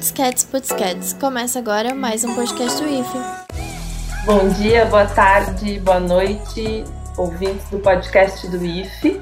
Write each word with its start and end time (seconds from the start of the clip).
Putz 0.00 0.12
Cats, 0.12 0.44
Putz 0.44 0.72
Cats. 0.72 1.12
Começa 1.12 1.58
agora 1.58 1.94
mais 1.94 2.24
um 2.24 2.34
podcast 2.34 2.82
do 2.82 2.88
IFE. 2.88 3.18
Bom 4.24 4.48
dia, 4.48 4.86
boa 4.86 5.04
tarde, 5.04 5.78
boa 5.80 6.00
noite, 6.00 6.84
ouvintes 7.18 7.68
do 7.68 7.80
podcast 7.80 8.48
do 8.48 8.64
IFE. 8.64 9.20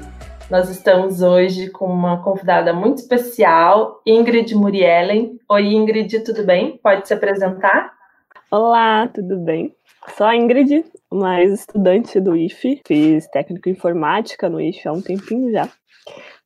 Nós 0.49 0.69
estamos 0.69 1.21
hoje 1.21 1.69
com 1.69 1.85
uma 1.85 2.23
convidada 2.23 2.71
muito 2.71 2.99
especial, 2.99 4.01
Ingrid 4.07 4.55
Muriellen. 4.55 5.37
Oi, 5.49 5.65
Ingrid, 5.65 6.17
tudo 6.21 6.45
bem? 6.45 6.79
Pode 6.81 7.05
se 7.09 7.13
apresentar? 7.13 7.91
Olá, 8.49 9.09
tudo 9.09 9.35
bem? 9.35 9.75
Sou 10.15 10.27
a 10.27 10.33
Ingrid, 10.33 10.85
mais 11.11 11.51
estudante 11.51 12.21
do 12.21 12.37
IFE. 12.37 12.81
Fiz 12.87 13.27
técnico 13.27 13.67
em 13.67 13.73
informática 13.73 14.47
no 14.47 14.61
IFE 14.61 14.87
há 14.87 14.93
um 14.93 15.01
tempinho 15.01 15.51
já. 15.51 15.67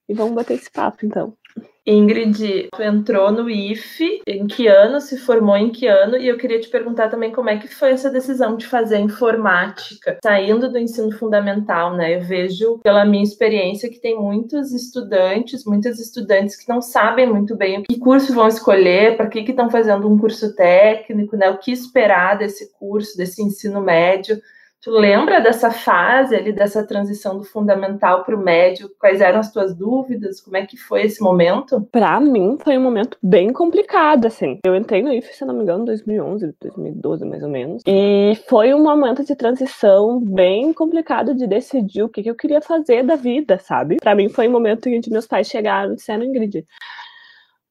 E 0.10 0.16
vamos 0.16 0.34
bater 0.34 0.56
esse 0.56 0.72
papo, 0.72 1.06
então. 1.06 1.38
Ingrid, 1.86 2.70
tu 2.74 2.82
entrou 2.82 3.30
no 3.30 3.50
IFE, 3.50 4.22
em 4.26 4.48
que 4.48 4.68
ano, 4.68 5.02
se 5.02 5.18
formou 5.18 5.58
em 5.58 5.70
que 5.70 5.86
ano, 5.86 6.16
e 6.16 6.28
eu 6.28 6.38
queria 6.38 6.60
te 6.60 6.70
perguntar 6.70 7.10
também 7.10 7.32
como 7.32 7.50
é 7.50 7.58
que 7.58 7.68
foi 7.68 7.92
essa 7.92 8.10
decisão 8.10 8.56
de 8.56 8.66
fazer 8.66 9.00
informática, 9.00 10.18
saindo 10.24 10.72
do 10.72 10.78
ensino 10.78 11.12
fundamental, 11.12 11.94
né? 11.94 12.16
Eu 12.16 12.22
vejo 12.22 12.80
pela 12.80 13.04
minha 13.04 13.24
experiência 13.24 13.90
que 13.90 14.00
tem 14.00 14.18
muitos 14.18 14.72
estudantes, 14.72 15.66
muitas 15.66 16.00
estudantes 16.00 16.56
que 16.56 16.70
não 16.70 16.82
sabem 16.82 17.28
muito 17.28 17.56
bem 17.56 17.84
que 17.84 18.00
curso 18.00 18.34
vão 18.34 18.48
escolher, 18.48 19.18
para 19.18 19.28
que 19.28 19.40
estão 19.40 19.70
fazendo 19.70 20.08
um 20.08 20.18
curso 20.18 20.56
técnico, 20.56 21.36
né? 21.36 21.50
O 21.50 21.58
que 21.58 21.72
esperar 21.72 22.38
desse 22.38 22.72
curso, 22.74 23.18
desse 23.18 23.44
ensino 23.44 23.82
médio. 23.82 24.42
Tu 24.84 24.92
lembra 24.92 25.40
dessa 25.40 25.72
fase 25.72 26.36
ali, 26.36 26.52
dessa 26.52 26.86
transição 26.86 27.38
do 27.38 27.46
fundamental 27.46 28.26
para 28.26 28.36
o 28.36 28.38
médio? 28.38 28.92
Quais 29.00 29.22
eram 29.22 29.40
as 29.40 29.50
tuas 29.50 29.74
dúvidas? 29.74 30.42
Como 30.42 30.58
é 30.58 30.66
que 30.66 30.76
foi 30.76 31.04
esse 31.04 31.24
momento? 31.24 31.88
Para 31.90 32.20
mim, 32.20 32.58
foi 32.62 32.78
um 32.78 32.82
momento 32.82 33.18
bem 33.24 33.54
complicado, 33.54 34.26
assim. 34.26 34.60
Eu 34.66 34.76
entrei 34.76 35.02
no 35.02 35.14
IFE, 35.14 35.34
se 35.34 35.46
não 35.46 35.54
me 35.54 35.64
engano, 35.64 35.84
em 35.84 35.86
2011, 35.86 36.54
2012, 36.60 37.26
mais 37.26 37.44
ou 37.44 37.50
menos. 37.50 37.82
E 37.88 38.34
foi 38.50 38.74
um 38.74 38.84
momento 38.84 39.24
de 39.24 39.34
transição 39.38 40.20
bem 40.20 40.74
complicado 40.74 41.34
de 41.34 41.48
decidir 41.48 42.04
o 42.04 42.10
que, 42.10 42.22
que 42.22 42.30
eu 42.30 42.36
queria 42.36 42.60
fazer 42.60 43.04
da 43.04 43.16
vida, 43.16 43.58
sabe? 43.60 43.96
Para 44.02 44.14
mim, 44.14 44.28
foi 44.28 44.50
um 44.50 44.52
momento 44.52 44.90
em 44.90 45.00
que 45.00 45.10
meus 45.10 45.26
pais 45.26 45.48
chegaram 45.48 45.94
e 45.94 45.96
disseram, 45.96 46.26
Ingrid, 46.26 46.68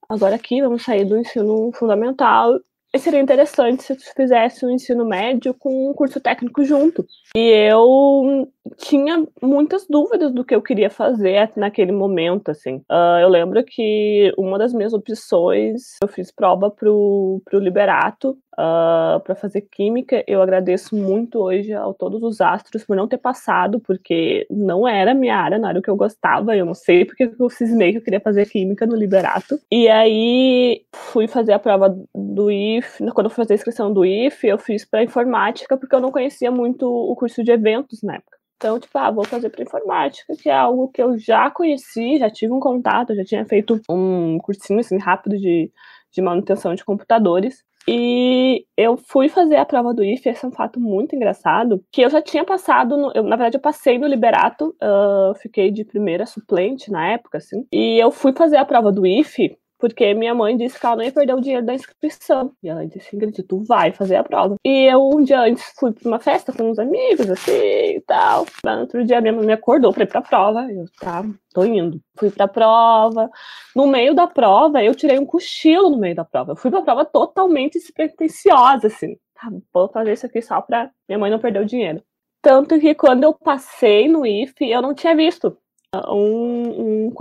agora 0.09 0.37
aqui 0.37 0.63
vamos 0.63 0.83
sair 0.83 1.05
do 1.05 1.19
ensino 1.19 1.73
fundamental 1.75 2.59
seria 2.99 3.21
interessante 3.21 3.83
se 3.83 3.97
tu 3.97 4.03
fizesse 4.15 4.67
um 4.67 4.71
ensino 4.71 5.05
médio 5.05 5.55
com 5.55 5.91
um 5.91 5.95
curso 5.95 6.21
técnico 6.21 6.63
junto. 6.65 7.07
E 7.35 7.49
eu 7.71 8.49
tinha 8.77 9.27
muitas 9.43 9.87
dúvidas 9.89 10.33
do 10.33 10.45
que 10.45 10.55
eu 10.55 10.63
queria 10.63 10.91
fazer 10.91 11.51
naquele 11.57 11.93
momento, 11.93 12.51
assim. 12.51 12.77
Uh, 12.91 13.19
eu 13.21 13.29
lembro 13.29 13.63
que 13.65 14.33
uma 14.39 14.59
das 14.59 14.73
minhas 14.73 14.93
opções, 14.93 15.97
eu 16.03 16.09
fiz 16.09 16.31
prova 16.31 16.71
pro, 16.71 17.43
pro 17.45 17.59
Liberato, 17.59 18.31
uh, 18.31 18.37
ah, 18.59 19.21
para 19.25 19.35
fazer 19.35 19.63
química. 19.63 20.23
Eu 20.27 20.43
agradeço 20.43 20.95
muito 20.97 21.39
hoje 21.39 21.73
a 21.73 21.85
todos 21.93 22.23
os 22.23 22.41
astros 22.41 22.85
por 22.85 22.97
não 22.97 23.09
ter 23.09 23.19
passado, 23.19 23.81
porque 23.81 24.47
não 24.51 24.87
era 24.87 25.15
minha 25.15 25.37
área, 25.37 25.59
não 25.59 25.69
era 25.69 25.79
o 25.79 25.83
que 25.83 25.91
eu 25.91 25.97
gostava. 25.97 26.57
Eu 26.57 26.65
não 26.65 26.75
sei 26.75 27.05
porque 27.05 27.31
eu 27.39 27.51
cismei 27.51 27.93
que 27.93 27.99
eu 27.99 28.03
queria 28.03 28.21
fazer 28.21 28.49
química 28.49 28.87
no 28.87 28.97
Liberato. 28.97 29.59
E 29.71 29.89
aí 29.89 30.85
fui 30.93 31.27
fazer 31.27 31.53
a 31.53 31.59
prova 31.59 31.97
do 32.15 32.51
IF. 32.51 32.99
Quando 33.13 33.27
eu 33.27 33.31
fui 33.31 33.45
fazer 33.45 33.55
a 33.55 33.57
inscrição 33.57 33.93
do 33.93 34.05
IF, 34.05 34.47
eu 34.47 34.59
fiz 34.59 34.85
para 34.85 35.03
informática, 35.03 35.77
porque 35.77 35.95
eu 35.95 36.01
não 36.01 36.13
conhecia 36.13 36.51
muito 36.51 36.87
o 36.87 37.15
curso 37.17 37.43
de 37.43 37.51
eventos 37.51 38.03
na 38.03 38.17
época. 38.17 38.42
Então, 38.63 38.79
tipo, 38.79 38.97
ah, 38.97 39.11
vou 39.11 39.25
fazer 39.25 39.51
para 39.51 39.65
informática, 39.65 40.37
que 40.41 40.49
é 40.49 40.55
algo 40.55 40.87
que 40.87 41.03
eu 41.03 41.19
já 41.19 41.51
conheci, 41.51 42.19
já 42.19 42.31
tive 42.31 42.53
um 42.53 42.61
contato, 42.61 43.13
já 43.13 43.25
tinha 43.25 43.45
feito 43.45 43.81
um 43.91 44.39
cursinho 44.39 44.79
assim 44.79 44.99
rápido 44.99 45.37
de, 45.37 45.69
de 46.13 46.23
manutenção 46.23 46.73
de 46.73 46.85
computadores. 46.85 47.65
E 47.89 48.65
eu 48.77 48.97
fui 48.97 49.29
fazer 49.29 49.57
a 49.57 49.65
prova 49.65 49.93
do 49.93 50.05
IFE, 50.05 50.29
esse 50.29 50.45
é 50.45 50.49
um 50.49 50.53
fato 50.53 50.79
muito 50.79 51.17
engraçado, 51.17 51.85
que 51.91 52.03
eu 52.03 52.09
já 52.09 52.23
tinha 52.23 52.45
passado, 52.45 52.97
no, 52.97 53.11
eu, 53.13 53.25
na 53.25 53.35
verdade 53.35 53.57
eu 53.57 53.61
passei 53.61 53.99
no 53.99 54.07
Liberato, 54.07 54.77
uh, 54.81 55.35
fiquei 55.41 55.73
de 55.73 55.85
primeira 55.85 56.25
suplente 56.25 56.89
na 56.89 57.09
época, 57.09 57.39
assim, 57.39 57.67
e 57.73 57.99
eu 58.01 58.13
fui 58.13 58.33
fazer 58.33 58.59
a 58.59 58.65
prova 58.65 58.93
do 58.93 59.05
IFE 59.05 59.59
porque 59.83 60.15
minha 60.15 60.33
mãe 60.33 60.57
disse 60.57 60.79
que 60.79 60.87
ela 60.87 60.95
não 60.95 61.03
ia 61.03 61.11
perder 61.11 61.35
o 61.35 61.41
dinheiro 61.41 61.67
da 61.67 61.75
inscrição. 61.75 62.53
E 62.63 62.69
ela 62.69 62.87
disse, 62.87 63.17
Ingrid, 63.17 63.43
tu 63.43 63.65
vai 63.65 63.91
fazer 63.91 64.15
a 64.15 64.23
prova. 64.23 64.55
E 64.65 64.85
eu, 64.85 65.11
um 65.13 65.25
dia 65.25 65.41
antes, 65.41 65.75
fui 65.77 65.91
pra 65.91 66.09
uma 66.09 66.21
festa 66.21 66.53
com 66.53 66.71
uns 66.71 66.79
amigos, 66.79 67.29
assim, 67.29 67.51
e 67.51 68.01
tal. 68.07 68.47
No 68.65 68.79
outro 68.83 69.05
dia, 69.05 69.21
minha 69.21 69.33
mãe 69.33 69.45
me 69.45 69.53
acordou 69.53 69.93
pra 69.93 70.05
ir 70.05 70.07
pra 70.07 70.23
prova. 70.23 70.71
Eu, 70.71 70.85
tá, 71.01 71.25
tô 71.53 71.65
indo. 71.65 72.01
Fui 72.17 72.31
pra 72.31 72.47
prova. 72.47 73.29
No 73.75 73.89
meio 73.89 74.15
da 74.15 74.29
prova, 74.29 74.85
eu 74.85 74.95
tirei 74.95 75.19
um 75.19 75.27
cochilo 75.27 75.91
no 75.91 75.99
meio 75.99 76.15
da 76.15 76.25
prova. 76.25 76.53
Eu 76.53 76.57
fui 76.57 76.71
pra 76.71 76.83
prova 76.83 77.05
totalmente 77.05 77.73
despretensiosa, 77.81 78.87
assim. 78.87 79.17
Tá, 79.35 79.51
vou 79.75 79.89
fazer 79.89 80.13
isso 80.13 80.27
aqui 80.27 80.41
só 80.41 80.61
pra 80.61 80.93
minha 81.09 81.19
mãe 81.19 81.29
não 81.29 81.41
perder 81.41 81.61
o 81.61 81.67
dinheiro. 81.67 82.01
Tanto 82.41 82.79
que 82.79 82.95
quando 82.95 83.25
eu 83.25 83.35
passei 83.35 84.07
no 84.07 84.25
IFE, 84.25 84.71
eu 84.71 84.81
não 84.81 84.95
tinha 84.95 85.17
visto 85.17 85.57
um, 85.95 87.09
um, 87.09 87.13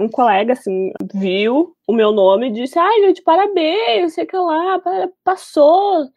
um 0.00 0.08
colega 0.08 0.52
assim 0.52 0.92
viu 1.14 1.74
o 1.86 1.92
meu 1.92 2.12
nome 2.12 2.48
e 2.48 2.52
disse: 2.52 2.78
Ai, 2.78 3.00
gente, 3.00 3.22
parabéns, 3.22 4.14
sei 4.14 4.26
que 4.26 4.36
lá, 4.36 4.80
passou, 5.24 6.08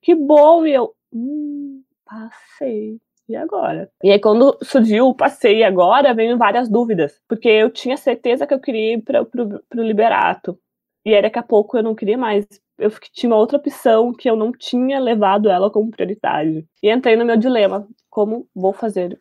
que 0.00 0.14
bom. 0.14 0.66
E 0.66 0.74
eu, 0.74 0.94
hum, 1.12 1.82
passei. 2.04 3.00
E 3.28 3.34
agora? 3.34 3.90
E 4.04 4.12
aí, 4.12 4.20
quando 4.20 4.56
surgiu 4.62 5.08
o 5.08 5.14
passei 5.14 5.64
agora, 5.64 6.14
veio 6.14 6.38
várias 6.38 6.68
dúvidas. 6.68 7.20
Porque 7.28 7.48
eu 7.48 7.70
tinha 7.70 7.96
certeza 7.96 8.46
que 8.46 8.54
eu 8.54 8.60
queria 8.60 8.94
ir 8.94 9.02
para 9.02 9.22
o 9.24 9.82
Liberato. 9.82 10.56
E 11.04 11.12
aí, 11.14 11.22
daqui 11.22 11.38
a 11.38 11.42
pouco, 11.42 11.76
eu 11.76 11.82
não 11.82 11.94
queria 11.94 12.16
mais. 12.16 12.46
Eu 12.78 12.90
tinha 13.12 13.30
uma 13.30 13.38
outra 13.38 13.58
opção 13.58 14.12
que 14.12 14.30
eu 14.30 14.36
não 14.36 14.52
tinha 14.52 15.00
levado 15.00 15.50
ela 15.50 15.70
como 15.70 15.90
prioridade. 15.90 16.64
E 16.80 16.88
entrei 16.88 17.16
no 17.16 17.24
meu 17.24 17.36
dilema: 17.36 17.88
como 18.08 18.48
vou 18.54 18.72
fazer 18.72 19.20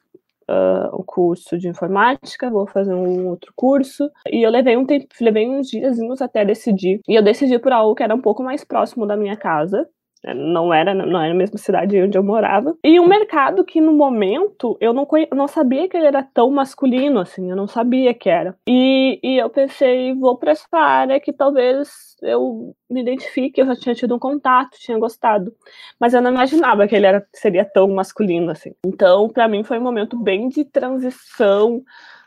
uh, 0.49 0.93
o 0.93 1.03
curso 1.03 1.57
de 1.57 1.67
informática, 1.67 2.49
vou 2.49 2.67
fazer 2.67 2.93
um 2.93 3.27
outro 3.27 3.51
curso. 3.55 4.09
E 4.31 4.45
eu 4.45 4.49
levei 4.51 4.77
um 4.77 4.85
tempo, 4.85 5.07
levei 5.21 5.47
uns 5.49 5.67
diazinhos 5.67 6.21
até 6.21 6.45
decidir. 6.45 7.01
E 7.07 7.15
eu 7.15 7.23
decidi 7.23 7.59
por 7.59 7.71
algo 7.71 7.95
que 7.95 8.03
era 8.03 8.15
um 8.15 8.21
pouco 8.21 8.43
mais 8.43 8.63
próximo 8.63 9.05
da 9.05 9.17
minha 9.17 9.37
casa, 9.37 9.87
não 10.33 10.73
era, 10.73 10.93
não 10.93 11.21
era 11.21 11.33
a 11.33 11.37
mesma 11.37 11.57
cidade 11.57 12.01
onde 12.01 12.17
eu 12.17 12.23
morava. 12.23 12.75
E 12.83 12.99
um 12.99 13.07
mercado 13.07 13.63
que 13.63 13.79
no 13.79 13.93
momento 13.93 14.77
eu 14.79 14.93
não, 14.93 15.05
conhe... 15.05 15.27
não 15.33 15.47
sabia 15.47 15.87
que 15.87 15.95
ele 15.95 16.07
era 16.07 16.23
tão 16.23 16.49
masculino 16.49 17.19
assim, 17.19 17.49
eu 17.49 17.55
não 17.55 17.67
sabia 17.67 18.13
que 18.13 18.29
era. 18.29 18.55
E, 18.67 19.19
e 19.21 19.37
eu 19.37 19.49
pensei, 19.49 20.13
vou 20.13 20.37
para 20.37 20.51
essa 20.51 20.77
área 20.77 21.19
que 21.19 21.31
talvez 21.31 22.15
eu 22.21 22.73
me 22.89 23.01
identifique, 23.01 23.59
eu 23.59 23.65
já 23.67 23.75
tinha 23.75 23.95
tido 23.95 24.15
um 24.15 24.19
contato, 24.19 24.77
tinha 24.79 24.97
gostado. 24.97 25.53
Mas 25.99 26.13
eu 26.13 26.21
não 26.21 26.31
imaginava 26.31 26.87
que 26.87 26.95
ele 26.95 27.05
era, 27.05 27.25
seria 27.33 27.65
tão 27.65 27.87
masculino 27.89 28.51
assim. 28.51 28.73
Então, 28.85 29.29
para 29.29 29.47
mim 29.47 29.63
foi 29.63 29.77
um 29.77 29.83
momento 29.83 30.17
bem 30.17 30.49
de 30.49 30.63
transição 30.63 31.83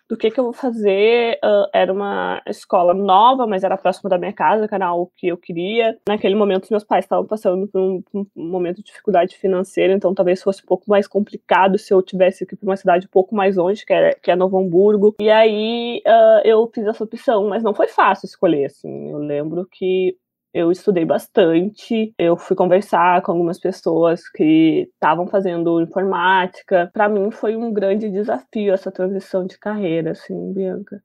do 0.09 0.17
que, 0.17 0.31
que 0.31 0.41
eu 0.41 0.45
vou 0.45 0.53
fazer. 0.53 1.39
Uh, 1.45 1.69
era 1.73 1.93
uma 1.93 2.43
escola 2.47 2.95
nova, 2.95 3.47
mas 3.47 3.63
era 3.63 3.77
próximo 3.77 4.09
da 4.09 4.19
minha 4.19 4.33
casa, 4.33 4.67
que 4.67 4.75
era 4.75 4.89
que 5.17 5.29
eu 5.29 5.37
queria. 5.37 5.99
Naquele 6.09 6.35
momento, 6.35 6.69
meus 6.71 6.85
pais 6.85 7.05
estavam 7.05 7.27
passando 7.27 7.69
por 7.69 7.81
um, 7.81 8.03
um, 8.15 8.27
momento 8.35 8.77
de 8.77 8.85
dificuldade 8.85 9.37
financeira, 9.37 9.93
então 9.93 10.15
talvez 10.15 10.43
fosse 10.43 10.63
um 10.63 10.67
pouco 10.67 10.85
mais 10.89 11.07
complicado 11.07 11.79
se 11.79 11.93
eu 11.93 12.03
tivesse 12.03 12.45
ir 12.45 12.47
para 12.47 12.59
uma 12.63 12.77
cidade 12.77 13.07
um 13.07 13.11
pouco 13.11 13.35
mais 13.35 13.57
longe, 13.57 13.85
que 13.85 13.93
é, 13.93 14.15
que 14.15 14.31
é 14.31 14.37
Novo 14.37 14.59
Hamburgo. 14.59 15.15
E 15.21 15.31
aí 15.31 16.03
uh, 16.07 16.41
eu 16.45 16.71
fiz 16.75 16.87
essa 16.87 17.05
opção, 17.05 17.49
mas 17.49 17.63
não 17.63 17.75
foi 17.75 17.89
fácil 17.89 18.27
escolher, 18.27 18.67
assim. 18.67 19.11
Eu 19.11 19.19
lembro 19.19 19.67
que 19.71 20.17
eu 20.59 20.73
estudei 20.73 21.05
bastante, 21.05 22.13
eu 22.19 22.37
fui 22.37 22.57
conversar 22.57 23.23
com 23.23 23.31
algumas 23.31 23.61
pessoas 23.61 24.29
que 24.29 24.91
estavam 24.93 25.29
fazendo 25.29 25.81
informática. 25.81 26.91
Para 26.93 27.09
mim 27.09 27.31
foi 27.31 27.55
um 27.55 27.73
grande 27.73 28.11
desafio 28.11 28.75
essa 28.75 28.91
transição 28.91 29.47
de 29.47 29.57
carreira, 29.57 30.11
assim, 30.11 30.53
Bianca. 30.53 31.01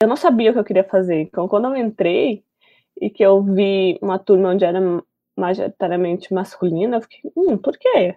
Eu 0.00 0.06
não 0.06 0.14
sabia 0.14 0.50
o 0.50 0.52
que 0.52 0.60
eu 0.60 0.64
queria 0.64 0.84
fazer, 0.84 1.20
então 1.20 1.48
quando 1.48 1.66
eu 1.66 1.76
entrei 1.76 2.44
e 3.00 3.10
que 3.10 3.24
eu 3.24 3.42
vi 3.42 3.98
uma 4.00 4.20
turma 4.20 4.50
onde 4.50 4.64
era 4.64 4.80
majoritariamente 5.36 6.32
masculina, 6.32 6.98
eu 6.98 7.00
fiquei, 7.00 7.32
hum, 7.36 7.58
por 7.58 7.76
quê? 7.76 8.14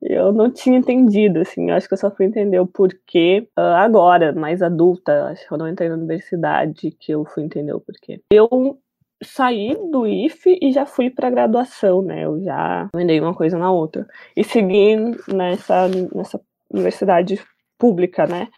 Eu 0.00 0.32
não 0.32 0.50
tinha 0.50 0.78
entendido, 0.78 1.40
assim, 1.40 1.68
eu 1.68 1.76
acho 1.76 1.86
que 1.86 1.94
eu 1.94 1.98
só 1.98 2.10
fui 2.10 2.24
entender 2.24 2.58
o 2.60 2.66
porquê 2.66 3.46
uh, 3.58 3.76
agora, 3.76 4.32
mais 4.32 4.62
adulta, 4.62 5.26
acho 5.26 5.46
que 5.46 5.52
eu 5.52 5.68
entrei 5.68 5.90
na 5.90 5.96
universidade 5.96 6.90
que 6.92 7.12
eu 7.12 7.26
fui 7.26 7.42
entender 7.42 7.74
o 7.74 7.80
porquê. 7.80 8.20
Eu 8.30 8.78
saí 9.22 9.76
do 9.90 10.06
IFE 10.06 10.58
e 10.60 10.72
já 10.72 10.86
fui 10.86 11.10
para 11.10 11.30
graduação, 11.30 12.02
né? 12.02 12.24
Eu 12.24 12.42
já 12.42 12.88
vendei 12.94 13.20
uma 13.20 13.34
coisa 13.34 13.58
na 13.58 13.70
outra. 13.70 14.06
E 14.36 14.44
segui 14.44 14.96
nessa, 15.28 15.88
nessa 16.14 16.40
universidade 16.70 17.40
pública, 17.78 18.26
né? 18.26 18.48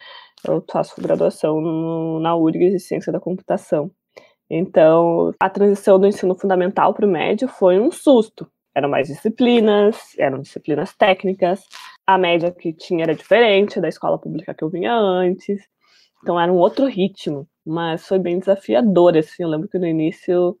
Eu 0.47 0.63
faço 0.69 1.01
graduação 1.01 1.59
no, 1.59 2.19
na 2.19 2.35
URGS 2.35 2.73
de 2.73 2.79
Ciência 2.79 3.11
da 3.11 3.19
Computação. 3.19 3.91
Então, 4.49 5.33
a 5.39 5.49
transição 5.49 5.99
do 5.99 6.07
ensino 6.07 6.35
fundamental 6.35 6.93
para 6.93 7.05
o 7.05 7.09
médio 7.09 7.47
foi 7.47 7.79
um 7.79 7.91
susto. 7.91 8.49
Eram 8.73 8.89
mais 8.89 9.07
disciplinas, 9.07 10.17
eram 10.17 10.39
disciplinas 10.39 10.95
técnicas, 10.95 11.63
a 12.05 12.17
média 12.17 12.51
que 12.51 12.71
tinha 12.71 13.03
era 13.03 13.15
diferente 13.15 13.81
da 13.81 13.89
escola 13.89 14.17
pública 14.17 14.53
que 14.53 14.63
eu 14.63 14.69
vinha 14.69 14.93
antes. 14.93 15.67
Então, 16.27 16.39
era 16.39 16.51
um 16.51 16.57
outro 16.57 16.85
ritmo 16.85 17.47
mas 17.67 18.07
foi 18.07 18.17
bem 18.17 18.39
desafiador, 18.39 19.17
assim, 19.17 19.43
eu 19.43 19.49
lembro 19.49 19.67
que 19.67 19.77
no 19.77 19.85
início 19.85 20.57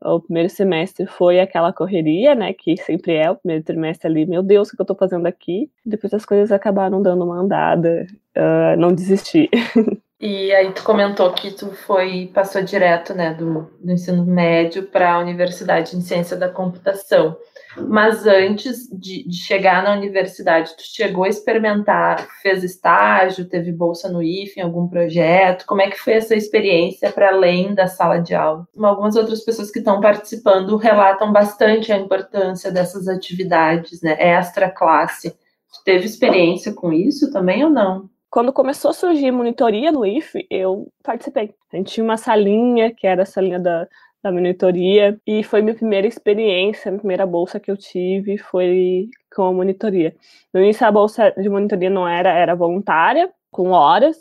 O 0.00 0.20
primeiro 0.20 0.50
semestre 0.50 1.06
foi 1.06 1.40
aquela 1.40 1.72
correria, 1.72 2.34
né? 2.34 2.52
Que 2.52 2.76
sempre 2.76 3.14
é 3.14 3.30
o 3.30 3.36
primeiro 3.36 3.64
trimestre 3.64 4.08
ali. 4.08 4.26
Meu 4.26 4.42
Deus, 4.42 4.68
o 4.68 4.76
que 4.76 4.82
eu 4.82 4.86
tô 4.86 4.94
fazendo 4.94 5.26
aqui? 5.26 5.70
Depois 5.84 6.12
as 6.14 6.26
coisas 6.26 6.52
acabaram 6.52 7.02
dando 7.02 7.24
uma 7.24 7.40
andada. 7.40 8.06
Uh, 8.36 8.78
não 8.78 8.92
desisti. 8.94 9.48
E 10.20 10.54
aí 10.54 10.72
tu 10.72 10.82
comentou 10.84 11.30
que 11.34 11.50
tu 11.50 11.72
foi 11.72 12.30
passou 12.32 12.62
direto, 12.62 13.12
né, 13.12 13.34
do, 13.34 13.68
do 13.78 13.92
ensino 13.92 14.24
médio 14.24 14.84
para 14.84 15.12
a 15.12 15.18
Universidade 15.18 15.96
em 15.96 16.00
Ciência 16.00 16.34
da 16.34 16.48
Computação. 16.48 17.36
Mas 17.76 18.26
antes 18.26 18.88
de, 18.88 19.26
de, 19.28 19.36
chegar 19.36 19.82
na 19.82 19.94
universidade, 19.94 20.76
tu 20.76 20.82
chegou 20.82 21.24
a 21.24 21.28
experimentar, 21.28 22.28
fez 22.42 22.62
estágio, 22.62 23.48
teve 23.48 23.72
bolsa 23.72 24.08
no 24.08 24.22
IF 24.22 24.58
em 24.58 24.62
algum 24.62 24.86
projeto? 24.88 25.66
Como 25.66 25.82
é 25.82 25.90
que 25.90 25.98
foi 25.98 26.14
essa 26.14 26.34
experiência 26.34 27.10
para 27.10 27.28
além 27.28 27.74
da 27.74 27.86
sala 27.86 28.18
de 28.18 28.34
aula? 28.34 28.66
Algumas 28.78 29.16
outras 29.16 29.44
pessoas 29.44 29.70
que 29.70 29.78
estão 29.78 30.00
participando 30.00 30.76
relatam 30.76 31.32
bastante 31.32 31.92
a 31.92 31.98
importância 31.98 32.70
dessas 32.70 33.08
atividades, 33.08 34.02
né, 34.02 34.16
extra 34.18 34.70
classe. 34.70 35.30
Tu 35.30 35.84
teve 35.84 36.06
experiência 36.06 36.72
com 36.72 36.92
isso 36.92 37.32
também 37.32 37.64
ou 37.64 37.70
não? 37.70 38.08
Quando 38.30 38.52
começou 38.52 38.90
a 38.90 38.94
surgir 38.94 39.30
monitoria 39.30 39.92
no 39.92 40.04
IF, 40.04 40.44
eu 40.50 40.88
participei. 41.04 41.54
A 41.72 41.76
gente 41.76 41.92
tinha 41.92 42.02
uma 42.02 42.16
salinha, 42.16 42.92
que 42.92 43.06
era 43.06 43.22
a 43.22 43.26
salinha 43.26 43.60
da, 43.60 43.86
da 44.24 44.32
monitoria, 44.32 45.20
e 45.26 45.44
foi 45.44 45.60
minha 45.60 45.74
primeira 45.74 46.06
experiência, 46.06 46.90
minha 46.90 46.98
primeira 46.98 47.26
bolsa 47.26 47.60
que 47.60 47.70
eu 47.70 47.76
tive 47.76 48.38
foi 48.38 49.10
com 49.34 49.42
a 49.42 49.52
monitoria. 49.52 50.16
No 50.52 50.60
início 50.62 50.86
a 50.86 50.90
bolsa 50.90 51.30
de 51.32 51.46
monitoria 51.46 51.90
não 51.90 52.08
era, 52.08 52.30
era 52.32 52.54
voluntária, 52.54 53.30
com 53.50 53.68
horas, 53.68 54.16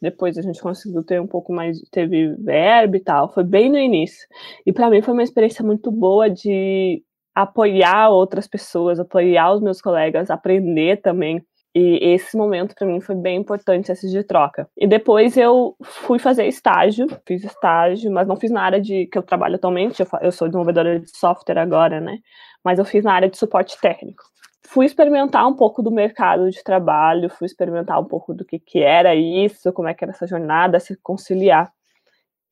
depois 0.00 0.38
a 0.38 0.42
gente 0.42 0.60
conseguiu 0.60 1.04
ter 1.04 1.20
um 1.20 1.26
pouco 1.26 1.52
mais, 1.52 1.78
teve 1.90 2.34
verbo 2.36 2.96
e 2.96 3.00
tal, 3.00 3.30
foi 3.30 3.44
bem 3.44 3.68
no 3.68 3.78
início. 3.78 4.26
E 4.64 4.72
para 4.72 4.88
mim 4.88 5.02
foi 5.02 5.12
uma 5.12 5.22
experiência 5.22 5.62
muito 5.62 5.90
boa 5.90 6.30
de 6.30 7.02
apoiar 7.34 8.08
outras 8.08 8.48
pessoas, 8.48 8.98
apoiar 8.98 9.52
os 9.52 9.60
meus 9.60 9.82
colegas, 9.82 10.30
aprender 10.30 11.02
também 11.02 11.44
e 11.74 12.12
esse 12.12 12.36
momento 12.36 12.74
para 12.74 12.86
mim 12.86 13.00
foi 13.00 13.14
bem 13.14 13.38
importante, 13.38 13.90
esse 13.90 14.10
de 14.10 14.22
troca. 14.22 14.68
E 14.76 14.86
depois 14.86 15.36
eu 15.38 15.74
fui 15.82 16.18
fazer 16.18 16.46
estágio, 16.46 17.06
fiz 17.26 17.42
estágio, 17.44 18.10
mas 18.12 18.28
não 18.28 18.36
fiz 18.36 18.50
na 18.50 18.62
área 18.62 18.80
de 18.80 19.06
que 19.06 19.16
eu 19.16 19.22
trabalho 19.22 19.54
atualmente, 19.54 20.00
eu, 20.00 20.06
eu 20.20 20.30
sou 20.30 20.48
desenvolvedora 20.48 21.00
de 21.00 21.08
software 21.16 21.58
agora, 21.58 21.98
né? 21.98 22.18
Mas 22.62 22.78
eu 22.78 22.84
fiz 22.84 23.02
na 23.02 23.14
área 23.14 23.28
de 23.28 23.38
suporte 23.38 23.80
técnico. 23.80 24.22
Fui 24.64 24.84
experimentar 24.84 25.46
um 25.48 25.54
pouco 25.54 25.82
do 25.82 25.90
mercado 25.90 26.50
de 26.50 26.62
trabalho, 26.62 27.30
fui 27.30 27.46
experimentar 27.46 27.98
um 27.98 28.04
pouco 28.04 28.34
do 28.34 28.44
que, 28.44 28.58
que 28.58 28.80
era 28.80 29.14
isso, 29.14 29.72
como 29.72 29.88
é 29.88 29.94
que 29.94 30.04
era 30.04 30.12
essa 30.12 30.26
jornada, 30.26 30.78
se 30.78 30.94
conciliar. 30.96 31.72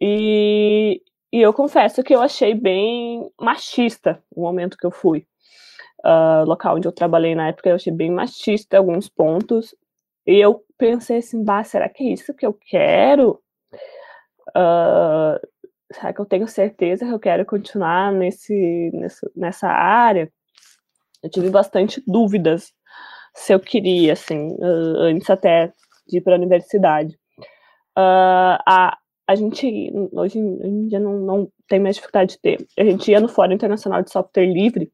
E, 0.00 1.02
e 1.30 1.40
eu 1.42 1.52
confesso 1.52 2.02
que 2.02 2.14
eu 2.14 2.22
achei 2.22 2.54
bem 2.54 3.30
machista 3.38 4.22
o 4.34 4.40
momento 4.42 4.78
que 4.78 4.86
eu 4.86 4.90
fui 4.90 5.26
uh, 6.04 6.44
local 6.46 6.76
onde 6.76 6.88
eu 6.88 6.92
trabalhei 6.92 7.34
na 7.34 7.48
época, 7.48 7.68
eu 7.68 7.76
achei 7.76 7.92
bem 7.92 8.10
machista 8.10 8.78
alguns 8.78 9.08
pontos. 9.08 9.74
E 10.26 10.36
eu 10.36 10.62
pensei 10.78 11.18
assim, 11.18 11.42
bah, 11.44 11.64
será 11.64 11.88
que 11.88 12.04
é 12.04 12.12
isso 12.12 12.34
que 12.34 12.46
eu 12.46 12.52
quero? 12.54 13.40
Uh, 14.50 15.38
será 15.92 16.12
que 16.12 16.20
eu 16.20 16.26
tenho 16.26 16.46
certeza 16.46 17.06
que 17.06 17.12
eu 17.12 17.18
quero 17.18 17.44
continuar 17.44 18.12
nesse, 18.12 18.90
nessa, 18.94 19.30
nessa 19.34 19.68
área? 19.68 20.30
Eu 21.22 21.30
tive 21.30 21.50
bastante 21.50 22.02
dúvidas 22.06 22.72
se 23.34 23.52
eu 23.52 23.60
queria, 23.60 24.14
assim, 24.14 24.54
uh, 24.54 24.96
antes 25.00 25.28
até 25.30 25.72
de 26.06 26.18
ir 26.18 26.20
para 26.22 26.34
a 26.34 26.38
universidade. 26.38 27.14
Uh, 27.96 28.56
a, 28.66 28.98
a 29.26 29.34
gente, 29.34 29.92
hoje 30.12 30.38
em 30.38 30.88
dia, 30.88 30.98
não, 30.98 31.18
não 31.18 31.52
tem 31.68 31.78
mais 31.78 31.96
dificuldade 31.96 32.32
de 32.32 32.40
ter. 32.40 32.66
A 32.78 32.84
gente 32.84 33.10
ia 33.10 33.20
no 33.20 33.28
Fórum 33.28 33.52
Internacional 33.52 34.02
de 34.02 34.10
Software 34.10 34.46
Livre, 34.46 34.90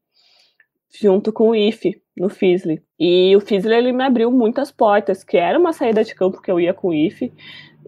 junto 0.93 1.31
com 1.33 1.49
o 1.49 1.55
IFE, 1.55 2.01
no 2.15 2.29
FISLE. 2.29 2.81
E 2.99 3.35
o 3.35 3.41
FISLE, 3.41 3.75
ele 3.75 3.91
me 3.91 4.03
abriu 4.03 4.31
muitas 4.31 4.71
portas, 4.71 5.23
que 5.23 5.37
era 5.37 5.59
uma 5.59 5.73
saída 5.73 6.03
de 6.03 6.15
campo 6.15 6.41
que 6.41 6.51
eu 6.51 6.59
ia 6.59 6.73
com 6.73 6.89
o 6.89 6.93
IFE, 6.93 7.33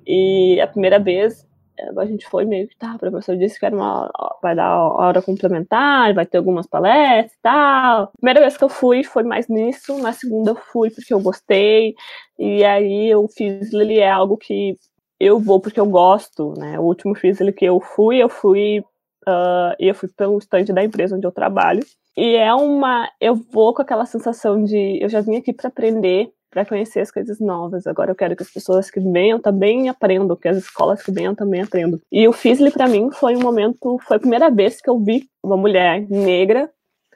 e 0.05 0.59
a 0.61 0.67
primeira 0.67 0.99
vez 0.99 1.45
eh, 1.77 1.91
a 1.97 2.05
gente 2.05 2.27
foi 2.27 2.45
meio 2.45 2.67
que, 2.67 2.77
tá, 2.77 2.95
o 2.95 2.99
professor 2.99 3.37
disse 3.37 3.59
que 3.59 3.65
era 3.65 3.75
uma, 3.75 4.11
vai 4.41 4.55
dar 4.55 4.77
hora 4.77 5.21
complementar, 5.21 6.13
vai 6.13 6.25
ter 6.25 6.37
algumas 6.37 6.67
palestras 6.67 7.33
e 7.33 7.41
tal. 7.41 8.11
Primeira 8.17 8.41
vez 8.41 8.57
que 8.57 8.63
eu 8.63 8.69
fui 8.69 9.03
foi 9.03 9.23
mais 9.23 9.47
nisso, 9.47 9.97
na 9.99 10.13
segunda 10.13 10.51
eu 10.51 10.55
fui 10.55 10.89
porque 10.91 11.13
eu 11.13 11.21
gostei, 11.21 11.95
e 12.37 12.63
aí 12.63 13.13
o 13.15 13.27
FISLE, 13.27 13.81
ele 13.81 13.99
é 13.99 14.09
algo 14.09 14.37
que 14.37 14.77
eu 15.19 15.39
vou 15.39 15.59
porque 15.59 15.79
eu 15.79 15.85
gosto, 15.85 16.53
né, 16.57 16.79
o 16.79 16.83
último 16.83 17.15
FISLE 17.15 17.51
que 17.53 17.65
eu 17.65 17.79
fui, 17.81 18.17
eu 18.17 18.29
fui, 18.29 18.83
uh, 19.29 19.75
eu 19.79 19.93
fui 19.95 20.09
pelo 20.09 20.37
estande 20.37 20.73
da 20.73 20.83
empresa 20.83 21.15
onde 21.15 21.25
eu 21.25 21.31
trabalho, 21.31 21.83
e 22.17 22.35
é 22.35 22.53
uma. 22.53 23.09
Eu 23.21 23.35
vou 23.35 23.73
com 23.73 23.81
aquela 23.81 24.05
sensação 24.05 24.61
de. 24.63 24.99
Eu 25.01 25.07
já 25.07 25.21
vim 25.21 25.37
aqui 25.37 25.53
para 25.53 25.69
aprender, 25.69 26.29
para 26.51 26.65
conhecer 26.65 26.99
as 26.99 27.09
coisas 27.09 27.39
novas. 27.39 27.87
Agora 27.87 28.11
eu 28.11 28.15
quero 28.15 28.35
que 28.35 28.43
as 28.43 28.51
pessoas 28.51 28.91
que 28.91 28.99
venham 28.99 29.39
também 29.39 29.87
aprendam, 29.87 30.35
que 30.35 30.49
as 30.49 30.57
escolas 30.57 31.01
que 31.01 31.13
venham 31.13 31.33
também 31.33 31.61
aprendam. 31.61 31.97
E 32.11 32.27
o 32.27 32.33
FISLE, 32.33 32.71
para 32.71 32.89
mim, 32.89 33.09
foi 33.11 33.37
um 33.37 33.39
momento. 33.39 33.97
Foi 34.05 34.17
a 34.17 34.19
primeira 34.19 34.51
vez 34.51 34.81
que 34.81 34.89
eu 34.89 34.99
vi 34.99 35.29
uma 35.41 35.55
mulher 35.55 36.05
negra 36.09 36.69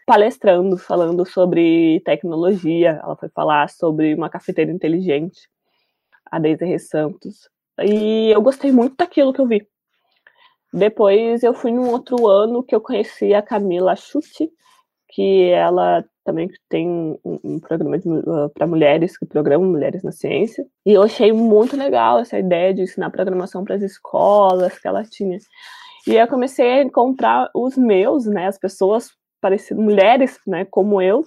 palestrando, 0.06 0.78
falando 0.78 1.26
sobre 1.26 2.02
tecnologia. 2.06 3.02
Ela 3.04 3.18
foi 3.18 3.28
falar 3.28 3.70
sobre 3.70 4.14
uma 4.14 4.30
cafeteira 4.30 4.72
inteligente, 4.72 5.50
a 6.32 6.40
Deise 6.40 6.80
Santos. 6.80 7.50
E 7.82 8.32
eu 8.32 8.42
gostei 8.42 8.72
muito 8.72 8.96
daquilo 8.96 9.34
que 9.34 9.42
eu 9.42 9.48
vi. 9.48 9.68
Depois 10.74 11.44
eu 11.44 11.54
fui 11.54 11.72
num 11.72 11.90
outro 11.90 12.28
ano 12.28 12.64
que 12.64 12.74
eu 12.74 12.82
conheci 12.82 13.34
a 13.34 13.44
Camila 13.44 13.96
Chute, 13.96 14.50
que 15.10 15.50
ela 15.52 16.04
também 16.26 16.50
tem 16.68 16.90
um, 17.24 17.40
um 17.44 17.60
programa 17.60 17.98
uh, 17.98 18.50
para 18.50 18.66
mulheres, 18.66 19.16
que 19.16 19.26
programa 19.26 19.64
Mulheres 19.64 20.02
na 20.02 20.12
Ciência. 20.12 20.66
E 20.84 20.94
eu 20.94 21.04
achei 21.04 21.32
muito 21.32 21.78
legal 21.78 22.20
essa 22.20 22.40
ideia 22.40 22.74
de 22.74 22.82
ensinar 22.82 23.12
programação 23.12 23.64
para 23.64 23.76
as 23.76 23.84
escolas 23.84 24.80
que 24.80 24.88
ela 24.88 25.04
tinha. 25.04 25.38
E 26.08 26.16
eu 26.16 26.28
comecei 26.28 26.66
a 26.66 26.82
encontrar 26.82 27.52
os 27.54 27.78
meus, 27.78 28.26
né, 28.26 28.48
as 28.48 28.58
pessoas 28.58 29.12
parecidas, 29.40 29.84
mulheres, 29.84 30.40
né, 30.48 30.66
como 30.66 31.02
eu, 31.02 31.24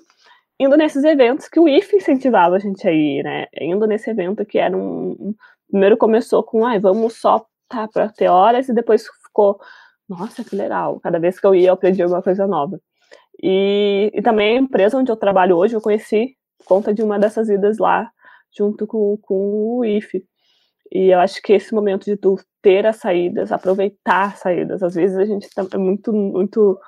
indo 0.58 0.76
nesses 0.76 1.04
eventos 1.04 1.48
que 1.48 1.60
o 1.60 1.68
IF 1.68 1.94
incentivava 1.94 2.56
a 2.56 2.58
gente 2.58 2.86
a 2.88 2.92
ir, 2.92 3.22
né, 3.22 3.46
indo 3.60 3.86
nesse 3.86 4.10
evento 4.10 4.44
que 4.44 4.58
era 4.58 4.76
um, 4.76 5.34
primeiro 5.70 5.96
começou 5.96 6.42
com, 6.42 6.66
ai, 6.66 6.80
vamos 6.80 7.14
só 7.14 7.46
tá 7.68 7.88
para 7.88 8.08
ter 8.08 8.28
horas 8.28 8.68
e 8.68 8.72
depois 8.72 9.06
ficou, 9.36 9.60
nossa, 10.08 10.42
que 10.42 10.56
legal. 10.56 10.98
Cada 11.00 11.18
vez 11.18 11.38
que 11.38 11.46
eu 11.46 11.54
ia 11.54 11.68
eu 11.68 11.74
aprendi 11.74 12.04
uma 12.04 12.22
coisa 12.22 12.46
nova. 12.46 12.80
E, 13.42 14.10
e 14.14 14.22
também 14.22 14.56
a 14.56 14.60
empresa 14.60 14.96
onde 14.96 15.12
eu 15.12 15.16
trabalho 15.16 15.56
hoje, 15.56 15.74
eu 15.74 15.80
conheci 15.80 16.36
por 16.58 16.66
conta 16.66 16.94
de 16.94 17.02
uma 17.02 17.18
dessas 17.18 17.50
idas 17.50 17.78
lá, 17.78 18.10
junto 18.56 18.86
com, 18.86 19.18
com 19.18 19.78
o 19.78 19.84
IFE. 19.84 20.24
E 20.90 21.08
eu 21.08 21.20
acho 21.20 21.42
que 21.42 21.52
esse 21.52 21.74
momento 21.74 22.04
de 22.04 22.16
tu 22.16 22.36
ter 22.62 22.86
as 22.86 22.96
saídas, 22.96 23.52
aproveitar 23.52 24.32
as 24.32 24.38
saídas, 24.38 24.82
às 24.82 24.94
vezes 24.94 25.18
a 25.18 25.24
gente 25.26 25.48
tá, 25.54 25.66
é 25.72 25.78
muito, 25.78 26.12
muito 26.12 26.78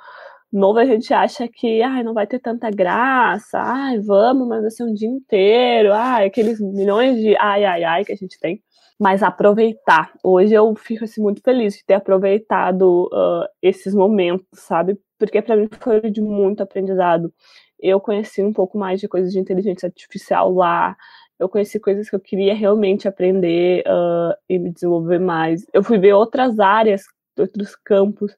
novo, 0.53 0.79
a 0.79 0.85
gente 0.85 1.13
acha 1.13 1.49
que 1.49 1.83
ai, 1.83 2.03
não 2.03 2.15
vai 2.15 2.27
ter 2.27 2.39
tanta 2.41 2.71
graça, 2.71 3.59
ai, 3.61 3.99
vamos, 4.01 4.49
mas 4.49 4.63
vai 4.63 4.71
ser 4.71 4.85
um 4.85 4.95
dia 4.95 5.09
inteiro, 5.09 5.93
ai, 5.93 6.27
aqueles 6.27 6.61
milhões 6.61 7.19
de 7.19 7.37
ai, 7.39 7.65
ai, 7.65 7.85
ai 7.85 8.05
que 8.05 8.13
a 8.13 8.17
gente 8.17 8.39
tem. 8.41 8.63
Mas 8.99 9.23
aproveitar. 9.23 10.13
Hoje 10.25 10.55
eu 10.55 10.75
fico 10.75 11.05
assim, 11.05 11.23
muito 11.23 11.41
feliz 11.43 11.75
de 11.77 11.85
ter 11.85 11.95
aproveitado 11.95 13.05
uh, 13.13 13.47
esses 13.63 13.95
momentos, 13.95 14.47
sabe? 14.55 14.99
porque 15.19 15.43
para 15.43 15.57
mim 15.57 15.69
foi 15.81 16.01
de 16.11 16.23
muito 16.23 16.63
aprendizado. 16.63 17.33
Eu 17.79 18.01
conheci 18.01 18.43
um 18.43 18.53
pouco 18.53 18.79
mais 18.79 19.01
de 19.01 19.09
coisas 19.09 19.33
de 19.33 19.39
inteligência 19.39 19.87
artificial 19.87 20.53
lá, 20.55 20.97
eu 21.39 21.49
conheci 21.49 21.79
coisas 21.79 22.09
que 22.09 22.17
eu 22.17 22.21
queria 22.21 22.55
realmente 22.55 23.07
aprender 23.07 23.85
uh, 23.87 24.35
e 24.49 24.59
me 24.59 24.73
desenvolver 24.73 25.21
mais. 25.21 25.65
Eu 25.73 25.85
fui 25.85 25.99
ver 25.99 26.13
outras 26.13 26.59
áreas, 26.59 27.03
outros 27.39 27.77
campos, 27.77 28.37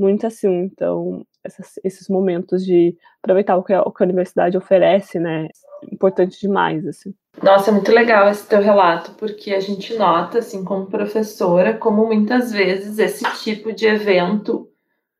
muito 0.00 0.26
assim. 0.26 0.64
Então, 0.64 1.24
essas, 1.44 1.74
esses 1.84 2.08
momentos 2.08 2.64
de 2.64 2.96
aproveitar 3.22 3.56
o 3.56 3.62
que, 3.62 3.72
a, 3.72 3.82
o 3.82 3.92
que 3.92 4.02
a 4.02 4.06
universidade 4.06 4.56
oferece, 4.56 5.18
né, 5.18 5.48
importante 5.92 6.40
demais, 6.40 6.86
assim. 6.86 7.14
Nossa, 7.42 7.70
é 7.70 7.72
muito 7.72 7.92
legal 7.92 8.28
esse 8.28 8.46
teu 8.46 8.60
relato, 8.60 9.12
porque 9.12 9.52
a 9.52 9.60
gente 9.60 9.94
nota, 9.96 10.38
assim, 10.38 10.64
como 10.64 10.86
professora, 10.86 11.74
como 11.74 12.06
muitas 12.06 12.52
vezes 12.52 12.98
esse 12.98 13.24
tipo 13.42 13.72
de 13.72 13.86
evento 13.86 14.70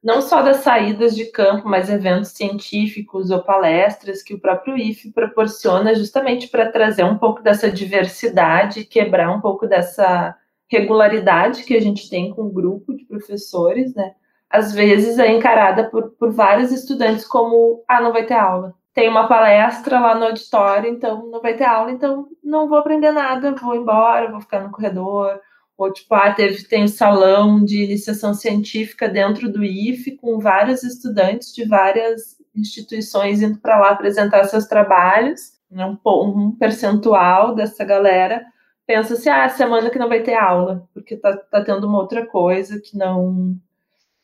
não 0.02 0.22
só 0.22 0.40
das 0.40 0.58
saídas 0.58 1.14
de 1.14 1.26
campo, 1.26 1.68
mas 1.68 1.90
eventos 1.90 2.30
científicos 2.30 3.30
ou 3.30 3.42
palestras 3.42 4.22
que 4.22 4.32
o 4.32 4.40
próprio 4.40 4.76
IFE 4.76 5.12
proporciona 5.12 5.94
justamente 5.94 6.48
para 6.48 6.72
trazer 6.72 7.04
um 7.04 7.18
pouco 7.18 7.42
dessa 7.42 7.70
diversidade, 7.70 8.86
quebrar 8.86 9.30
um 9.30 9.42
pouco 9.42 9.66
dessa 9.66 10.34
regularidade 10.68 11.64
que 11.64 11.76
a 11.76 11.80
gente 11.80 12.08
tem 12.08 12.30
com 12.30 12.42
o 12.42 12.50
grupo 12.50 12.94
de 12.96 13.04
professores, 13.04 13.94
né? 13.94 14.14
Às 14.50 14.72
vezes 14.72 15.18
é 15.18 15.30
encarada 15.32 15.88
por, 15.90 16.10
por 16.10 16.32
vários 16.32 16.72
estudantes 16.72 17.26
como, 17.26 17.84
ah, 17.88 18.00
não 18.00 18.12
vai 18.12 18.26
ter 18.26 18.34
aula. 18.34 18.74
Tem 18.92 19.08
uma 19.08 19.28
palestra 19.28 20.00
lá 20.00 20.14
no 20.14 20.26
auditório, 20.26 20.90
então 20.90 21.26
não 21.30 21.40
vai 21.40 21.56
ter 21.56 21.64
aula, 21.64 21.92
então 21.92 22.28
não 22.42 22.68
vou 22.68 22.78
aprender 22.78 23.12
nada, 23.12 23.54
vou 23.54 23.76
embora, 23.76 24.30
vou 24.30 24.40
ficar 24.40 24.60
no 24.60 24.72
corredor, 24.72 25.40
Ou 25.78 25.92
tipo, 25.92 26.14
ah, 26.14 26.32
teve, 26.34 26.64
tem 26.64 26.84
o 26.84 26.88
salão 26.88 27.64
de 27.64 27.84
iniciação 27.84 28.34
científica 28.34 29.08
dentro 29.08 29.50
do 29.50 29.64
IFE, 29.64 30.16
com 30.16 30.38
vários 30.38 30.82
estudantes 30.82 31.54
de 31.54 31.64
várias 31.64 32.36
instituições 32.54 33.40
indo 33.42 33.58
para 33.60 33.78
lá 33.78 33.90
apresentar 33.90 34.44
seus 34.44 34.66
trabalhos, 34.66 35.52
né, 35.70 35.86
um, 35.86 35.98
um 36.04 36.52
percentual 36.52 37.54
dessa 37.54 37.84
galera 37.84 38.44
pensa 38.90 39.14
assim, 39.14 39.28
ah, 39.28 39.48
semana 39.48 39.88
que 39.88 40.00
não 40.00 40.08
vai 40.08 40.20
ter 40.20 40.34
aula, 40.34 40.88
porque 40.92 41.16
tá, 41.16 41.36
tá 41.36 41.62
tendo 41.62 41.86
uma 41.86 41.98
outra 41.98 42.26
coisa 42.26 42.80
que 42.80 42.98
não. 42.98 43.56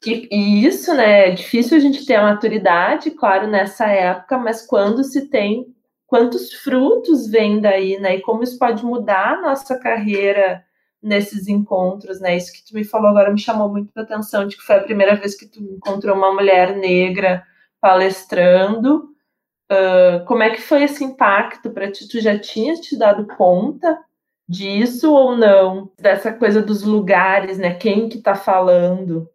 E, 0.05 0.29
e, 0.31 0.67
isso, 0.67 0.95
né, 0.95 1.29
é 1.29 1.31
difícil 1.31 1.77
a 1.77 1.81
gente 1.81 2.05
ter 2.05 2.17
a 2.17 2.23
maturidade, 2.23 3.11
claro, 3.11 3.47
nessa 3.47 3.87
época, 3.87 4.39
mas 4.39 4.65
quando 4.67 5.03
se 5.03 5.29
tem, 5.29 5.75
quantos 6.07 6.53
frutos 6.53 7.27
vêm 7.27 7.61
daí, 7.61 7.99
né, 7.99 8.17
e 8.17 8.21
como 8.21 8.43
isso 8.43 8.59
pode 8.59 8.85
mudar 8.85 9.35
a 9.35 9.41
nossa 9.41 9.79
carreira 9.79 10.65
nesses 11.03 11.49
encontros, 11.49 12.21
né, 12.21 12.37
isso 12.37 12.53
que 12.53 12.65
tu 12.65 12.75
me 12.75 12.85
falou 12.85 13.09
agora 13.09 13.33
me 13.33 13.39
chamou 13.39 13.69
muito 13.69 13.91
a 13.97 14.03
atenção, 14.03 14.47
de 14.47 14.57
que 14.57 14.63
foi 14.63 14.77
a 14.77 14.83
primeira 14.83 15.17
vez 15.17 15.35
que 15.35 15.47
tu 15.47 15.61
encontrou 15.61 16.17
uma 16.17 16.33
mulher 16.33 16.77
negra 16.77 17.45
palestrando, 17.81 19.11
uh, 19.71 20.25
como 20.27 20.43
é 20.43 20.51
que 20.51 20.61
foi 20.61 20.85
esse 20.85 21.05
impacto 21.05 21.71
para 21.71 21.91
ti? 21.91 22.09
Tu 22.09 22.21
já 22.21 22.39
tinha 22.39 22.75
te 22.75 22.97
dado 22.99 23.27
conta 23.37 23.99
disso 24.49 25.13
ou 25.13 25.37
não? 25.37 25.91
Dessa 25.99 26.33
coisa 26.33 26.63
dos 26.63 26.83
lugares, 26.83 27.59
né? 27.59 27.75
Quem 27.75 28.09
que 28.09 28.19
está 28.19 28.35
falando 28.35 29.29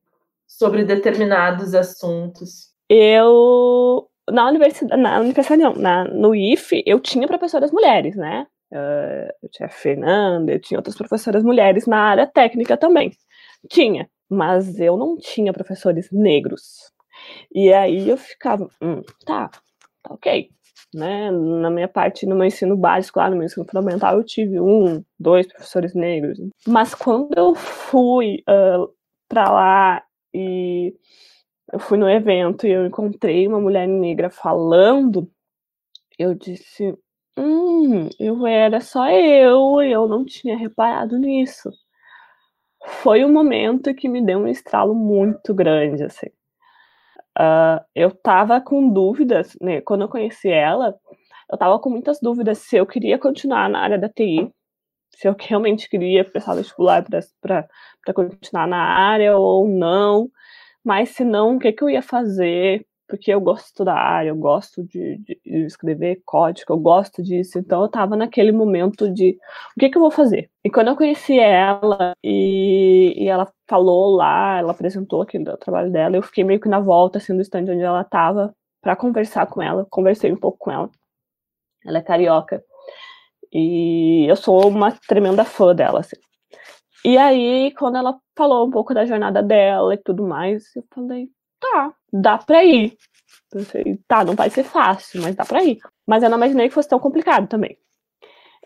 sobre 0.58 0.84
determinados 0.84 1.74
assuntos? 1.74 2.72
Eu 2.90 4.08
na 4.30 4.48
universidade, 4.48 5.02
na 5.02 5.20
universidade 5.20 5.62
não, 5.62 5.74
na, 5.74 6.06
no 6.06 6.36
IFE, 6.36 6.84
eu 6.86 7.00
tinha 7.00 7.28
professoras 7.28 7.72
mulheres, 7.72 8.16
né? 8.16 8.48
Uh, 8.72 9.32
eu 9.44 9.50
tinha 9.50 9.68
a 9.68 9.70
Fernanda, 9.70 10.54
eu 10.54 10.60
tinha 10.60 10.80
outras 10.80 10.96
professoras 10.96 11.44
mulheres 11.44 11.86
na 11.86 12.00
área 12.00 12.28
técnica 12.28 12.78
também. 12.78 13.12
Tinha, 13.70 14.10
mas 14.30 14.80
eu 14.80 14.98
não 14.98 15.18
tinha 15.18 15.52
professores 15.52 16.10
negros. 16.12 16.92
E 17.54 17.74
aí 17.74 18.10
eu 18.10 18.18
ficava, 18.18 18.70
hum, 18.82 19.02
tá, 19.26 19.50
tá 20.04 20.14
ok 20.14 20.50
né? 20.94 21.32
Na 21.32 21.70
minha 21.70 21.88
parte, 21.88 22.26
no 22.26 22.36
meu 22.36 22.46
ensino 22.46 22.76
básico, 22.76 23.20
lá 23.20 23.30
no 23.30 23.38
meu 23.38 23.46
ensino 23.46 23.66
fundamental, 23.66 24.18
eu 24.18 24.24
tive 24.24 24.60
um, 24.60 25.04
dois 25.20 25.48
professores 25.48 25.94
negros. 25.96 26.38
Mas 26.68 26.94
quando 26.94 27.34
eu 27.36 27.56
fui 27.56 28.44
uh, 28.50 28.92
para 29.28 29.50
lá 29.50 30.04
e 30.34 30.94
eu 31.72 31.80
fui 31.80 31.98
no 31.98 32.10
evento 32.10 32.68
e 32.68 32.72
eu 32.72 32.86
encontrei 32.86 33.48
uma 33.48 33.60
mulher 33.60 33.88
negra 33.88 34.30
falando, 34.30 35.30
eu 36.20 36.36
disse, 36.36 36.98
hum, 37.38 38.10
eu 38.20 38.46
era 38.48 38.82
só 38.82 39.10
eu 39.10 39.82
e 39.82 39.92
eu 39.92 40.08
não 40.08 40.26
tinha 40.26 40.58
reparado 40.58 41.18
nisso. 41.20 41.72
Foi 42.86 43.24
um 43.26 43.32
momento 43.34 43.94
que 43.96 44.08
me 44.10 44.24
deu 44.24 44.40
um 44.40 44.48
estralo 44.48 44.94
muito 44.94 45.54
grande, 45.54 46.04
assim. 46.04 46.28
Uh, 47.40 47.80
eu 47.96 48.12
tava 48.12 48.60
com 48.60 48.90
dúvidas, 48.92 49.58
né? 49.62 49.82
Quando 49.82 50.02
eu 50.02 50.10
conheci 50.10 50.50
ela, 50.50 50.94
eu 51.52 51.58
tava 51.58 51.80
com 51.80 51.90
muitas 51.90 52.20
dúvidas 52.22 52.60
se 52.60 52.76
eu 52.78 52.86
queria 52.86 53.18
continuar 53.18 53.70
na 53.70 53.80
área 53.80 53.98
da 53.98 54.10
TI, 54.10 54.52
se 55.16 55.28
eu 55.28 55.36
realmente 55.40 55.90
queria 55.90 56.24
prestar 56.24 56.56
vestibular 56.56 57.06
para 57.42 58.14
continuar 58.14 58.68
na 58.68 58.82
área 58.82 59.38
ou 59.38 59.68
não, 59.68 60.30
mas 60.84 61.10
se 61.10 61.24
não, 61.24 61.56
o 61.56 61.60
que, 61.60 61.72
que 61.72 61.84
eu 61.84 61.90
ia 61.90 62.02
fazer, 62.02 62.86
porque 63.12 63.32
eu 63.32 63.42
gosto 63.42 63.84
da 63.84 63.94
área, 63.94 64.30
eu 64.30 64.36
gosto 64.36 64.84
de, 64.84 65.18
de, 65.18 65.38
escrever 65.66 66.22
código, 66.26 66.74
eu 66.74 66.78
gosto 66.80 67.22
disso. 67.22 67.60
Então 67.60 67.82
eu 67.82 67.88
estava 67.88 68.16
naquele 68.16 68.54
momento 68.54 69.12
de 69.14 69.38
o 69.76 69.80
que, 69.80 69.90
que 69.90 69.98
eu 69.98 70.02
vou 70.02 70.12
fazer. 70.12 70.50
E 70.64 70.70
quando 70.70 70.88
eu 70.88 70.96
conheci 70.96 71.38
ela 71.38 72.14
e, 72.24 73.14
e 73.18 73.28
ela 73.28 73.52
falou 73.68 74.16
lá, 74.16 74.60
ela 74.60 74.72
apresentou 74.72 75.22
aqui 75.22 75.38
o 75.38 75.58
trabalho 75.58 75.92
dela, 75.92 76.16
eu 76.16 76.24
fiquei 76.24 76.44
meio 76.44 76.60
que 76.60 76.70
na 76.70 76.80
volta, 76.80 77.18
assim, 77.18 77.36
do 77.36 77.42
stand 77.42 77.64
onde 77.64 77.82
ela 77.82 78.02
estava, 78.02 78.56
para 78.82 78.96
conversar 78.96 79.46
com 79.48 79.62
ela. 79.62 79.86
Conversei 79.90 80.32
um 80.32 80.38
pouco 80.38 80.58
com 80.58 80.72
ela. 80.72 80.90
Ela 81.86 82.00
é 82.00 82.02
carioca. 82.02 82.64
E 83.54 84.26
eu 84.30 84.36
sou 84.36 84.68
uma 84.68 84.92
tremenda 85.08 85.44
fã 85.44 85.76
dela, 85.76 86.00
assim. 86.00 86.18
E 87.04 87.18
aí, 87.18 87.74
quando 87.78 87.98
ela 87.98 88.18
falou 88.38 88.68
um 88.68 88.72
pouco 88.72 88.94
da 88.94 89.06
jornada 89.06 89.42
dela 89.42 89.94
e 89.96 89.98
tudo 89.98 90.24
mais, 90.28 90.76
eu 90.76 90.84
falei, 90.94 91.30
tá, 91.60 91.94
dá 92.14 92.38
pra 92.38 92.64
ir. 92.64 92.96
Pensei, 93.52 94.00
tá, 94.08 94.24
não 94.24 94.36
vai 94.36 94.50
ser 94.50 94.64
fácil, 94.64 95.22
mas 95.22 95.36
dá 95.36 95.46
pra 95.46 95.64
ir. 95.64 95.80
Mas 96.08 96.24
eu 96.24 96.30
não 96.30 96.38
imaginei 96.38 96.70
que 96.70 96.74
fosse 96.74 96.90
tão 96.90 97.00
complicado 97.00 97.48
também. 97.48 97.78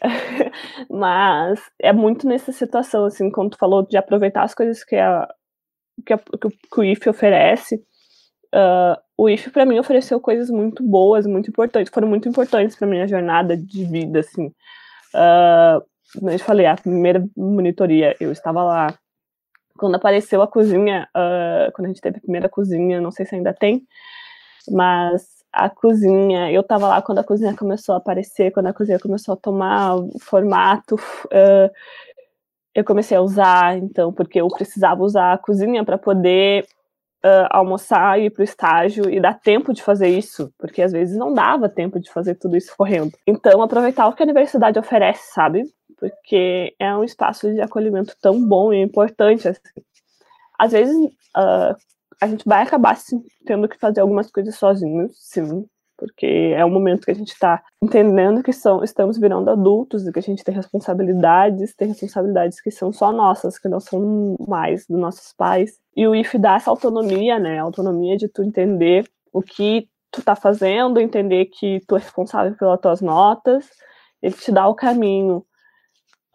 mas 0.89 1.59
é 1.79 1.93
muito 1.93 2.27
nessa 2.27 2.51
situação, 2.51 3.05
assim, 3.05 3.31
quando 3.31 3.51
tu 3.51 3.57
falou 3.57 3.85
de 3.87 3.97
aproveitar 3.97 4.43
as 4.43 4.53
coisas 4.53 4.83
que, 4.83 4.95
a, 4.95 5.27
que, 6.05 6.13
a, 6.13 6.17
que 6.19 6.79
o 6.79 6.83
IF 6.83 7.09
oferece. 7.09 7.75
Uh, 8.53 9.04
o 9.17 9.29
IF 9.29 9.49
para 9.49 9.65
mim 9.65 9.79
ofereceu 9.79 10.19
coisas 10.19 10.49
muito 10.49 10.83
boas, 10.83 11.25
muito 11.25 11.49
importantes, 11.49 11.91
foram 11.93 12.07
muito 12.07 12.27
importantes 12.27 12.75
para 12.75 12.87
minha 12.87 13.07
jornada 13.07 13.55
de 13.55 13.85
vida, 13.85 14.19
assim. 14.19 14.47
Uh, 15.13 16.29
eu 16.29 16.39
falei, 16.39 16.65
a 16.65 16.75
primeira 16.75 17.25
monitoria, 17.35 18.15
eu 18.19 18.31
estava 18.31 18.63
lá 18.63 18.93
quando 19.77 19.95
apareceu 19.95 20.41
a 20.41 20.47
cozinha, 20.47 21.07
uh, 21.15 21.71
quando 21.73 21.85
a 21.85 21.87
gente 21.89 22.01
teve 22.01 22.17
a 22.17 22.21
primeira 22.21 22.49
cozinha, 22.49 23.01
não 23.01 23.11
sei 23.11 23.25
se 23.25 23.35
ainda 23.35 23.53
tem, 23.53 23.85
mas 24.69 25.35
a 25.51 25.69
cozinha, 25.69 26.51
eu 26.51 26.63
tava 26.63 26.87
lá 26.87 27.01
quando 27.01 27.19
a 27.19 27.23
cozinha 27.23 27.55
começou 27.55 27.95
a 27.95 27.97
aparecer, 27.97 28.51
quando 28.51 28.67
a 28.67 28.73
cozinha 28.73 28.99
começou 28.99 29.33
a 29.33 29.37
tomar 29.37 29.95
o 29.95 30.19
formato, 30.19 30.95
uh, 30.95 31.69
eu 32.73 32.83
comecei 32.83 33.15
a 33.15 33.21
usar, 33.21 33.77
então, 33.77 34.11
porque 34.11 34.41
eu 34.41 34.47
precisava 34.49 35.01
usar 35.01 35.33
a 35.33 35.37
cozinha 35.37 35.83
para 35.85 35.97
poder 35.97 36.67
uh, 37.25 37.47
almoçar 37.49 38.19
e 38.19 38.25
ir 38.25 38.29
para 38.29 38.41
o 38.41 38.45
estágio 38.45 39.09
e 39.09 39.19
dar 39.19 39.39
tempo 39.39 39.73
de 39.73 39.81
fazer 39.81 40.07
isso, 40.07 40.53
porque 40.57 40.81
às 40.81 40.91
vezes 40.91 41.17
não 41.17 41.33
dava 41.33 41.67
tempo 41.67 41.99
de 41.99 42.11
fazer 42.11 42.35
tudo 42.35 42.55
isso 42.55 42.73
correndo. 42.77 43.11
Então, 43.25 43.61
aproveitar 43.61 44.07
o 44.07 44.13
que 44.13 44.21
a 44.21 44.25
universidade 44.25 44.77
oferece, 44.79 45.33
sabe? 45.33 45.63
porque 45.97 46.75
é 46.79 46.95
um 46.95 47.03
espaço 47.03 47.51
de 47.51 47.61
acolhimento 47.61 48.15
tão 48.21 48.45
bom 48.45 48.73
e 48.73 48.81
importante. 48.81 49.47
Assim. 49.47 49.61
Às 50.59 50.71
vezes 50.71 50.95
uh, 50.95 51.75
a 52.21 52.27
gente 52.27 52.45
vai 52.45 52.63
acabar 52.63 52.97
tendo 53.45 53.67
que 53.67 53.79
fazer 53.79 54.01
algumas 54.01 54.31
coisas 54.31 54.55
sozinhos, 54.55 55.11
sim, 55.19 55.65
porque 55.97 56.53
é 56.55 56.65
um 56.65 56.69
momento 56.69 57.05
que 57.05 57.11
a 57.11 57.15
gente 57.15 57.31
está 57.31 57.61
entendendo 57.81 58.43
que 58.43 58.53
são, 58.53 58.83
estamos 58.83 59.17
virando 59.17 59.49
adultos 59.49 60.07
e 60.07 60.11
que 60.11 60.19
a 60.19 60.21
gente 60.21 60.43
tem 60.43 60.53
responsabilidades, 60.53 61.75
tem 61.75 61.87
responsabilidades 61.89 62.61
que 62.61 62.71
são 62.71 62.91
só 62.91 63.11
nossas, 63.11 63.57
que 63.57 63.67
não 63.67 63.79
são 63.79 64.35
mais 64.47 64.85
dos 64.87 64.99
nossos 64.99 65.33
pais. 65.33 65.79
E 65.95 66.07
o 66.07 66.15
IF 66.15 66.37
dá 66.37 66.55
essa 66.55 66.69
autonomia, 66.69 67.39
né? 67.39 67.59
A 67.59 67.63
autonomia 67.63 68.17
de 68.17 68.27
tu 68.27 68.43
entender 68.43 69.05
o 69.33 69.41
que 69.41 69.87
tu 70.11 70.21
tá 70.21 70.35
fazendo, 70.35 70.99
entender 70.99 71.45
que 71.45 71.81
tu 71.87 71.95
é 71.95 71.99
responsável 71.99 72.55
pelas 72.57 72.79
tuas 72.79 73.01
notas, 73.01 73.67
ele 74.21 74.35
te 74.35 74.51
dá 74.51 74.67
o 74.67 74.75
caminho 74.75 75.45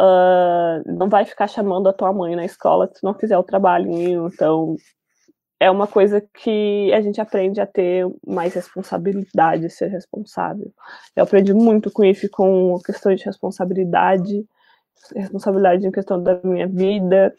uh, 0.00 0.82
não 0.86 1.08
vai 1.08 1.24
ficar 1.24 1.46
chamando 1.46 1.88
a 1.88 1.92
tua 1.92 2.12
mãe 2.12 2.34
na 2.34 2.44
escola 2.44 2.86
se 2.86 2.94
tu 2.94 3.00
não 3.04 3.14
fizer 3.14 3.36
o 3.36 3.42
trabalhinho. 3.42 4.28
Então, 4.32 4.76
é 5.60 5.70
uma 5.70 5.86
coisa 5.86 6.22
que 6.42 6.90
a 6.94 7.02
gente 7.02 7.20
aprende 7.20 7.60
a 7.60 7.66
ter 7.66 8.06
mais 8.26 8.54
responsabilidade, 8.54 9.68
ser 9.68 9.88
responsável. 9.88 10.72
Eu 11.14 11.24
aprendi 11.24 11.52
muito 11.52 11.90
com 11.90 12.02
isso, 12.02 12.26
com 12.30 12.78
questões 12.84 13.20
de 13.20 13.26
responsabilidade, 13.26 14.42
responsabilidade 15.14 15.86
em 15.86 15.90
questão 15.92 16.22
da 16.22 16.40
minha 16.42 16.66
vida, 16.66 17.34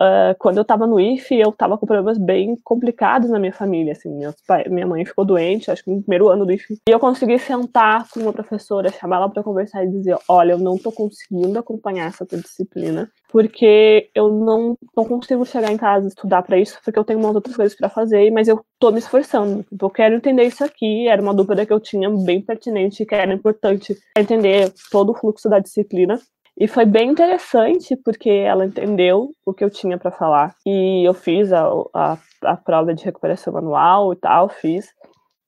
Uh, 0.00 0.32
quando 0.38 0.58
eu 0.58 0.62
estava 0.62 0.86
no 0.86 1.00
IF, 1.00 1.34
eu 1.34 1.50
estava 1.50 1.76
com 1.76 1.84
problemas 1.84 2.16
bem 2.18 2.56
complicados 2.62 3.30
na 3.30 3.38
minha 3.38 3.52
família, 3.52 3.92
assim, 3.92 4.20
pai, 4.46 4.64
minha 4.68 4.86
mãe 4.86 5.04
ficou 5.04 5.24
doente, 5.24 5.72
acho 5.72 5.82
que 5.82 5.90
no 5.90 6.00
primeiro 6.00 6.28
ano 6.28 6.46
do 6.46 6.52
IF, 6.52 6.78
e 6.88 6.90
eu 6.90 7.00
consegui 7.00 7.36
sentar 7.38 8.08
com 8.08 8.20
uma 8.20 8.32
professora, 8.32 8.92
chamar 8.92 9.16
ela 9.16 9.28
para 9.28 9.42
conversar 9.42 9.84
e 9.84 9.90
dizer, 9.90 10.16
olha, 10.28 10.52
eu 10.52 10.58
não 10.58 10.76
estou 10.76 10.92
conseguindo 10.92 11.58
acompanhar 11.58 12.06
essa 12.06 12.24
tua 12.24 12.38
disciplina, 12.38 13.10
porque 13.28 14.08
eu 14.14 14.28
não, 14.28 14.78
não 14.96 15.04
consigo 15.04 15.44
chegar 15.44 15.72
em 15.72 15.76
casa 15.76 16.06
e 16.06 16.08
estudar 16.08 16.42
para 16.42 16.58
isso, 16.58 16.78
porque 16.84 16.98
eu 16.98 17.04
tenho 17.04 17.18
umas 17.18 17.34
outras 17.34 17.56
coisas 17.56 17.76
para 17.76 17.88
fazer, 17.88 18.30
mas 18.30 18.46
eu 18.46 18.64
estou 18.74 18.92
me 18.92 19.00
esforçando, 19.00 19.66
eu 19.80 19.90
quero 19.90 20.14
entender 20.14 20.44
isso 20.44 20.62
aqui, 20.62 21.08
era 21.08 21.20
uma 21.20 21.34
dúvida 21.34 21.66
que 21.66 21.72
eu 21.72 21.80
tinha 21.80 22.08
bem 22.08 22.40
pertinente, 22.40 23.04
que 23.04 23.14
era 23.16 23.34
importante 23.34 23.96
entender 24.16 24.72
todo 24.92 25.10
o 25.10 25.14
fluxo 25.14 25.48
da 25.48 25.58
disciplina, 25.58 26.20
e 26.60 26.66
foi 26.66 26.84
bem 26.84 27.10
interessante, 27.10 27.96
porque 27.96 28.28
ela 28.28 28.66
entendeu 28.66 29.30
o 29.46 29.54
que 29.54 29.62
eu 29.62 29.70
tinha 29.70 29.96
para 29.96 30.10
falar. 30.10 30.56
E 30.66 31.08
eu 31.08 31.14
fiz 31.14 31.52
a, 31.52 31.68
a, 31.94 32.18
a 32.42 32.56
prova 32.56 32.92
de 32.92 33.04
recuperação 33.04 33.52
manual 33.52 34.12
e 34.12 34.16
tal, 34.16 34.48
fiz, 34.48 34.92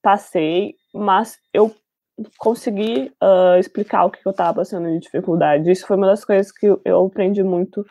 passei, 0.00 0.76
mas 0.94 1.36
eu 1.52 1.74
consegui 2.38 3.12
uh, 3.20 3.58
explicar 3.58 4.04
o 4.04 4.10
que 4.10 4.20
eu 4.24 4.30
estava 4.30 4.54
passando 4.54 4.88
de 4.88 5.00
dificuldade. 5.00 5.68
Isso 5.68 5.84
foi 5.84 5.96
uma 5.96 6.06
das 6.06 6.24
coisas 6.24 6.52
que 6.52 6.66
eu 6.84 7.06
aprendi 7.06 7.42
muito 7.42 7.84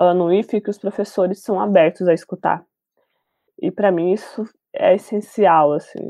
uh, 0.00 0.14
no 0.14 0.32
IFE, 0.32 0.62
que 0.62 0.70
os 0.70 0.78
professores 0.78 1.42
são 1.42 1.60
abertos 1.60 2.08
a 2.08 2.14
escutar. 2.14 2.64
E 3.60 3.70
para 3.70 3.92
mim 3.92 4.10
isso 4.10 4.48
é 4.74 4.94
essencial, 4.94 5.74
assim, 5.74 6.00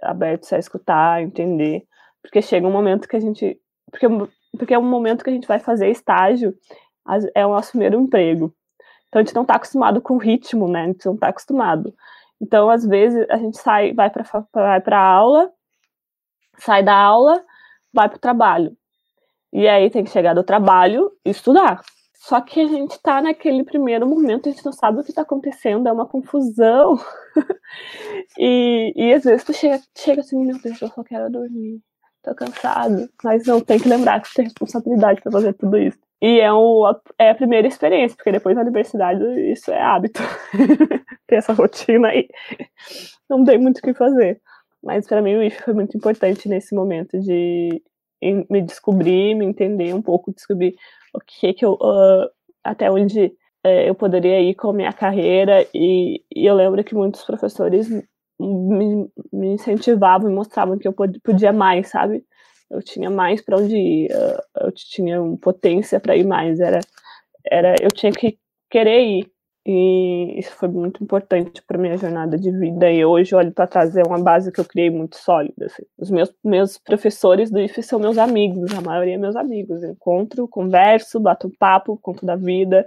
abertos 0.00 0.50
a 0.54 0.58
escutar, 0.58 1.22
entender, 1.22 1.82
porque 2.22 2.40
chega 2.40 2.66
um 2.66 2.72
momento 2.72 3.06
que 3.06 3.16
a 3.16 3.20
gente, 3.20 3.60
porque 3.90 4.06
porque 4.56 4.74
é 4.74 4.78
um 4.78 4.82
momento 4.82 5.24
que 5.24 5.30
a 5.30 5.32
gente 5.32 5.48
vai 5.48 5.58
fazer 5.58 5.90
estágio 5.90 6.54
é 7.34 7.46
o 7.46 7.50
nosso 7.50 7.70
primeiro 7.70 8.00
emprego. 8.00 8.54
Então 9.08 9.20
a 9.20 9.24
gente 9.24 9.34
não 9.34 9.42
está 9.42 9.54
acostumado 9.54 10.00
com 10.00 10.14
o 10.14 10.18
ritmo, 10.18 10.68
né? 10.68 10.84
A 10.84 10.86
gente 10.86 11.06
não 11.06 11.14
está 11.14 11.28
acostumado. 11.28 11.94
Então, 12.40 12.68
às 12.68 12.84
vezes, 12.84 13.24
a 13.30 13.36
gente 13.36 13.56
sai, 13.58 13.92
vai 13.94 14.10
para 14.10 14.24
vai 14.52 14.82
aula, 14.92 15.50
sai 16.58 16.82
da 16.82 16.94
aula, 16.94 17.42
vai 17.92 18.08
para 18.08 18.16
o 18.16 18.20
trabalho. 18.20 18.76
E 19.52 19.68
aí 19.68 19.88
tem 19.88 20.04
que 20.04 20.10
chegar 20.10 20.34
do 20.34 20.42
trabalho 20.42 21.12
e 21.24 21.30
estudar. 21.30 21.80
Só 22.14 22.40
que 22.40 22.60
a 22.60 22.66
gente 22.66 22.92
está 22.92 23.22
naquele 23.22 23.64
primeiro 23.64 24.06
momento, 24.06 24.48
a 24.48 24.52
gente 24.52 24.64
não 24.64 24.72
sabe 24.72 25.00
o 25.00 25.04
que 25.04 25.10
está 25.10 25.22
acontecendo, 25.22 25.88
é 25.88 25.92
uma 25.92 26.08
confusão. 26.08 26.98
e, 28.38 28.92
e 28.96 29.14
às 29.14 29.24
vezes 29.24 29.44
tu 29.44 29.52
chega, 29.52 29.80
chega 29.96 30.20
assim, 30.22 30.44
meu 30.44 30.58
Deus, 30.58 30.80
eu 30.80 30.88
só 30.88 31.04
quero 31.04 31.30
dormir, 31.30 31.80
tô 32.24 32.34
cansado. 32.34 33.08
Mas 33.22 33.46
não, 33.46 33.60
tem 33.60 33.78
que 33.78 33.88
lembrar 33.88 34.20
que 34.20 34.28
você 34.28 34.36
tem 34.36 34.44
responsabilidade 34.44 35.20
para 35.20 35.32
fazer 35.32 35.52
tudo 35.54 35.76
isso. 35.76 35.98
E 36.20 36.40
é, 36.40 36.52
o, 36.52 36.90
é 37.18 37.30
a 37.30 37.34
primeira 37.34 37.68
experiência, 37.68 38.16
porque 38.16 38.32
depois 38.32 38.56
na 38.56 38.62
universidade 38.62 39.22
isso 39.50 39.70
é 39.70 39.80
hábito. 39.80 40.22
Ter 41.28 41.36
essa 41.36 41.52
rotina 41.52 42.08
aí. 42.08 42.28
Não 43.28 43.44
tem 43.44 43.58
muito 43.58 43.78
o 43.78 43.82
que 43.82 43.92
fazer. 43.94 44.40
Mas 44.82 45.06
para 45.06 45.22
mim 45.22 45.36
o 45.36 45.42
IF 45.42 45.62
foi 45.62 45.74
muito 45.74 45.96
importante 45.96 46.48
nesse 46.48 46.74
momento 46.74 47.18
de 47.20 47.82
me 48.22 48.62
descobrir, 48.62 49.34
me 49.34 49.44
entender 49.44 49.94
um 49.94 50.00
pouco, 50.00 50.32
descobrir 50.32 50.74
o 51.12 51.20
que 51.20 51.52
que 51.52 51.64
eu, 51.64 51.74
uh, 51.74 52.28
até 52.62 52.90
onde 52.90 53.26
uh, 53.66 53.68
eu 53.86 53.94
poderia 53.94 54.40
ir 54.40 54.54
com 54.54 54.70
a 54.70 54.74
minha 54.74 54.92
carreira. 54.92 55.66
E, 55.74 56.22
e 56.34 56.46
eu 56.46 56.54
lembro 56.54 56.82
que 56.82 56.94
muitos 56.94 57.22
professores 57.24 57.88
me, 58.38 59.08
me 59.32 59.48
incentivavam 59.54 60.30
e 60.30 60.34
mostravam 60.34 60.78
que 60.78 60.88
eu 60.88 60.92
podia 60.92 61.52
mais, 61.52 61.88
sabe? 61.88 62.24
eu 62.70 62.82
tinha 62.82 63.10
mais 63.10 63.40
para 63.40 63.58
onde 63.58 63.76
ir, 63.76 64.10
eu 64.60 64.72
tinha 64.72 65.18
potência 65.40 66.00
para 66.00 66.16
ir 66.16 66.24
mais, 66.26 66.60
era, 66.60 66.80
era, 67.44 67.76
eu 67.80 67.90
tinha 67.90 68.12
que 68.12 68.38
querer 68.70 69.00
ir. 69.02 69.34
E 69.66 70.38
isso 70.38 70.52
foi 70.52 70.68
muito 70.68 71.02
importante 71.02 71.62
para 71.62 71.78
minha 71.78 71.96
jornada 71.96 72.36
de 72.38 72.50
vida. 72.50 72.90
E 72.90 73.02
hoje, 73.02 73.34
olho 73.34 73.50
para 73.50 73.66
trás, 73.66 73.96
é 73.96 74.02
uma 74.02 74.22
base 74.22 74.52
que 74.52 74.60
eu 74.60 74.64
criei 74.64 74.90
muito 74.90 75.16
sólida. 75.16 75.66
Assim. 75.66 75.84
Os 75.96 76.10
meus, 76.10 76.30
meus 76.44 76.76
professores 76.76 77.50
do 77.50 77.58
IF 77.58 77.82
são 77.82 77.98
meus 77.98 78.18
amigos, 78.18 78.74
a 78.74 78.82
maioria 78.82 79.14
é 79.14 79.18
meus 79.18 79.36
amigos. 79.36 79.82
Encontro, 79.82 80.46
converso, 80.46 81.18
bato 81.18 81.48
um 81.48 81.50
papo, 81.58 81.98
conto 82.02 82.26
da 82.26 82.36
vida. 82.36 82.86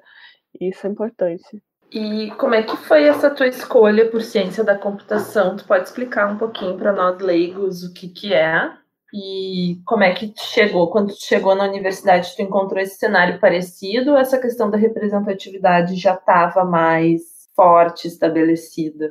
E 0.61 0.69
isso 0.69 0.85
é 0.85 0.89
importante. 0.91 1.63
E 1.91 2.31
como 2.31 2.53
é 2.53 2.63
que 2.63 2.75
foi 2.75 3.05
essa 3.05 3.29
tua 3.29 3.47
escolha 3.47 4.09
por 4.09 4.21
ciência 4.21 4.63
da 4.63 4.77
computação? 4.77 5.55
Tu 5.55 5.65
pode 5.65 5.85
explicar 5.85 6.31
um 6.31 6.37
pouquinho 6.37 6.77
para 6.77 6.91
nós 6.91 7.19
leigos 7.21 7.83
o 7.83 7.93
que, 7.93 8.09
que 8.09 8.33
é? 8.33 8.71
E 9.13 9.81
como 9.85 10.03
é 10.03 10.13
que 10.13 10.33
chegou? 10.37 10.91
Quando 10.91 11.13
chegou 11.17 11.55
na 11.55 11.63
universidade, 11.63 12.35
tu 12.35 12.41
encontrou 12.41 12.81
esse 12.81 12.97
cenário 12.97 13.39
parecido 13.39 14.11
ou 14.11 14.17
essa 14.17 14.37
questão 14.37 14.69
da 14.69 14.77
representatividade 14.77 15.95
já 15.95 16.13
estava 16.13 16.65
mais 16.65 17.21
forte, 17.55 18.07
estabelecida? 18.07 19.09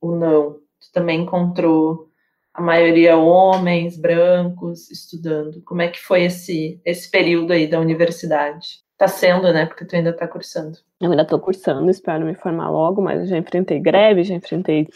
Ou 0.00 0.16
não? 0.16 0.54
Tu 0.80 0.92
também 0.92 1.22
encontrou 1.22 2.08
a 2.52 2.60
maioria 2.60 3.16
homens, 3.16 3.96
brancos, 3.96 4.90
estudando. 4.90 5.62
Como 5.62 5.82
é 5.82 5.88
que 5.88 6.00
foi 6.00 6.24
esse, 6.24 6.80
esse 6.84 7.08
período 7.08 7.52
aí 7.52 7.68
da 7.68 7.78
universidade? 7.78 8.87
Tá 8.98 9.06
sendo, 9.06 9.52
né? 9.52 9.64
Porque 9.64 9.84
tu 9.84 9.94
ainda 9.94 10.12
tá 10.12 10.26
cursando. 10.26 10.76
Eu 11.00 11.12
ainda 11.12 11.24
tô 11.24 11.38
cursando, 11.38 11.88
espero 11.88 12.26
me 12.26 12.34
formar 12.34 12.68
logo, 12.68 13.00
mas 13.00 13.28
já 13.28 13.38
enfrentei 13.38 13.78
greve, 13.78 14.24
já 14.24 14.34
enfrentei 14.34 14.88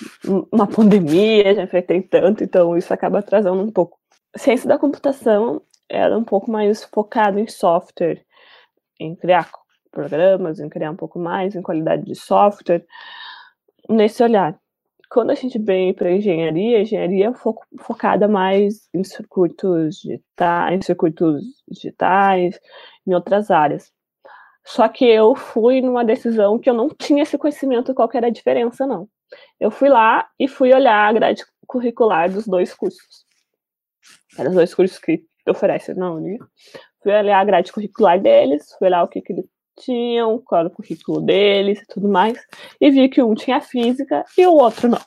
uma 0.52 0.66
pandemia, 0.66 1.54
já 1.54 1.62
enfrentei 1.62 2.02
tanto, 2.02 2.42
então 2.42 2.76
isso 2.76 2.92
acaba 2.92 3.20
atrasando 3.20 3.62
um 3.62 3.70
pouco 3.70 3.96
ciência 4.36 4.68
da 4.68 4.78
computação 4.78 5.62
era 5.88 6.16
um 6.16 6.24
pouco 6.24 6.50
mais 6.50 6.84
focado 6.84 7.38
em 7.38 7.46
software, 7.46 8.24
em 8.98 9.14
criar 9.14 9.50
programas, 9.90 10.58
em 10.58 10.68
criar 10.68 10.90
um 10.90 10.96
pouco 10.96 11.18
mais, 11.18 11.54
em 11.54 11.60
qualidade 11.60 12.04
de 12.04 12.14
software, 12.14 12.84
nesse 13.88 14.22
olhar. 14.22 14.58
Quando 15.10 15.30
a 15.30 15.34
gente 15.34 15.58
vem 15.58 15.92
para 15.92 16.10
engenharia, 16.10 16.80
engenharia 16.80 17.28
é 17.28 17.34
fo 17.34 17.54
focada 17.78 18.26
mais 18.26 18.88
em 18.94 19.04
circuitos 19.04 19.96
digitais, 19.96 20.74
em 20.74 20.82
circuitos 20.82 21.42
digitais, 21.68 22.58
em 23.06 23.12
outras 23.12 23.50
áreas. 23.50 23.92
Só 24.64 24.88
que 24.88 25.04
eu 25.04 25.34
fui 25.34 25.80
numa 25.80 26.04
decisão 26.04 26.58
que 26.58 26.70
eu 26.70 26.74
não 26.74 26.88
tinha 26.88 27.22
esse 27.22 27.36
conhecimento 27.36 27.94
qual 27.94 28.08
era 28.14 28.28
a 28.28 28.30
diferença, 28.30 28.86
não. 28.86 29.08
Eu 29.58 29.70
fui 29.70 29.88
lá 29.88 30.28
e 30.38 30.46
fui 30.46 30.72
olhar 30.72 31.08
a 31.08 31.12
grade 31.12 31.44
curricular 31.66 32.30
dos 32.30 32.46
dois 32.46 32.74
cursos. 32.74 33.24
Eram 34.38 34.50
os 34.50 34.56
dois 34.56 34.74
cursos 34.74 34.98
que 34.98 35.24
oferecem 35.48 35.94
na 35.94 36.12
Uni. 36.12 36.38
Fui 37.02 37.12
olhar 37.12 37.40
a 37.40 37.44
grade 37.44 37.72
curricular 37.72 38.20
deles, 38.20 38.72
fui 38.78 38.88
olhar 38.88 39.02
o 39.02 39.08
que, 39.08 39.20
que 39.20 39.32
eles 39.32 39.46
tinham, 39.78 40.38
qual 40.38 40.60
era 40.60 40.68
o 40.68 40.72
currículo 40.72 41.20
deles 41.20 41.80
e 41.80 41.86
tudo 41.86 42.08
mais. 42.08 42.38
E 42.80 42.90
vi 42.90 43.08
que 43.08 43.22
um 43.22 43.34
tinha 43.34 43.60
física 43.60 44.24
e 44.36 44.46
o 44.46 44.54
outro 44.54 44.88
não. 44.88 45.00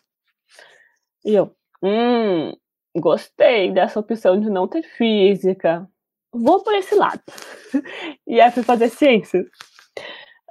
E 1.23 1.33
eu, 1.33 1.55
hum, 1.81 2.53
gostei 2.95 3.71
dessa 3.71 3.99
opção 3.99 4.39
de 4.39 4.49
não 4.49 4.67
ter 4.67 4.83
física. 4.83 5.87
Vou 6.37 6.61
por 6.61 6.73
esse 6.73 6.93
lado. 6.95 7.21
e 8.27 8.41
aí 8.41 8.51
fui 8.51 8.63
fazer 8.63 8.89
ciências. 8.89 9.45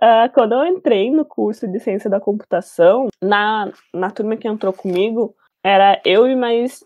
Uh, 0.03 0.33
quando 0.33 0.53
eu 0.53 0.65
entrei 0.65 1.11
no 1.11 1.25
curso 1.25 1.69
de 1.69 1.79
ciência 1.79 2.09
da 2.09 2.21
computação, 2.21 3.09
na, 3.23 3.71
na 3.93 4.11
turma 4.11 4.37
que 4.37 4.49
entrou 4.49 4.73
comigo, 4.73 5.35
era 5.63 6.01
eu 6.05 6.27
e 6.27 6.35
mais 6.35 6.83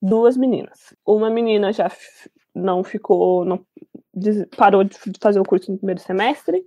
duas 0.00 0.36
meninas. 0.36 0.94
Uma 1.06 1.30
menina 1.30 1.72
já 1.72 1.90
não 2.54 2.84
ficou, 2.84 3.44
não, 3.44 3.64
parou 4.56 4.84
de 4.84 4.96
fazer 5.20 5.40
o 5.40 5.44
curso 5.44 5.72
no 5.72 5.78
primeiro 5.78 6.00
semestre. 6.00 6.58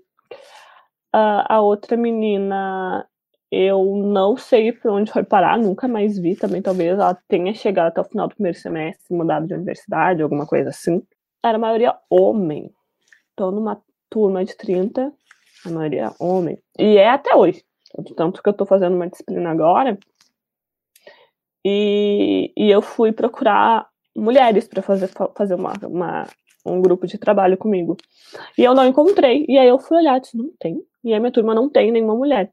Uh, 1.13 1.45
a 1.48 1.62
outra 1.62 1.95
menina, 1.95 3.08
eu 3.52 3.95
não 3.95 4.36
sei 4.36 4.71
para 4.71 4.91
onde 4.91 5.12
foi 5.12 5.24
parar, 5.24 5.58
nunca 5.58 5.88
mais 5.88 6.17
vi 6.17 6.36
também. 6.36 6.62
Talvez 6.62 6.98
ela 6.98 7.17
tenha 7.28 7.54
chegado 7.54 7.88
até 7.88 8.02
o 8.02 8.06
final 8.06 8.28
do 8.28 8.36
primeiro 8.36 8.58
semestre, 8.58 9.15
mudado 9.15 9.45
de 9.45 9.54
universidade, 9.54 10.24
alguma 10.24 10.48
coisa 10.48 10.69
assim. 10.69 11.02
Era 11.45 11.58
a 11.58 11.60
maioria 11.60 11.95
homem. 12.10 12.73
Estou 13.29 13.51
numa 13.51 13.79
turma 14.10 14.43
de 14.43 14.55
30, 14.55 15.13
a 15.63 15.69
maioria 15.69 16.12
homem. 16.19 16.58
E 16.79 16.97
é 16.97 17.08
até 17.08 17.36
hoje. 17.36 17.63
Tanto 18.15 18.41
que 18.41 18.49
eu 18.49 18.51
estou 18.51 18.65
fazendo 18.65 18.95
uma 18.95 19.08
disciplina 19.08 19.51
agora 19.51 19.95
e, 21.63 22.51
e 22.58 22.71
eu 22.71 22.81
fui 22.81 23.12
procurar 23.12 23.88
mulheres 24.15 24.67
para 24.67 24.81
fazer, 24.81 25.08
fazer 25.36 25.53
uma, 25.53 25.73
uma, 25.84 26.27
um 26.65 26.81
grupo 26.81 27.05
de 27.05 27.19
trabalho 27.19 27.58
comigo. 27.58 27.95
E 28.58 28.63
eu 28.63 28.73
não 28.73 28.88
encontrei. 28.88 29.45
E 29.47 29.55
aí 29.55 29.67
eu 29.67 29.77
fui 29.77 29.97
olhar, 29.97 30.19
disse, 30.19 30.36
não 30.36 30.49
tem. 30.60 30.84
E 31.03 31.13
a 31.13 31.19
minha 31.19 31.31
turma 31.31 31.53
não 31.53 31.69
tem 31.69 31.91
nenhuma 31.91 32.15
mulher. 32.15 32.51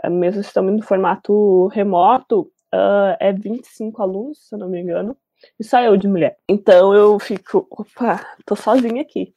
Ah, 0.00 0.08
mesmo 0.08 0.40
estamos 0.40 0.72
no 0.72 0.82
formato 0.82 1.66
remoto, 1.66 2.42
uh, 2.72 3.16
é 3.18 3.32
25 3.32 4.00
alunos, 4.00 4.48
se 4.48 4.54
eu 4.54 4.58
não 4.60 4.68
me 4.68 4.80
engano, 4.80 5.16
e 5.58 5.64
só 5.64 5.80
eu 5.80 5.96
de 5.96 6.08
mulher. 6.08 6.36
Então 6.48 6.94
eu 6.94 7.18
fico, 7.18 7.66
opa, 7.70 8.26
tô 8.44 8.56
sozinha 8.56 9.02
aqui. 9.02 9.34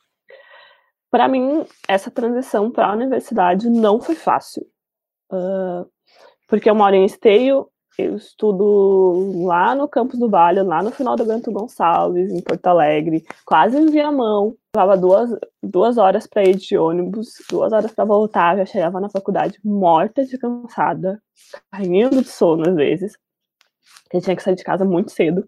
Para 1.11 1.27
mim, 1.27 1.65
essa 1.87 2.09
transição 2.09 2.71
para 2.71 2.87
a 2.87 2.93
universidade 2.93 3.69
não 3.69 4.01
foi 4.01 4.15
fácil. 4.15 4.65
Uh, 5.31 5.87
porque 6.47 6.69
eu 6.69 6.75
moro 6.75 6.95
em 6.95 7.05
Esteio, 7.05 7.69
eu 7.97 8.15
estudo 8.15 9.43
lá 9.45 9.75
no 9.75 9.87
Campos 9.87 10.19
do 10.19 10.29
Vale, 10.29 10.63
lá 10.63 10.81
no 10.81 10.89
final 10.89 11.15
do 11.15 11.25
Bento 11.25 11.51
Gonçalves, 11.51 12.31
em 12.31 12.41
Porto 12.41 12.65
Alegre, 12.65 13.23
quase 13.45 13.77
em 13.77 13.85
Viamão. 13.85 14.55
Levava 14.75 14.97
duas, 14.97 15.29
duas 15.61 15.99
horas 15.99 16.25
para 16.25 16.43
ir 16.43 16.55
de 16.55 16.75
ônibus, 16.75 17.33
duas 17.47 17.71
horas 17.71 17.91
para 17.91 18.05
voltar. 18.05 18.57
Já 18.57 18.65
chegava 18.65 18.99
na 18.99 19.09
faculdade 19.09 19.59
morta 19.63 20.25
de 20.25 20.37
cansada, 20.39 21.21
caindo 21.71 22.23
de 22.23 22.29
sono 22.29 22.67
às 22.67 22.75
vezes. 22.75 23.13
Eu 24.11 24.21
tinha 24.21 24.35
que 24.35 24.41
sair 24.41 24.55
de 24.55 24.63
casa 24.63 24.83
muito 24.83 25.11
cedo. 25.11 25.47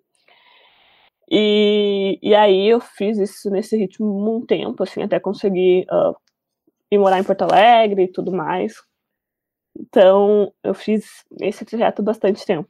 E, 1.30 2.20
e 2.22 2.36
aí 2.36 2.68
eu 2.68 2.80
fiz 2.80 3.18
isso 3.18 3.50
nesse 3.50 3.78
ritmo 3.78 4.38
um 4.38 4.46
tempo, 4.46 4.84
assim, 4.84 5.02
até 5.04 5.20
conseguir 5.20 5.86
uh, 5.92 6.16
ir 6.92 6.98
morar 7.00 7.20
em 7.20 7.24
Porto 7.24 7.44
Alegre 7.44 8.04
e 8.04 8.12
tudo 8.12 8.32
mais. 8.32 8.76
Então, 9.78 10.54
eu 10.64 10.74
fiz 10.74 11.26
esse 11.42 11.66
trajeto 11.66 12.02
bastante 12.04 12.46
tempo. 12.46 12.70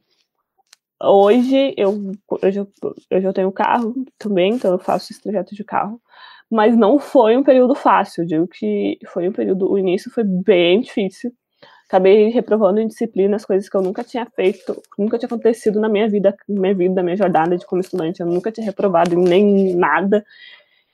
Hoje, 1.00 1.74
eu, 1.76 2.12
eu, 2.42 2.52
já, 2.52 2.66
eu 3.10 3.32
tenho 3.32 3.52
carro 3.52 3.94
também, 4.18 4.54
então 4.54 4.72
eu 4.72 4.78
faço 4.78 5.12
esse 5.12 5.22
trajeto 5.22 5.54
de 5.54 5.62
carro. 5.64 6.00
Mas 6.50 6.76
não 6.76 6.98
foi 6.98 7.36
um 7.36 7.42
período 7.42 7.74
fácil. 7.74 8.24
Digo 8.26 8.46
que 8.48 8.98
foi 9.08 9.28
um 9.28 9.32
período. 9.32 9.70
O 9.70 9.78
início 9.78 10.10
foi 10.10 10.24
bem 10.24 10.80
difícil. 10.80 11.32
Acabei 11.88 12.28
reprovando 12.30 12.80
em 12.80 12.88
disciplinas, 12.88 13.44
coisas 13.44 13.68
que 13.68 13.76
eu 13.76 13.82
nunca 13.82 14.02
tinha 14.02 14.26
feito, 14.26 14.82
nunca 14.98 15.18
tinha 15.18 15.26
acontecido 15.26 15.80
na 15.80 15.88
minha 15.88 16.08
vida, 16.08 16.36
na 16.48 16.60
minha 16.60 16.74
vida, 16.74 16.94
na 16.94 17.02
minha 17.02 17.16
jornada 17.16 17.56
de 17.56 17.64
como 17.64 17.80
estudante. 17.80 18.20
Eu 18.20 18.26
nunca 18.26 18.50
tinha 18.50 18.66
reprovado 18.66 19.14
em 19.14 19.22
nem 19.22 19.74
nada. 19.76 20.24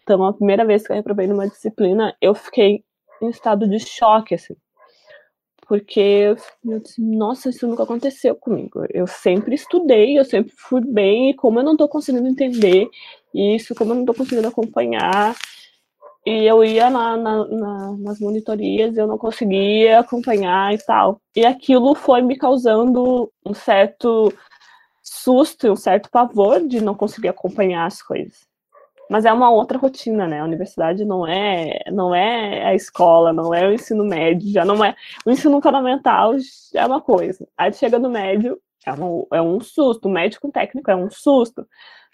Então, 0.02 0.24
a 0.24 0.32
primeira 0.32 0.64
vez 0.64 0.86
que 0.86 0.92
eu 0.92 0.96
reprovei 0.96 1.26
numa 1.26 1.48
disciplina, 1.48 2.14
eu 2.20 2.34
fiquei 2.34 2.84
em 3.22 3.30
estado 3.30 3.66
de 3.68 3.78
choque, 3.78 4.34
assim 4.34 4.54
porque 5.72 6.36
eu 6.66 6.80
disse, 6.80 7.00
nossa, 7.00 7.48
isso 7.48 7.66
nunca 7.66 7.84
aconteceu 7.84 8.34
comigo. 8.34 8.84
Eu 8.90 9.06
sempre 9.06 9.54
estudei, 9.54 10.18
eu 10.18 10.24
sempre 10.24 10.52
fui 10.54 10.82
bem, 10.82 11.30
e 11.30 11.34
como 11.34 11.60
eu 11.60 11.64
não 11.64 11.72
estou 11.72 11.88
conseguindo 11.88 12.28
entender 12.28 12.90
isso, 13.32 13.74
como 13.74 13.92
eu 13.92 13.94
não 13.94 14.02
estou 14.02 14.14
conseguindo 14.14 14.48
acompanhar, 14.48 15.34
e 16.24 16.44
eu 16.46 16.64
ia 16.64 16.88
na, 16.88 17.16
na, 17.16 17.46
na, 17.48 17.96
nas 17.98 18.20
monitorias, 18.20 18.96
eu 18.96 19.06
não 19.06 19.18
conseguia 19.18 19.98
acompanhar 20.00 20.72
e 20.72 20.78
tal. 20.78 21.20
E 21.34 21.44
aquilo 21.44 21.94
foi 21.94 22.22
me 22.22 22.36
causando 22.36 23.30
um 23.44 23.52
certo 23.52 24.32
susto 25.02 25.66
e 25.66 25.70
um 25.70 25.76
certo 25.76 26.08
pavor 26.10 26.66
de 26.66 26.80
não 26.80 26.94
conseguir 26.94 27.28
acompanhar 27.28 27.86
as 27.86 28.00
coisas. 28.00 28.46
Mas 29.10 29.24
é 29.24 29.32
uma 29.32 29.50
outra 29.50 29.76
rotina, 29.78 30.26
né? 30.26 30.40
A 30.40 30.44
universidade 30.44 31.04
não 31.04 31.26
é, 31.26 31.80
não 31.92 32.14
é 32.14 32.66
a 32.66 32.74
escola, 32.74 33.32
não 33.32 33.52
é 33.52 33.68
o 33.68 33.72
ensino 33.72 34.04
médio, 34.04 34.50
já 34.50 34.64
não 34.64 34.82
é. 34.84 34.94
O 35.26 35.30
ensino 35.30 35.60
fundamental 35.60 36.32
é 36.74 36.86
uma 36.86 37.00
coisa. 37.00 37.46
Aí 37.58 37.72
chega 37.72 37.98
no 37.98 38.08
médio, 38.08 38.58
é 38.86 38.92
um, 38.92 39.26
é 39.32 39.42
um 39.42 39.60
susto. 39.60 40.08
O 40.08 40.10
médico 40.10 40.50
técnico 40.50 40.90
é 40.90 40.96
um 40.96 41.10
susto. 41.10 41.66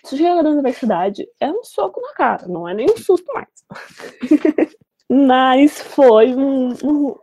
Se 0.04 0.16
chega 0.16 0.42
na 0.42 0.50
universidade, 0.50 1.26
é 1.40 1.50
um 1.50 1.64
soco 1.64 2.00
na 2.00 2.12
cara, 2.12 2.46
não 2.46 2.68
é 2.68 2.74
nem 2.74 2.86
um 2.86 2.96
susto 2.96 3.32
mais. 3.32 3.48
Mas 5.10 5.80
foi 5.80 6.34
um, 6.34 6.68
um, 6.84 7.16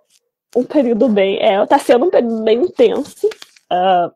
um, 0.55 0.63
período 0.63 1.07
bem. 1.07 1.37
É, 1.39 1.63
tá 1.65 1.77
sendo 1.77 2.05
um 2.05 2.09
período 2.09 2.43
bem 2.43 2.61
intenso, 2.63 3.27
uh, 3.71 4.11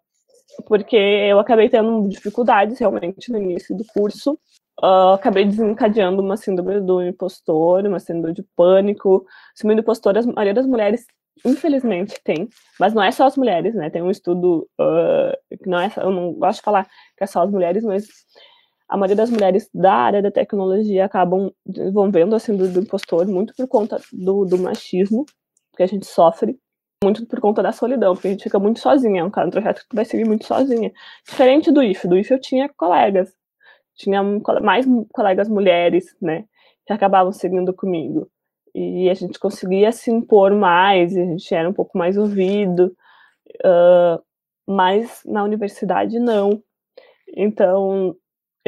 porque 0.65 0.95
eu 0.95 1.39
acabei 1.39 1.69
tendo 1.69 2.09
dificuldades 2.09 2.79
realmente 2.79 3.31
no 3.31 3.37
início 3.37 3.75
do 3.77 3.85
curso. 3.85 4.37
Uh, 4.81 5.13
acabei 5.13 5.45
desencadeando 5.45 6.21
uma 6.21 6.37
síndrome 6.37 6.79
do 6.79 7.01
impostor, 7.01 7.85
uma 7.85 7.99
síndrome 7.99 8.33
de 8.33 8.43
pânico. 8.55 9.25
Síndrome 9.53 9.81
do 9.81 9.83
impostor, 9.83 10.17
a 10.17 10.21
maioria 10.23 10.53
das 10.53 10.65
mulheres, 10.65 11.05
infelizmente, 11.45 12.19
tem. 12.23 12.47
Mas 12.79 12.93
não 12.93 13.03
é 13.03 13.11
só 13.11 13.25
as 13.27 13.37
mulheres, 13.37 13.75
né? 13.75 13.89
Tem 13.89 14.01
um 14.01 14.09
estudo 14.09 14.67
uh, 14.79 15.57
que 15.57 15.69
não 15.69 15.79
é. 15.79 15.91
Eu 15.97 16.11
não 16.11 16.33
gosto 16.33 16.59
de 16.59 16.63
falar 16.63 16.85
que 17.17 17.23
é 17.23 17.27
só 17.27 17.43
as 17.43 17.51
mulheres, 17.51 17.83
mas 17.83 18.07
a 18.89 18.97
maioria 18.97 19.15
das 19.15 19.29
mulheres 19.29 19.69
da 19.73 19.93
área 19.93 20.21
da 20.21 20.31
tecnologia 20.31 21.05
acabam 21.05 21.51
desenvolvendo 21.63 22.35
a 22.35 22.39
síndrome 22.39 22.73
do 22.73 22.81
impostor 22.81 23.27
muito 23.27 23.53
por 23.55 23.67
conta 23.67 24.01
do, 24.11 24.45
do 24.45 24.57
machismo 24.57 25.25
que 25.77 25.83
a 25.83 25.87
gente 25.87 26.07
sofre, 26.07 26.59
muito 27.03 27.25
por 27.27 27.39
conta 27.39 27.61
da 27.61 27.71
solidão, 27.71 28.13
porque 28.13 28.27
a 28.27 28.31
gente 28.31 28.43
fica 28.43 28.59
muito 28.59 28.79
sozinha, 28.79 29.21
é 29.21 29.23
um, 29.23 29.27
um 29.27 29.49
projeto 29.49 29.81
que 29.81 29.89
tu 29.89 29.95
vai 29.95 30.03
seguir 30.03 30.25
muito 30.25 30.45
sozinha. 30.45 30.91
Diferente 31.25 31.71
do 31.71 31.81
IF, 31.83 32.07
do 32.07 32.17
IF 32.17 32.31
eu 32.31 32.41
tinha 32.41 32.67
colegas, 32.75 33.31
tinha 33.95 34.21
mais 34.61 34.85
colegas 35.13 35.47
mulheres, 35.47 36.15
né, 36.19 36.45
que 36.85 36.91
acabavam 36.91 37.31
seguindo 37.31 37.73
comigo. 37.73 38.27
E 38.73 39.09
a 39.09 39.13
gente 39.13 39.39
conseguia 39.39 39.91
se 39.91 40.11
impor 40.11 40.53
mais, 40.53 41.15
a 41.15 41.23
gente 41.23 41.53
era 41.53 41.69
um 41.69 41.73
pouco 41.73 41.97
mais 41.97 42.17
ouvido, 42.17 42.93
uh, 43.65 44.21
mas 44.67 45.21
na 45.25 45.43
universidade 45.43 46.19
não. 46.19 46.61
Então, 47.35 48.15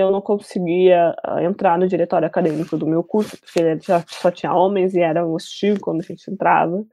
eu 0.02 0.12
não 0.12 0.22
conseguia 0.22 1.16
ah, 1.24 1.44
entrar 1.44 1.78
no 1.78 1.88
diretório 1.88 2.28
acadêmico 2.28 2.78
do 2.78 2.88
meu 2.88 3.04
curso, 3.04 3.38
porque 3.38 3.62
só 4.08 4.32
tinha 4.32 4.54
homens 4.54 4.94
e 4.94 5.00
era 5.00 5.26
hostil 5.26 5.80
quando 5.80 6.02
a 6.02 6.04
gente 6.04 6.30
entrava. 6.30 6.84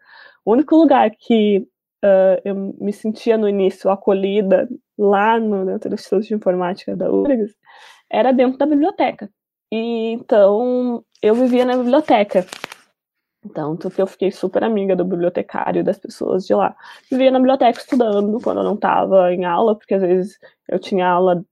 O 0.45 0.53
único 0.53 0.77
lugar 0.77 1.11
que 1.11 1.67
uh, 2.05 2.41
eu 2.45 2.55
me 2.81 2.93
sentia 2.93 3.37
no 3.37 3.49
início 3.49 3.91
acolhida 3.91 4.69
lá 4.97 5.39
no 5.39 5.67
dentro 5.67 5.91
do 5.91 5.95
Instituto 5.95 6.27
de 6.27 6.35
Informática 6.35 6.97
da 6.97 7.11
URGS 7.11 7.55
era 8.11 8.33
dentro 8.33 8.59
da 8.59 8.67
biblioteca. 8.67 9.31
E 9.73 10.13
então 10.13 11.05
eu 11.23 11.35
vivia 11.35 11.65
na 11.65 11.77
biblioteca. 11.77 12.47
Então, 13.45 13.79
eu 13.97 14.07
fiquei 14.07 14.33
super 14.33 14.65
amiga 14.65 14.97
do 14.97 15.05
bibliotecário, 15.05 15.85
das 15.85 15.99
pessoas 15.99 16.45
de 16.45 16.55
lá. 16.55 16.75
Vivia 17.11 17.31
na 17.31 17.39
biblioteca 17.39 17.79
estudando 17.79 18.41
quando 18.43 18.59
eu 18.59 18.65
não 18.65 18.75
estava 18.75 19.33
em 19.33 19.45
aula, 19.45 19.77
porque 19.77 19.95
às 19.95 20.03
vezes 20.03 20.39
eu 20.69 20.79
tinha 20.79 21.09
aula 21.09 21.45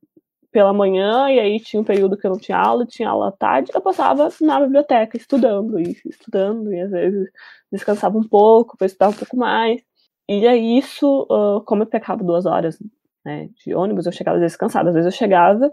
pela 0.57 0.73
manhã, 0.73 1.29
e 1.29 1.39
aí 1.39 1.61
tinha 1.61 1.79
um 1.79 1.85
período 1.85 2.17
que 2.17 2.27
eu 2.27 2.31
não 2.31 2.39
tinha 2.39 2.57
aula, 2.57 2.87
tinha 2.87 3.11
aula 3.11 3.29
à 3.29 3.33
tarde, 3.33 3.71
eu 3.75 3.81
passava 3.83 4.31
na 4.41 4.59
biblioteca 4.59 5.15
estudando, 5.15 5.79
e 5.79 5.95
estudando, 6.07 6.73
e 6.73 6.81
às 6.81 6.91
vezes 6.91 7.29
descansava 7.71 8.17
um 8.17 8.27
pouco, 8.27 8.75
para 8.75 8.87
estudar 8.87 9.11
um 9.11 9.13
pouco 9.13 9.37
mais. 9.37 9.83
E 10.27 10.49
aí 10.49 10.79
isso, 10.79 11.27
uh, 11.31 11.61
como 11.67 11.83
eu 11.83 11.87
pegava 11.87 12.25
duas 12.25 12.47
horas 12.47 12.79
né, 13.23 13.51
de 13.63 13.75
ônibus, 13.75 14.07
eu 14.07 14.13
chegava 14.13 14.39
descansada. 14.41 14.89
Às 14.89 14.95
vezes 14.95 15.13
eu 15.13 15.19
chegava 15.19 15.71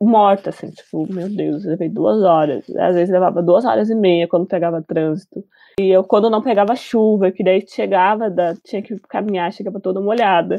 morta, 0.00 0.48
assim, 0.48 0.70
tipo, 0.70 1.06
meu 1.12 1.28
Deus, 1.28 1.62
eu 1.66 1.72
levei 1.72 1.90
duas 1.90 2.22
horas. 2.22 2.64
Às 2.76 2.94
vezes 2.94 3.10
levava 3.10 3.42
duas 3.42 3.66
horas 3.66 3.90
e 3.90 3.94
meia 3.94 4.26
quando 4.26 4.46
pegava 4.46 4.82
trânsito. 4.82 5.44
E 5.78 5.90
eu, 5.90 6.02
quando 6.02 6.30
não 6.30 6.40
pegava 6.40 6.74
chuva, 6.74 7.30
que 7.30 7.44
daí 7.44 7.62
chegava, 7.68 8.30
da, 8.30 8.54
tinha 8.64 8.80
que 8.80 8.98
caminhar, 9.00 9.52
chegava 9.52 9.78
toda 9.80 10.00
molhada. 10.00 10.56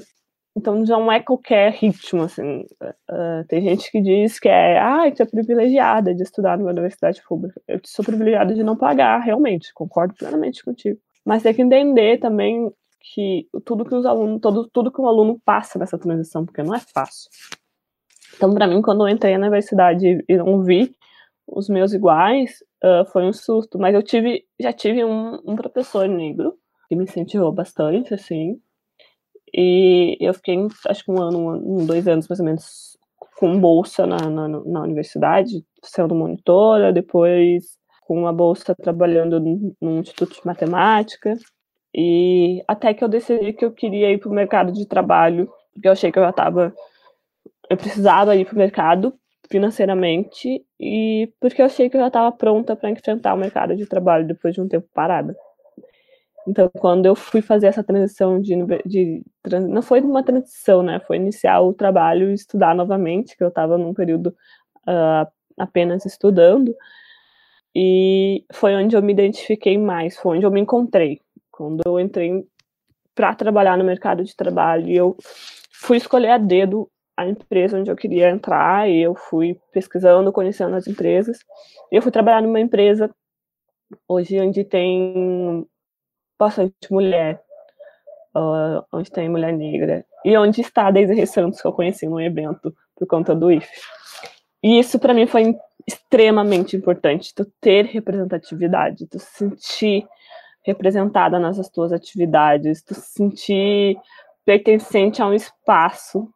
Então 0.55 0.81
não 0.83 1.11
é 1.11 1.19
qualquer 1.19 1.73
ritmo, 1.73 2.23
assim. 2.23 2.65
Uh, 3.09 3.43
tem 3.49 3.61
gente 3.61 3.91
que 3.91 4.01
diz 4.01 4.39
que 4.39 4.47
é, 4.47 4.79
ah, 4.79 5.11
tu 5.13 5.21
é 5.21 5.25
privilegiada 5.25 6.15
de 6.15 6.23
estudar 6.23 6.57
numa 6.57 6.71
universidade 6.71 7.21
pública. 7.27 7.61
Eu 7.67 7.81
sou 7.83 8.05
privilegiada 8.05 8.53
de 8.55 8.63
não 8.63 8.77
pagar, 8.77 9.19
realmente, 9.19 9.73
concordo 9.73 10.13
plenamente 10.13 10.63
contigo. 10.63 10.97
Mas 11.25 11.43
tem 11.43 11.53
que 11.53 11.61
entender 11.61 12.19
também 12.19 12.71
que 13.01 13.47
tudo 13.65 13.83
que 13.83 13.93
os 13.93 14.05
alunos, 14.05 14.39
todo, 14.41 14.67
tudo 14.69 14.91
que 14.91 15.01
um 15.01 15.07
aluno 15.07 15.39
passa 15.43 15.77
nessa 15.77 15.97
transição, 15.97 16.45
porque 16.45 16.63
não 16.63 16.73
é 16.73 16.79
fácil. 16.79 17.29
Então, 18.35 18.53
para 18.53 18.67
mim, 18.67 18.81
quando 18.81 19.05
eu 19.05 19.09
entrei 19.09 19.37
na 19.37 19.47
universidade 19.47 20.23
e 20.27 20.37
não 20.37 20.63
vi 20.63 20.95
os 21.47 21.69
meus 21.69 21.93
iguais, 21.93 22.63
uh, 22.83 23.05
foi 23.11 23.23
um 23.23 23.33
susto. 23.33 23.77
Mas 23.77 23.93
eu 23.93 24.01
tive, 24.01 24.45
já 24.59 24.71
tive 24.71 25.03
um, 25.03 25.39
um 25.45 25.55
professor 25.55 26.07
negro 26.07 26.57
que 26.87 26.95
me 26.95 27.03
incentivou 27.03 27.51
bastante, 27.51 28.13
assim, 28.13 28.59
e 29.53 30.17
eu 30.19 30.33
fiquei, 30.33 30.57
acho 30.87 31.03
que 31.03 31.11
um 31.11 31.21
ano, 31.21 31.79
um, 31.79 31.85
dois 31.85 32.07
anos 32.07 32.27
mais 32.27 32.39
ou 32.39 32.45
menos, 32.45 32.97
com 33.37 33.59
bolsa 33.59 34.05
na, 34.05 34.17
na, 34.29 34.47
na 34.47 34.81
universidade, 34.81 35.65
sendo 35.83 36.15
monitora, 36.15 36.93
depois 36.93 37.77
com 38.05 38.19
uma 38.19 38.31
bolsa 38.31 38.75
trabalhando 38.75 39.39
no 39.81 39.99
Instituto 39.99 40.35
de 40.35 40.45
Matemática. 40.45 41.35
E 41.93 42.63
até 42.67 42.93
que 42.93 43.03
eu 43.03 43.07
decidi 43.07 43.53
que 43.53 43.65
eu 43.65 43.71
queria 43.71 44.11
ir 44.11 44.19
para 44.19 44.29
o 44.29 44.33
mercado 44.33 44.71
de 44.71 44.85
trabalho, 44.85 45.49
porque 45.73 45.87
eu 45.87 45.91
achei 45.91 46.11
que 46.11 46.19
eu 46.19 46.23
já 46.23 46.29
estava. 46.29 46.73
Eu 47.69 47.77
precisava 47.77 48.35
ir 48.35 48.45
para 48.45 48.53
o 48.53 48.57
mercado 48.57 49.13
financeiramente 49.49 50.63
e 50.79 51.31
porque 51.39 51.61
eu 51.61 51.65
achei 51.65 51.89
que 51.89 51.95
eu 51.97 52.01
já 52.01 52.07
estava 52.07 52.31
pronta 52.31 52.75
para 52.75 52.89
enfrentar 52.89 53.33
o 53.33 53.37
mercado 53.37 53.75
de 53.75 53.85
trabalho 53.85 54.27
depois 54.27 54.53
de 54.53 54.61
um 54.61 54.67
tempo 54.67 54.87
parada. 54.93 55.35
Então, 56.47 56.69
quando 56.77 57.05
eu 57.05 57.15
fui 57.15 57.41
fazer 57.41 57.67
essa 57.67 57.83
transição 57.83 58.39
de, 58.39 58.55
de, 58.85 59.23
não 59.67 59.81
foi 59.81 60.01
uma 60.01 60.23
transição, 60.23 60.83
né? 60.83 60.99
Foi 60.99 61.17
iniciar 61.17 61.61
o 61.61 61.73
trabalho 61.73 62.29
e 62.29 62.33
estudar 62.33 62.75
novamente, 62.75 63.35
que 63.35 63.43
eu 63.43 63.47
estava 63.47 63.77
num 63.77 63.93
período 63.93 64.27
uh, 64.87 65.27
apenas 65.57 66.05
estudando. 66.05 66.75
E 67.75 68.45
foi 68.53 68.75
onde 68.75 68.95
eu 68.95 69.01
me 69.01 69.11
identifiquei 69.11 69.77
mais, 69.77 70.17
foi 70.17 70.37
onde 70.37 70.45
eu 70.45 70.51
me 70.51 70.61
encontrei. 70.61 71.19
Quando 71.51 71.81
eu 71.85 71.99
entrei 71.99 72.45
para 73.15 73.33
trabalhar 73.33 73.77
no 73.77 73.83
mercado 73.83 74.23
de 74.23 74.35
trabalho, 74.35 74.91
eu 74.91 75.17
fui 75.71 75.97
escolher 75.97 76.29
a 76.29 76.37
dedo 76.37 76.89
a 77.17 77.25
empresa 77.27 77.79
onde 77.79 77.89
eu 77.89 77.95
queria 77.95 78.29
entrar, 78.29 78.89
e 78.89 79.01
eu 79.01 79.15
fui 79.15 79.59
pesquisando, 79.71 80.31
conhecendo 80.31 80.75
as 80.75 80.85
empresas. 80.85 81.39
Eu 81.91 82.01
fui 82.01 82.11
trabalhar 82.11 82.41
numa 82.41 82.59
empresa 82.59 83.09
hoje 84.07 84.39
onde 84.39 84.63
tem 84.63 85.65
bastante 86.37 86.75
mulher, 86.91 87.41
uh, 88.35 88.83
onde 88.91 89.11
tem 89.11 89.29
mulher 89.29 89.53
negra, 89.53 90.05
e 90.23 90.35
onde 90.37 90.61
está 90.61 90.87
a 90.87 90.91
Deise 90.91 91.25
Santos, 91.27 91.61
que 91.61 91.67
eu 91.67 91.73
conheci 91.73 92.07
num 92.07 92.19
evento 92.19 92.75
por 92.95 93.07
conta 93.07 93.35
do 93.35 93.51
IF. 93.51 93.69
E 94.63 94.79
isso 94.79 94.97
para 94.97 95.13
mim 95.13 95.27
foi 95.27 95.55
extremamente 95.87 96.75
importante, 96.75 97.33
tu 97.33 97.45
ter 97.61 97.85
representatividade, 97.85 99.07
tu 99.07 99.19
se 99.19 99.31
sentir 99.37 100.07
representada 100.63 101.37
nas 101.37 101.69
tuas 101.69 101.93
atividades, 101.93 102.81
tu 102.81 102.95
se 102.95 103.13
sentir 103.13 103.97
pertencente 104.43 105.21
a 105.21 105.27
um 105.27 105.33
espaço, 105.33 106.27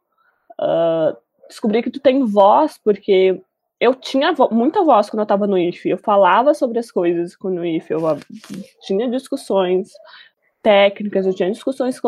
uh, 0.61 1.17
descobrir 1.47 1.81
que 1.81 1.89
tu 1.89 1.99
tem 1.99 2.23
voz, 2.23 2.79
porque 2.83 3.41
eu 3.79 3.95
tinha 3.95 4.33
vo 4.33 4.49
muita 4.51 4.83
voz 4.83 5.09
quando 5.09 5.19
eu 5.19 5.23
estava 5.23 5.47
no 5.47 5.57
IF. 5.57 5.87
Eu 5.87 5.97
falava 5.97 6.53
sobre 6.53 6.79
as 6.79 6.91
coisas 6.91 7.35
no 7.41 7.65
IF. 7.65 7.91
Eu 7.91 8.01
tinha 8.81 9.09
discussões 9.09 9.91
técnicas, 10.61 11.25
eu 11.25 11.33
tinha 11.33 11.49
discussões 11.49 11.99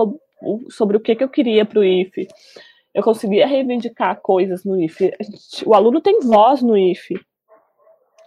sobre 0.70 0.98
o 0.98 1.00
que, 1.00 1.16
que 1.16 1.24
eu 1.24 1.30
queria 1.30 1.66
para 1.66 1.80
o 1.80 1.84
IF. 1.84 2.28
Eu 2.94 3.02
conseguia 3.02 3.48
reivindicar 3.48 4.20
coisas 4.22 4.66
no 4.66 4.82
IF. 4.82 5.14
O 5.66 5.74
aluno 5.74 6.02
tem 6.02 6.20
voz 6.20 6.62
no 6.62 6.78
IF. 6.78 7.16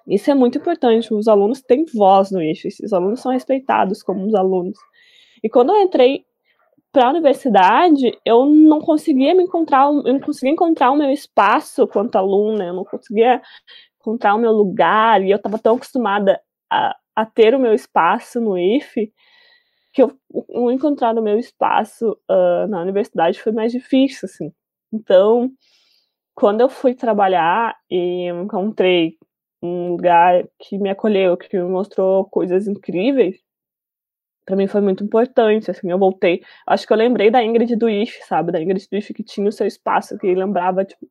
Isso 0.09 0.31
é 0.31 0.35
muito 0.35 0.57
importante. 0.57 1.13
Os 1.13 1.29
alunos 1.29 1.61
têm 1.61 1.85
voz 1.95 2.31
no 2.31 2.43
IF. 2.43 2.69
Os 2.83 2.93
alunos 2.95 3.21
são 3.21 3.31
respeitados 3.31 4.03
como 4.03 4.27
os 4.27 4.35
alunos. 4.35 4.79
E 5.43 5.51
quando 5.51 5.71
eu 5.71 5.83
entrei 5.83 6.25
para 6.95 7.09
a 7.09 7.11
universidade, 7.11 8.17
eu 8.25 8.47
não 8.47 8.81
conseguia 8.81 9.35
me 9.35 9.43
encontrar, 9.43 9.87
eu 9.87 10.13
não 10.13 10.21
conseguia 10.21 10.53
encontrar 10.53 10.93
o 10.93 10.97
meu 10.97 11.11
espaço 11.11 11.89
quanto 11.89 12.15
aluna, 12.15 12.67
eu 12.67 12.73
não 12.73 12.85
conseguia 12.85 13.43
encontrar 14.01 14.37
o 14.37 14.39
meu 14.39 14.53
lugar, 14.53 15.21
e 15.21 15.33
eu 15.33 15.37
estava 15.37 15.59
tão 15.59 15.75
acostumada 15.75 16.41
a, 16.71 16.97
a, 17.17 17.27
ter 17.27 17.53
o 17.53 17.59
meu 17.59 17.75
espaço 17.75 18.41
no 18.41 18.57
IFE, 18.57 19.13
que 19.93 20.03
eu, 20.05 20.13
o 20.31 20.71
encontrar 20.71 21.19
o 21.19 21.23
meu 21.23 21.37
espaço 21.37 22.17
uh, 22.31 22.69
na 22.69 22.81
universidade 22.81 23.43
foi 23.43 23.51
mais 23.51 23.73
difícil, 23.73 24.27
assim. 24.27 24.53
Então, 24.93 25.51
quando 26.33 26.61
eu 26.61 26.69
fui 26.69 26.95
trabalhar 26.95 27.77
e 27.91 28.29
encontrei 28.31 29.17
um 29.61 29.91
lugar 29.91 30.45
que 30.61 30.79
me 30.79 30.91
acolheu, 30.91 31.37
que 31.37 31.57
me 31.59 31.65
mostrou 31.65 32.25
coisas 32.27 32.69
incríveis, 32.69 33.44
para 34.45 34.57
mim 34.57 34.67
foi 34.67 34.81
muito 34.81 35.03
importante, 35.03 35.71
assim, 35.71 35.91
eu 35.91 35.99
voltei, 35.99 36.43
acho 36.67 36.87
que 36.87 36.93
eu 36.93 36.97
lembrei 36.97 37.31
da 37.31 37.43
Ingrid 37.43 37.77
do 37.77 37.89
IF, 37.89 38.23
sabe, 38.27 38.53
da 38.53 38.61
Ingrid 38.61 38.87
do 38.89 38.97
IF 38.97 39.15
que 39.15 39.23
tinha 39.23 39.49
o 39.49 39.53
seu 39.53 39.67
espaço, 39.67 40.19
que 40.19 40.35
lembrava, 40.35 40.85
tipo, 40.85 41.07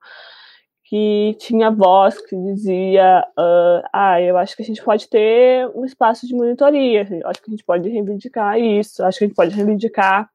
que 0.84 1.36
tinha 1.40 1.72
voz 1.72 2.22
que 2.22 2.36
dizia, 2.36 3.26
uh, 3.38 3.88
ah, 3.92 4.22
eu 4.22 4.38
acho 4.38 4.56
que 4.56 4.62
a 4.62 4.66
gente 4.66 4.84
pode 4.84 5.10
ter 5.10 5.68
um 5.76 5.84
espaço 5.86 6.28
de 6.28 6.36
monitoria, 6.36 7.02
assim, 7.02 7.20
acho 7.26 7.42
que 7.42 7.50
a 7.50 7.52
gente 7.52 7.64
pode 7.64 7.90
reivindicar 7.90 8.60
isso, 8.60 9.04
acho 9.04 9.18
que 9.18 9.26
a 9.26 9.28
gente 9.28 9.36
pode 9.36 9.56
reivindicar 9.56 10.30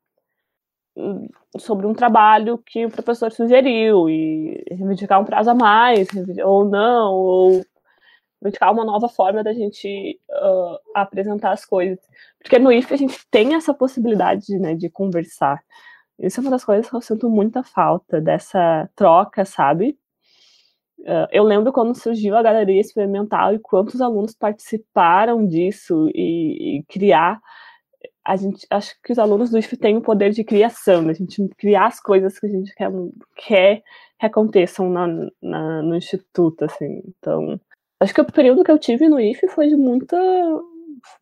hum, 0.96 1.28
sobre 1.56 1.87
um 1.87 1.94
trabalho 1.94 2.58
que 2.58 2.84
o 2.84 2.90
professor 2.90 3.30
sugeriu 3.30 4.11
e 4.11 4.64
reivindicar 4.70 5.20
um 5.20 5.24
prazo 5.24 5.50
a 5.50 5.54
mais, 5.54 6.08
ou 6.44 6.64
não, 6.64 7.12
ou 7.12 7.64
reivindicar 8.40 8.72
uma 8.72 8.85
nova 8.85 9.09
forma 9.09 9.42
da 9.42 9.53
gente 9.53 10.18
uh, 10.31 10.79
apresentar 10.94 11.53
as 11.53 11.64
coisas. 11.64 11.98
Porque 12.40 12.59
no 12.59 12.72
IF 12.72 12.92
a 12.92 12.96
gente 12.96 13.18
tem 13.31 13.55
essa 13.55 13.74
possibilidade 13.74 14.59
né, 14.59 14.74
de 14.74 14.88
conversar. 14.88 15.62
Isso 16.18 16.40
é 16.40 16.42
uma 16.42 16.51
das 16.51 16.64
coisas 16.64 16.88
que 16.88 16.96
eu 16.96 17.01
sinto 17.01 17.31
muita 17.31 17.62
falta, 17.62 18.20
dessa 18.20 18.88
troca, 18.94 19.44
sabe? 19.44 19.96
Uh, 21.01 21.29
eu 21.31 21.44
lembro 21.44 21.72
quando 21.72 21.94
surgiu 21.94 22.37
a 22.37 22.42
galeria 22.42 22.81
experimental 22.81 23.55
e 23.55 23.59
quantos 23.59 24.01
alunos 24.01 24.35
participaram 24.35 25.46
disso 25.46 26.09
e, 26.14 26.79
e, 26.79 26.83
criar. 26.85 27.40
A 28.24 28.37
gente 28.37 28.66
acho 28.68 28.94
que 29.03 29.12
os 29.12 29.18
alunos 29.18 29.51
do 29.51 29.59
IF 29.59 29.77
têm 29.77 29.96
o 29.96 30.03
poder 30.03 30.33
de 30.33 30.44
criação, 30.44 31.09
a 31.09 31.12
gente 31.12 31.48
criar 31.57 31.87
as 31.87 32.01
coisas 32.01 32.38
que 32.38 32.46
a 32.46 32.48
gente 32.48 32.74
quer, 32.74 32.90
quer 33.37 33.83
que 34.18 34.27
aconteçam 34.27 34.90
na, 34.90 35.07
na, 35.40 35.83
no 35.83 35.96
instituto, 35.96 36.64
assim. 36.64 37.03
Então, 37.07 37.59
acho 38.00 38.14
que 38.14 38.20
o 38.20 38.24
período 38.24 38.64
que 38.64 38.70
eu 38.70 38.78
tive 38.78 39.08
no 39.08 39.20
IF 39.20 39.46
foi 39.48 39.68
de 39.68 39.76
muita, 39.76 40.16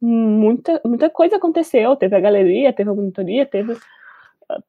muita, 0.01 0.81
muita 0.85 1.11
coisa 1.11 1.37
aconteceu. 1.37 1.97
Teve 1.97 2.17
a 2.17 2.21
galeria, 2.21 2.73
teve 2.73 2.91
a 2.91 2.95
monitoria, 2.95 3.47
teve 3.47 3.77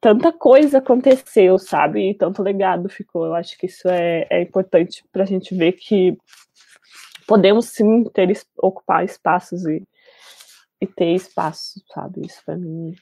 tanta 0.00 0.32
coisa 0.32 0.78
aconteceu, 0.78 1.58
sabe? 1.58 2.10
E 2.10 2.14
tanto 2.14 2.42
legado 2.42 2.88
ficou. 2.88 3.26
Eu 3.26 3.34
acho 3.34 3.56
que 3.58 3.66
isso 3.66 3.88
é, 3.88 4.26
é 4.30 4.42
importante 4.42 5.04
para 5.12 5.22
a 5.22 5.26
gente 5.26 5.54
ver 5.54 5.72
que 5.72 6.16
podemos 7.26 7.66
sim 7.66 8.04
ter 8.12 8.30
ocupar 8.56 9.04
espaços 9.04 9.64
e, 9.66 9.86
e 10.80 10.86
ter 10.86 11.14
espaço, 11.14 11.82
sabe? 11.92 12.26
Isso 12.26 12.42
para 12.44 12.56
mim 12.56 12.94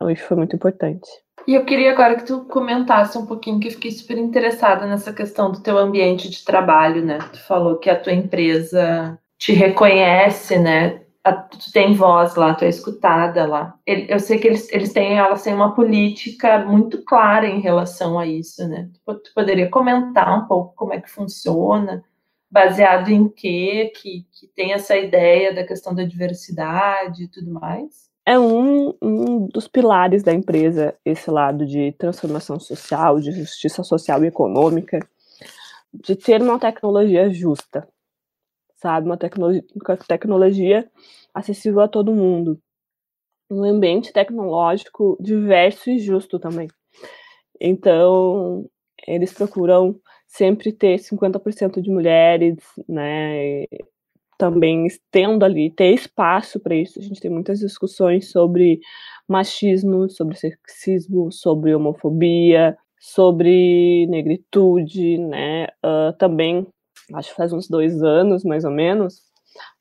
hoje 0.00 0.20
foi 0.22 0.36
muito 0.36 0.56
importante. 0.56 1.08
E 1.46 1.54
eu 1.54 1.64
queria 1.64 1.92
agora 1.92 2.16
que 2.16 2.26
tu 2.26 2.44
comentasse 2.44 3.16
um 3.16 3.24
pouquinho, 3.24 3.58
que 3.58 3.68
eu 3.68 3.72
fiquei 3.72 3.90
super 3.90 4.18
interessada 4.18 4.86
nessa 4.86 5.12
questão 5.12 5.50
do 5.50 5.62
teu 5.62 5.78
ambiente 5.78 6.28
de 6.28 6.44
trabalho, 6.44 7.04
né? 7.04 7.18
Tu 7.32 7.40
falou 7.46 7.78
que 7.78 7.88
a 7.88 7.98
tua 7.98 8.12
empresa 8.12 9.18
te 9.38 9.52
reconhece, 9.52 10.58
né? 10.58 11.00
tu 11.32 11.72
tem 11.72 11.94
voz 11.94 12.34
lá, 12.36 12.54
tu 12.54 12.64
é 12.64 12.68
escutada 12.68 13.46
lá. 13.46 13.78
Eu 13.86 14.18
sei 14.20 14.38
que 14.38 14.46
eles, 14.48 14.70
eles 14.72 14.92
têm, 14.92 15.18
elas 15.18 15.42
têm 15.42 15.54
uma 15.54 15.74
política 15.74 16.58
muito 16.64 17.04
clara 17.04 17.46
em 17.46 17.60
relação 17.60 18.18
a 18.18 18.26
isso, 18.26 18.66
né? 18.68 18.88
Tu, 19.04 19.32
poderia 19.34 19.68
comentar 19.68 20.38
um 20.38 20.46
pouco 20.46 20.74
como 20.74 20.94
é 20.94 21.00
que 21.00 21.10
funciona, 21.10 22.04
baseado 22.50 23.10
em 23.10 23.28
quê, 23.28 23.92
que, 23.94 24.26
que 24.32 24.46
tem 24.54 24.72
essa 24.72 24.96
ideia 24.96 25.54
da 25.54 25.66
questão 25.66 25.94
da 25.94 26.04
diversidade 26.04 27.24
e 27.24 27.28
tudo 27.28 27.52
mais? 27.52 28.07
É 28.30 28.38
um, 28.38 28.92
um 29.00 29.46
dos 29.46 29.66
pilares 29.66 30.22
da 30.22 30.34
empresa, 30.34 30.94
esse 31.02 31.30
lado 31.30 31.64
de 31.64 31.92
transformação 31.92 32.60
social, 32.60 33.18
de 33.18 33.32
justiça 33.32 33.82
social 33.82 34.22
e 34.22 34.26
econômica, 34.26 35.00
de 35.94 36.14
ter 36.14 36.42
uma 36.42 36.58
tecnologia 36.60 37.30
justa, 37.30 37.88
sabe? 38.76 39.06
Uma 39.06 39.16
tecnologia, 39.16 39.64
tecnologia 40.06 40.90
acessível 41.32 41.80
a 41.80 41.88
todo 41.88 42.14
mundo. 42.14 42.60
Um 43.50 43.64
ambiente 43.64 44.12
tecnológico 44.12 45.16
diverso 45.18 45.88
e 45.88 45.98
justo 45.98 46.38
também. 46.38 46.68
Então, 47.58 48.68
eles 49.06 49.32
procuram 49.32 49.98
sempre 50.26 50.70
ter 50.70 50.98
50% 50.98 51.80
de 51.80 51.90
mulheres, 51.90 52.58
né? 52.86 53.64
Também 54.38 54.86
tendo 55.10 55.44
ali, 55.44 55.70
ter 55.70 55.92
espaço 55.92 56.60
para 56.60 56.74
isso. 56.74 56.98
A 56.98 57.02
gente 57.02 57.20
tem 57.20 57.30
muitas 57.30 57.58
discussões 57.58 58.30
sobre 58.30 58.80
machismo, 59.28 60.08
sobre 60.08 60.36
sexismo, 60.36 61.30
sobre 61.32 61.74
homofobia, 61.74 62.78
sobre 63.00 64.06
negritude, 64.06 65.18
né? 65.18 65.66
Uh, 65.84 66.16
também 66.18 66.66
acho 67.14 67.30
que 67.30 67.36
faz 67.36 67.52
uns 67.52 67.68
dois 67.68 68.02
anos, 68.02 68.44
mais 68.44 68.64
ou 68.64 68.70
menos, 68.70 69.22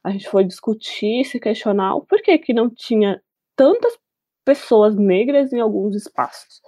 a 0.03 0.11
gente 0.11 0.29
foi 0.29 0.43
discutir, 0.43 1.25
se 1.25 1.39
questionar 1.39 1.95
o 1.95 2.05
porquê 2.05 2.37
que 2.37 2.53
não 2.53 2.69
tinha 2.69 3.21
tantas 3.55 3.97
pessoas 4.45 4.95
negras 4.95 5.51
em 5.51 5.59
alguns 5.59 5.95
espaços. 5.95 6.61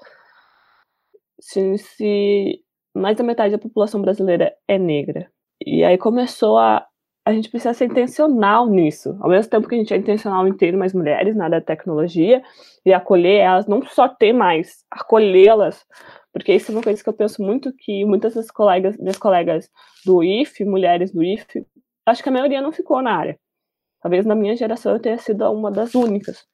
Se, 1.39 1.77
se 1.77 2.63
mais 2.93 3.15
da 3.17 3.23
metade 3.23 3.51
da 3.51 3.57
população 3.57 4.01
brasileira 4.01 4.55
é 4.67 4.77
negra. 4.77 5.31
E 5.65 5.83
aí 5.83 5.97
começou 5.97 6.57
a. 6.57 6.85
A 7.25 7.33
gente 7.33 7.49
precisa 7.49 7.73
ser 7.73 7.85
intencional 7.85 8.67
nisso. 8.67 9.15
Ao 9.19 9.29
mesmo 9.29 9.49
tempo 9.49 9.67
que 9.67 9.75
a 9.75 9.77
gente 9.77 9.93
é 9.93 9.97
intencional 9.97 10.47
em 10.47 10.53
ter 10.53 10.75
mais 10.75 10.93
mulheres 10.93 11.35
na 11.35 11.45
área 11.45 11.59
da 11.59 11.65
tecnologia 11.65 12.41
e 12.85 12.91
acolher 12.91 13.39
elas, 13.39 13.67
não 13.67 13.85
só 13.85 14.07
ter 14.07 14.33
mais, 14.33 14.83
acolhê-las 14.89 15.85
porque 16.31 16.53
isso 16.53 16.71
é 16.71 16.75
uma 16.75 16.83
coisa 16.83 17.03
que 17.03 17.09
eu 17.09 17.13
penso 17.13 17.41
muito 17.41 17.73
que 17.73 18.05
muitas 18.05 18.35
das 18.35 18.51
colegas, 18.51 18.97
minhas 18.97 19.17
colegas 19.17 19.69
do 20.05 20.23
IF, 20.23 20.63
mulheres 20.63 21.11
do 21.11 21.23
IF, 21.23 21.65
acho 22.05 22.23
que 22.23 22.29
a 22.29 22.31
maioria 22.31 22.61
não 22.61 22.71
ficou 22.71 23.01
na 23.01 23.15
área. 23.15 23.39
Talvez 24.01 24.25
na 24.25 24.35
minha 24.35 24.55
geração 24.55 24.93
eu 24.93 24.99
tenha 24.99 25.17
sido 25.17 25.49
uma 25.51 25.71
das 25.71 25.95
únicas. 25.95 26.45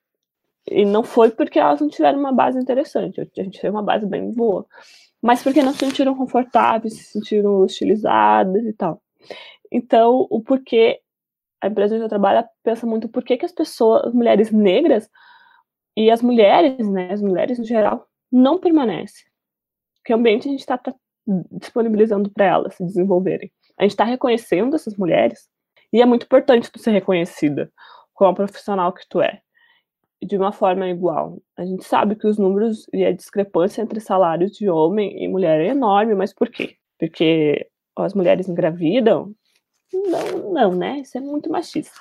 E 0.68 0.86
não 0.86 1.04
foi 1.04 1.30
porque 1.30 1.60
elas 1.60 1.80
não 1.82 1.90
tiveram 1.90 2.20
uma 2.20 2.32
base 2.32 2.58
interessante, 2.60 3.22
a 3.22 3.44
gente 3.44 3.62
teve 3.62 3.70
uma 3.70 3.84
base 3.84 4.06
bem 4.06 4.32
boa, 4.34 4.66
mas 5.22 5.44
porque 5.44 5.62
não 5.62 5.74
se 5.74 5.80
sentiram 5.80 6.16
confortáveis, 6.16 6.94
se 6.94 7.04
sentiram 7.04 7.62
hostilizadas 7.62 8.66
e 8.66 8.74
tal. 8.74 9.00
Então, 9.72 10.28
o 10.30 10.42
porquê 10.42 11.00
a 11.62 11.68
empresa 11.68 11.96
onde 11.96 12.06
eu 12.06 12.10
trabalho 12.10 12.46
pensa 12.64 12.86
muito 12.86 13.10
por 13.10 13.24
que, 13.24 13.38
que 13.38 13.46
as 13.46 13.52
pessoas, 13.52 14.06
as 14.08 14.14
mulheres 14.14 14.52
negras 14.52 15.10
e 15.98 16.12
as 16.12 16.22
mulheres, 16.22 16.88
né, 16.90 17.12
as 17.12 17.22
mulheres 17.22 17.58
em 17.58 17.64
geral, 17.64 18.08
não 18.32 18.60
permanecem 18.60 19.26
que 20.06 20.14
ambiente 20.14 20.48
a 20.48 20.52
gente 20.52 20.60
está 20.60 20.78
tá 20.78 20.94
disponibilizando 21.52 22.30
para 22.30 22.46
elas 22.46 22.76
se 22.76 22.86
desenvolverem. 22.86 23.52
A 23.78 23.84
gente 23.84 23.92
está 23.92 24.06
reconhecendo 24.06 24.76
essas 24.76 24.96
mulheres 24.96 25.50
e 25.92 26.02
é 26.02 26.06
muito 26.06 26.26
importante 26.26 26.72
tu 26.72 26.80
ser 26.80 26.92
reconhecida 26.92 27.72
como 28.14 28.32
a 28.32 28.36
profissional 28.36 28.94
que 28.94 29.06
tu 29.10 29.20
é 29.20 29.42
de 30.24 30.38
uma 30.38 30.52
forma 30.52 30.88
igual. 30.88 31.40
A 31.58 31.66
gente 31.66 31.84
sabe 31.84 32.16
que 32.16 32.28
os 32.28 32.38
números 32.38 32.88
e 32.94 33.04
a 33.04 33.12
discrepância 33.12 33.82
entre 33.82 34.00
salários 34.00 34.52
de 34.52 34.70
homem 34.70 35.24
e 35.24 35.28
mulher 35.28 35.60
é 35.60 35.68
enorme, 35.68 36.16
mas 36.16 36.34
por 36.34 36.50
quê? 36.50 36.78
Porque 37.00 37.68
as 37.98 38.14
mulheres 38.14 38.48
engravidam? 38.48 39.34
Não, 39.94 40.52
não, 40.52 40.76
né? 40.76 41.00
Isso 41.00 41.18
é 41.18 41.22
muito 41.22 41.50
machista. 41.50 42.00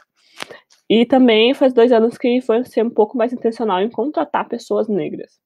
E 0.88 1.06
também 1.06 1.54
faz 1.54 1.72
dois 1.72 1.92
anos 1.92 2.18
que 2.18 2.40
foi 2.40 2.64
ser 2.64 2.84
um 2.84 2.90
pouco 2.90 3.16
mais 3.16 3.32
intencional 3.32 3.80
em 3.80 3.90
contratar 3.90 4.48
pessoas 4.48 4.88
negras. 4.88 5.40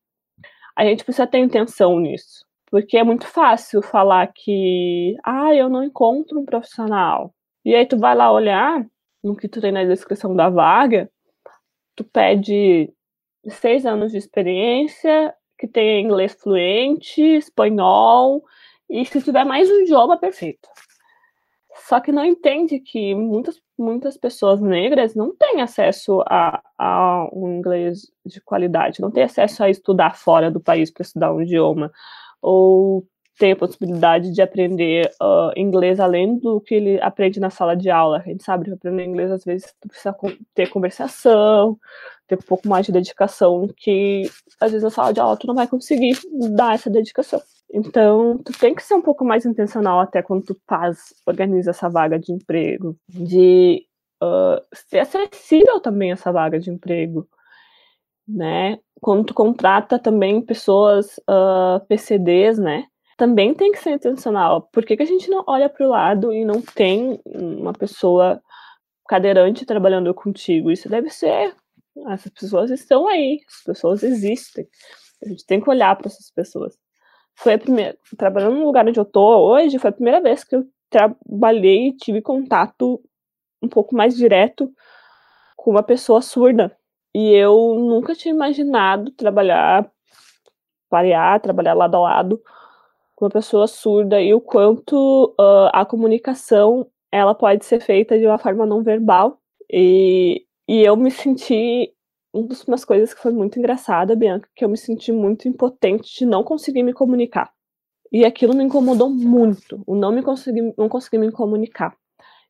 A 0.77 0.85
gente 0.85 1.05
precisa 1.05 1.27
ter 1.27 1.39
intenção 1.39 1.99
nisso. 2.01 2.47
Porque 2.71 2.99
é 2.99 3.05
muito 3.05 3.27
fácil 3.27 3.81
falar 3.83 4.27
que, 4.35 5.17
ah, 5.25 5.55
eu 5.55 5.69
não 5.71 5.83
encontro 5.83 6.39
um 6.39 6.45
profissional. 6.45 7.35
E 7.65 7.75
aí 7.75 7.87
tu 7.87 7.99
vai 7.99 8.15
lá 8.15 8.31
olhar 8.31 8.85
no 9.25 9.37
que 9.37 9.49
tu 9.49 9.61
tem 9.61 9.73
na 9.73 9.85
descrição 9.85 10.35
da 10.37 10.51
vaga, 10.51 11.11
tu 11.97 12.05
pede 12.05 12.93
seis 13.49 13.87
anos 13.87 14.13
de 14.13 14.19
experiência, 14.19 15.35
que 15.59 15.67
tenha 15.67 16.01
inglês 16.01 16.35
fluente, 16.35 17.23
espanhol, 17.23 18.45
e 18.89 19.05
se 19.05 19.23
tiver 19.23 19.45
mais 19.45 19.69
um 19.71 19.81
idioma, 19.81 20.19
perfeito. 20.19 20.69
Só 21.87 22.01
que 22.01 22.13
não 22.13 22.25
entende 22.25 22.79
que 22.81 23.15
muitas, 23.15 23.61
muitas 23.79 24.17
pessoas 24.17 24.61
negras 24.61 25.15
não 25.15 25.35
têm 25.35 25.61
acesso 25.61 26.23
a, 26.27 26.63
a 26.79 27.29
um 27.33 27.59
inglês 27.59 28.11
de 28.25 28.41
qualidade, 28.41 29.01
não 29.01 29.11
têm 29.11 29.25
acesso 29.25 29.63
a 29.63 29.71
estudar 29.71 30.17
fora 30.17 30.51
do 30.51 30.61
país 30.61 30.91
para 30.91 31.03
estudar 31.03 31.33
um 31.33 31.43
idioma 31.43 31.91
ou 32.43 33.07
tem 33.39 33.53
a 33.53 33.57
possibilidade 33.57 34.33
de 34.33 34.43
aprender 34.43 35.11
uh, 35.23 35.53
inglês 35.57 36.01
além 36.01 36.39
do 36.39 36.61
que 36.61 36.75
ele 36.75 37.01
aprende 37.01 37.39
na 37.39 37.51
sala 37.51 37.77
de 37.77 37.89
aula. 37.89 38.19
A 38.19 38.29
gente 38.29 38.43
sabe 38.43 38.65
que 38.65 38.73
aprender 38.73 39.05
inglês, 39.05 39.31
às 39.31 39.45
vezes, 39.45 39.73
tu 39.81 39.89
precisa 39.89 40.15
ter 40.55 40.69
conversação, 40.69 41.79
ter 42.27 42.35
um 42.35 42.43
pouco 42.43 42.69
mais 42.69 42.85
de 42.85 42.93
dedicação, 42.93 43.69
que 43.77 44.29
às 44.61 44.73
vezes 44.73 44.83
na 44.83 44.91
sala 44.91 45.13
de 45.13 45.21
aula 45.21 45.37
tu 45.37 45.47
não 45.47 45.55
vai 45.55 45.69
conseguir 45.69 46.19
dar 46.57 46.75
essa 46.75 46.91
dedicação. 46.91 47.41
Então, 47.73 48.39
tu 48.39 48.53
tem 48.59 48.75
que 48.75 48.83
ser 48.83 48.95
um 48.95 49.03
pouco 49.03 49.25
mais 49.25 49.45
intencional 49.45 50.01
até 50.01 50.23
quando 50.23 50.45
tu 50.47 50.57
faz, 50.67 51.15
organiza 51.27 51.71
essa 51.71 51.89
vaga 51.89 52.19
de 52.19 52.33
emprego, 52.33 52.97
de 53.09 53.87
uh, 54.23 54.61
ser 54.73 55.01
acessível 55.01 55.81
também 55.81 56.13
essa 56.13 56.33
vaga 56.33 56.59
de 56.59 56.71
emprego, 56.71 57.29
né? 58.27 58.79
quando 59.01 59.27
tu 59.27 59.35
contrata 59.35 59.99
também 59.99 60.41
pessoas 60.41 61.19
uh, 61.29 61.85
PCDs, 61.87 62.59
né? 62.59 62.87
também 63.19 63.53
tem 63.53 63.73
que 63.73 63.81
ser 63.81 63.91
intencional. 63.91 64.63
Por 64.73 64.87
que, 64.87 64.97
que 64.97 65.03
a 65.03 65.07
gente 65.07 65.29
não 65.29 65.43
olha 65.47 65.69
para 65.69 65.85
o 65.85 65.91
lado 65.91 66.33
e 66.33 66.45
não 66.45 66.63
tem 66.63 67.21
uma 67.27 67.73
pessoa 67.73 68.41
cadeirante 69.09 69.67
trabalhando 69.67 70.15
contigo? 70.15 70.71
Isso 70.71 70.89
deve 70.89 71.11
ser. 71.11 71.53
Essas 72.11 72.31
pessoas 72.33 72.71
estão 72.71 73.09
aí, 73.09 73.41
as 73.49 73.65
pessoas 73.65 74.03
existem. 74.05 74.69
A 75.21 75.29
gente 75.29 75.45
tem 75.45 75.61
que 75.61 75.69
olhar 75.69 75.97
para 75.97 76.07
essas 76.07 76.31
pessoas. 76.31 76.79
Foi 77.39 77.55
a 77.55 77.59
primeira. 77.59 77.97
Trabalhando 78.17 78.57
no 78.57 78.65
lugar 78.65 78.87
onde 78.87 78.99
eu 78.99 79.05
tô 79.05 79.51
hoje, 79.51 79.79
foi 79.79 79.91
a 79.91 79.93
primeira 79.93 80.21
vez 80.21 80.43
que 80.43 80.57
eu 80.57 80.67
trabalhei 80.91 81.89
e 81.89 81.97
tive 81.97 82.21
contato 82.21 83.01
um 83.63 83.69
pouco 83.69 83.95
mais 83.95 84.17
direto 84.17 84.73
com 85.57 85.71
uma 85.71 85.83
pessoa 85.83 86.21
surda. 86.21 86.77
E 87.15 87.33
eu 87.33 87.77
nunca 87.77 88.15
tinha 88.15 88.35
imaginado 88.35 89.13
trabalhar, 89.13 89.89
parear, 90.91 91.41
trabalhar 91.41 91.75
lado 91.75 91.97
a 91.97 92.01
lado 92.01 92.43
com 93.15 93.27
uma 93.27 93.31
pessoa 93.31 93.69
surda 93.69 94.21
e 94.21 94.35
o 94.35 94.41
quanto 94.41 95.35
uh, 95.39 95.71
a 95.73 95.85
comunicação 95.87 96.89
ela 97.11 97.35
pode 97.35 97.65
ser 97.65 97.81
feita 97.81 98.19
de 98.19 98.27
uma 98.27 98.39
forma 98.39 98.67
não 98.67 98.83
verbal. 98.83 99.39
E, 99.71 100.45
e 100.69 100.83
eu 100.83 100.97
me 100.97 101.11
senti 101.11 101.93
uma 102.33 102.49
das 102.69 102.85
coisas 102.85 103.15
que 103.15 103.21
foi 103.21 103.33
muito 103.33 103.59
engraçada, 103.59 104.15
Bianca, 104.15 104.49
que 104.55 104.65
eu 104.65 104.69
me 104.69 104.77
senti 104.77 105.13
muito 105.13 105.49
impotente 105.49 106.19
de 106.19 106.27
não 106.27 106.45
conseguir 106.45 106.83
me 106.83 106.93
comunicar. 106.93 107.51
E 108.13 108.25
aquilo 108.25 108.55
me 108.55 108.65
incomodou 108.65 109.11
muito, 109.11 109.83
o 109.87 109.95
não 109.95 110.13
me 110.13 110.23
conseguir, 110.23 110.75
não 110.77 110.89
conseguir 110.89 111.19
me 111.19 111.31
comunicar. 111.31 111.95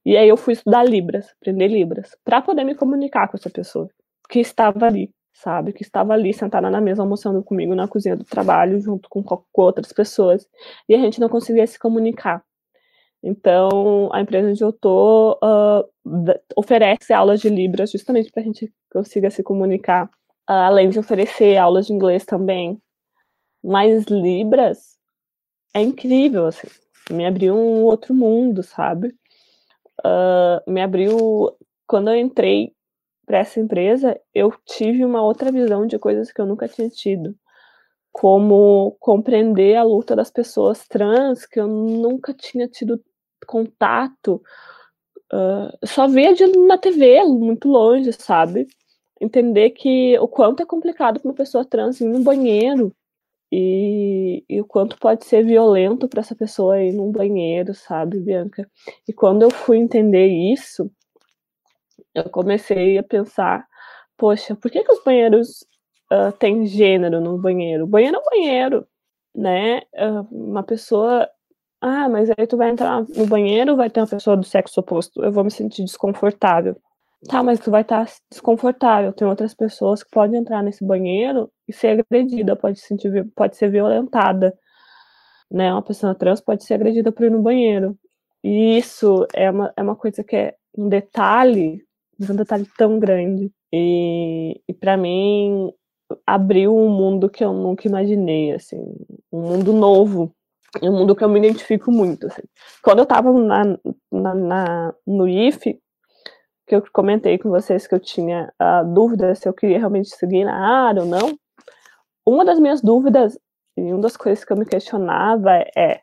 E 0.04 0.16
aí 0.16 0.28
eu 0.28 0.36
fui 0.36 0.54
estudar 0.54 0.84
Libras, 0.84 1.34
aprender 1.40 1.68
Libras, 1.68 2.16
para 2.24 2.40
poder 2.40 2.64
me 2.64 2.74
comunicar 2.74 3.28
com 3.28 3.36
essa 3.36 3.50
pessoa 3.50 3.88
que 4.28 4.40
estava 4.40 4.86
ali 4.86 5.10
sabe? 5.38 5.72
Que 5.72 5.82
estava 5.82 6.12
ali 6.14 6.34
sentada 6.34 6.68
na 6.70 6.80
mesa 6.80 7.02
almoçando 7.02 7.42
comigo 7.42 7.74
na 7.74 7.86
cozinha 7.86 8.16
do 8.16 8.24
trabalho, 8.24 8.80
junto 8.80 9.08
com, 9.08 9.22
com 9.22 9.62
outras 9.62 9.92
pessoas, 9.92 10.46
e 10.88 10.94
a 10.94 10.98
gente 10.98 11.20
não 11.20 11.28
conseguia 11.28 11.66
se 11.66 11.78
comunicar. 11.78 12.42
Então, 13.22 14.08
a 14.12 14.20
empresa 14.20 14.50
onde 14.50 14.62
eu 14.62 14.72
tô 14.72 15.32
uh, 15.42 16.38
oferece 16.56 17.12
aulas 17.12 17.40
de 17.40 17.48
Libras 17.48 17.90
justamente 17.90 18.30
para 18.30 18.42
a 18.42 18.44
gente 18.46 18.72
consiga 18.92 19.30
se 19.30 19.42
comunicar, 19.42 20.06
uh, 20.06 20.52
além 20.52 20.88
de 20.88 20.98
oferecer 20.98 21.56
aulas 21.56 21.86
de 21.86 21.92
inglês 21.92 22.24
também. 22.24 22.80
Mas 23.62 24.04
Libras 24.04 24.96
é 25.74 25.82
incrível, 25.82 26.46
assim, 26.46 26.68
me 27.10 27.26
abriu 27.26 27.54
um 27.54 27.82
outro 27.82 28.14
mundo, 28.14 28.62
sabe? 28.62 29.08
Uh, 30.04 30.70
me 30.70 30.80
abriu. 30.80 31.16
Quando 31.86 32.10
eu 32.10 32.16
entrei 32.16 32.72
para 33.26 33.38
essa 33.38 33.58
empresa, 33.60 34.18
eu 34.34 34.52
tive 34.64 35.04
uma 35.04 35.22
outra 35.22 35.50
visão 35.50 35.86
de 35.86 35.98
coisas 35.98 36.30
que 36.30 36.40
eu 36.40 36.46
nunca 36.46 36.68
tinha 36.68 36.88
tido, 36.88 37.34
como 38.12 38.96
compreender 39.00 39.76
a 39.76 39.82
luta 39.82 40.14
das 40.14 40.30
pessoas 40.30 40.86
trans, 40.86 41.46
que 41.46 41.58
eu 41.58 41.66
nunca 41.66 42.32
tinha 42.34 42.68
tido 42.68 43.02
contato, 43.48 44.42
uh, 45.32 45.86
só 45.86 46.06
via 46.06 46.34
de, 46.34 46.46
na 46.66 46.78
TV, 46.78 47.24
muito 47.24 47.68
longe, 47.68 48.12
sabe? 48.12 48.66
Entender 49.20 49.70
que 49.70 50.18
o 50.20 50.28
quanto 50.28 50.62
é 50.62 50.66
complicado 50.66 51.20
para 51.20 51.28
uma 51.30 51.34
pessoa 51.34 51.64
trans 51.64 52.00
ir 52.00 52.06
no 52.06 52.20
banheiro 52.20 52.94
e, 53.50 54.44
e, 54.48 54.60
o 54.60 54.66
quanto 54.66 54.98
pode 54.98 55.24
ser 55.24 55.44
violento 55.44 56.06
para 56.08 56.20
essa 56.20 56.34
pessoa 56.36 56.82
ir 56.82 56.92
num 56.92 57.10
banheiro, 57.10 57.74
sabe, 57.74 58.20
Bianca? 58.20 58.70
E 59.08 59.12
quando 59.12 59.42
eu 59.42 59.50
fui 59.50 59.78
entender 59.78 60.26
isso, 60.26 60.90
eu 62.14 62.28
comecei 62.30 62.98
a 62.98 63.02
pensar, 63.02 63.66
poxa, 64.16 64.54
por 64.56 64.70
que, 64.70 64.82
que 64.84 64.92
os 64.92 65.02
banheiros 65.02 65.64
uh, 66.12 66.32
têm 66.38 66.66
gênero 66.66 67.20
no 67.20 67.38
banheiro? 67.38 67.86
Banheiro 67.86 68.18
é 68.18 68.30
banheiro, 68.30 68.86
né? 69.34 69.78
Uh, 69.94 70.28
uma 70.30 70.62
pessoa. 70.62 71.28
Ah, 71.80 72.08
mas 72.08 72.28
aí 72.36 72.46
tu 72.46 72.56
vai 72.56 72.70
entrar 72.70 73.02
no 73.02 73.26
banheiro, 73.26 73.76
vai 73.76 73.88
ter 73.88 74.00
uma 74.00 74.06
pessoa 74.06 74.36
do 74.36 74.44
sexo 74.44 74.80
oposto. 74.80 75.22
Eu 75.22 75.32
vou 75.32 75.44
me 75.44 75.50
sentir 75.50 75.84
desconfortável. 75.84 76.76
Tá, 77.28 77.42
mas 77.42 77.60
tu 77.60 77.70
vai 77.70 77.82
estar 77.82 78.06
tá 78.06 78.12
desconfortável. 78.30 79.12
Tem 79.12 79.26
outras 79.26 79.54
pessoas 79.54 80.02
que 80.02 80.10
podem 80.10 80.40
entrar 80.40 80.62
nesse 80.62 80.84
banheiro 80.84 81.50
e 81.68 81.72
ser 81.72 82.00
agredida, 82.00 82.56
pode, 82.56 82.80
sentir, 82.80 83.26
pode 83.34 83.56
ser 83.56 83.70
violentada. 83.70 84.56
Né? 85.50 85.72
Uma 85.72 85.82
pessoa 85.82 86.14
trans 86.14 86.40
pode 86.40 86.64
ser 86.64 86.74
agredida 86.74 87.12
por 87.12 87.26
ir 87.26 87.30
no 87.30 87.42
banheiro. 87.42 87.98
E 88.42 88.78
isso 88.78 89.26
é 89.34 89.50
uma, 89.50 89.72
é 89.76 89.82
uma 89.82 89.96
coisa 89.96 90.22
que 90.24 90.36
é 90.36 90.54
um 90.76 90.88
detalhe 90.88 91.82
um 92.20 92.34
detalhe 92.34 92.66
tão 92.76 92.98
grande. 92.98 93.50
E, 93.72 94.60
e 94.66 94.72
para 94.72 94.96
mim 94.96 95.70
abriu 96.26 96.74
um 96.74 96.88
mundo 96.88 97.28
que 97.28 97.44
eu 97.44 97.52
nunca 97.52 97.86
imaginei, 97.86 98.52
assim, 98.52 98.78
um 99.30 99.42
mundo 99.42 99.72
novo, 99.72 100.34
um 100.82 100.92
mundo 100.92 101.16
que 101.16 101.24
eu 101.24 101.28
me 101.28 101.38
identifico 101.38 101.90
muito, 101.90 102.26
assim. 102.26 102.42
Quando 102.82 102.98
eu 102.98 103.04
estava 103.04 103.32
na, 103.32 103.64
na, 104.12 104.34
na, 104.34 104.94
no 105.06 105.28
IFE, 105.28 105.80
que 106.66 106.74
eu 106.76 106.82
comentei 106.92 107.38
com 107.38 107.48
vocês 107.50 107.86
que 107.86 107.94
eu 107.94 108.00
tinha 108.00 108.52
a 108.58 108.82
dúvida 108.82 109.34
se 109.34 109.48
eu 109.48 109.54
queria 109.54 109.78
realmente 109.78 110.10
seguir 110.10 110.44
na 110.44 110.86
área 110.88 111.02
ou 111.02 111.08
não, 111.08 111.38
uma 112.26 112.44
das 112.44 112.58
minhas 112.58 112.82
dúvidas 112.82 113.38
e 113.76 113.92
uma 113.92 114.02
das 114.02 114.16
coisas 114.16 114.44
que 114.44 114.52
eu 114.52 114.56
me 114.56 114.66
questionava 114.66 115.52
é 115.76 116.00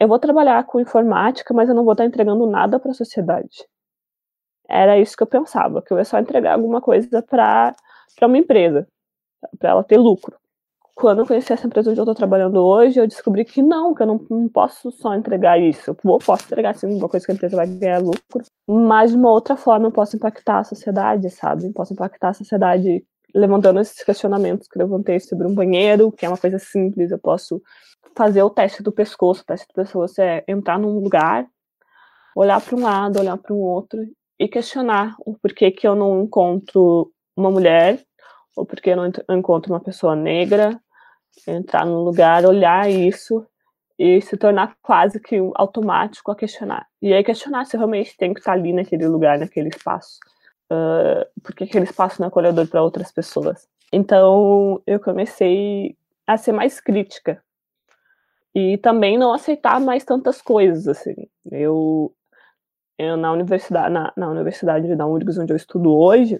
eu 0.00 0.08
vou 0.08 0.18
trabalhar 0.18 0.64
com 0.64 0.80
informática, 0.80 1.54
mas 1.54 1.68
eu 1.68 1.74
não 1.74 1.84
vou 1.84 1.92
estar 1.92 2.04
entregando 2.04 2.46
nada 2.46 2.80
para 2.80 2.90
a 2.90 2.94
sociedade 2.94 3.66
era 4.72 4.98
isso 4.98 5.16
que 5.16 5.22
eu 5.22 5.26
pensava, 5.26 5.82
que 5.82 5.92
eu 5.92 5.98
ia 5.98 6.04
só 6.04 6.18
entregar 6.18 6.54
alguma 6.54 6.80
coisa 6.80 7.22
para 7.22 7.74
uma 8.22 8.38
empresa, 8.38 8.88
para 9.58 9.70
ela 9.70 9.84
ter 9.84 9.98
lucro. 9.98 10.36
Quando 11.02 11.18
eu 11.18 11.26
conheci 11.26 11.52
essa 11.52 11.66
empresa 11.66 11.90
onde 11.90 11.98
eu 11.98 12.04
estou 12.04 12.14
trabalhando 12.14 12.64
hoje, 12.64 13.00
eu 13.00 13.08
descobri 13.08 13.44
que 13.44 13.60
não, 13.60 13.92
que 13.92 14.04
eu 14.04 14.06
não, 14.06 14.24
não 14.30 14.48
posso 14.48 14.92
só 14.92 15.16
entregar 15.16 15.60
isso. 15.60 15.90
Eu 15.90 15.96
vou, 16.00 16.20
posso 16.20 16.44
entregar 16.44 16.76
sim 16.76 16.86
uma 16.94 17.08
coisa 17.08 17.26
que 17.26 17.32
a 17.32 17.34
empresa 17.34 17.56
vai 17.56 17.66
ganhar 17.66 17.98
lucro, 17.98 18.44
mas 18.68 19.10
de 19.10 19.16
uma 19.16 19.28
outra 19.28 19.56
forma 19.56 19.88
eu 19.88 19.90
posso 19.90 20.14
impactar 20.14 20.60
a 20.60 20.64
sociedade, 20.64 21.28
sabe? 21.30 21.66
Eu 21.66 21.72
posso 21.72 21.92
impactar 21.92 22.28
a 22.28 22.34
sociedade 22.34 23.04
levantando 23.34 23.80
esses 23.80 24.00
questionamentos 24.04 24.68
que 24.68 24.78
eu 24.78 24.82
levantei 24.84 25.18
sobre 25.18 25.44
um 25.48 25.52
banheiro, 25.52 26.12
que 26.12 26.24
é 26.24 26.28
uma 26.28 26.38
coisa 26.38 26.60
simples, 26.60 27.10
eu 27.10 27.18
posso 27.18 27.60
fazer 28.16 28.44
o 28.44 28.50
teste 28.50 28.80
do 28.80 28.92
pescoço. 28.92 29.42
O 29.42 29.44
teste 29.44 29.66
do 29.66 29.74
pescoço 29.74 30.22
é 30.22 30.44
entrar 30.46 30.78
num 30.78 31.00
lugar, 31.00 31.48
olhar 32.36 32.60
para 32.60 32.76
um 32.76 32.80
lado, 32.80 33.18
olhar 33.18 33.36
para 33.38 33.52
o 33.52 33.58
outro 33.58 33.98
e 34.38 34.46
questionar 34.46 35.16
o 35.26 35.34
porquê 35.34 35.72
que 35.72 35.84
eu 35.84 35.96
não 35.96 36.22
encontro 36.22 37.10
uma 37.36 37.50
mulher, 37.50 38.00
ou 38.56 38.64
porquê 38.64 38.90
eu 38.90 38.96
não 38.96 39.36
encontro 39.36 39.72
uma 39.72 39.80
pessoa 39.80 40.14
negra, 40.14 40.80
entrar 41.46 41.84
no 41.84 42.02
lugar, 42.02 42.44
olhar 42.44 42.90
isso 42.90 43.46
e 43.98 44.20
se 44.20 44.36
tornar 44.36 44.76
quase 44.82 45.20
que 45.20 45.36
automático 45.54 46.30
a 46.30 46.36
questionar. 46.36 46.86
E 47.00 47.12
aí 47.12 47.22
questionar 47.22 47.64
se 47.64 47.76
eu 47.76 47.80
realmente 47.80 48.16
tenho 48.16 48.34
que 48.34 48.40
estar 48.40 48.52
ali 48.52 48.72
naquele 48.72 49.06
lugar, 49.06 49.38
naquele 49.38 49.68
espaço. 49.68 50.18
Uh, 50.70 51.24
porque 51.42 51.64
aquele 51.64 51.84
espaço 51.84 52.20
não 52.20 52.26
é 52.26 52.28
acolhedor 52.28 52.66
para 52.66 52.82
outras 52.82 53.12
pessoas. 53.12 53.68
Então 53.92 54.82
eu 54.86 54.98
comecei 54.98 55.96
a 56.26 56.36
ser 56.36 56.52
mais 56.52 56.80
crítica 56.80 57.42
e 58.54 58.78
também 58.78 59.18
não 59.18 59.32
aceitar 59.32 59.80
mais 59.80 60.04
tantas 60.04 60.40
coisas 60.40 60.88
assim. 60.88 61.14
Eu 61.50 62.14
eu, 62.98 63.16
na 63.16 63.32
universidade, 63.32 63.92
na, 63.92 64.12
na 64.16 64.28
universidade 64.28 64.94
da 64.94 65.06
URGS, 65.06 65.38
onde 65.38 65.52
eu 65.52 65.56
estudo 65.56 65.92
hoje, 65.92 66.36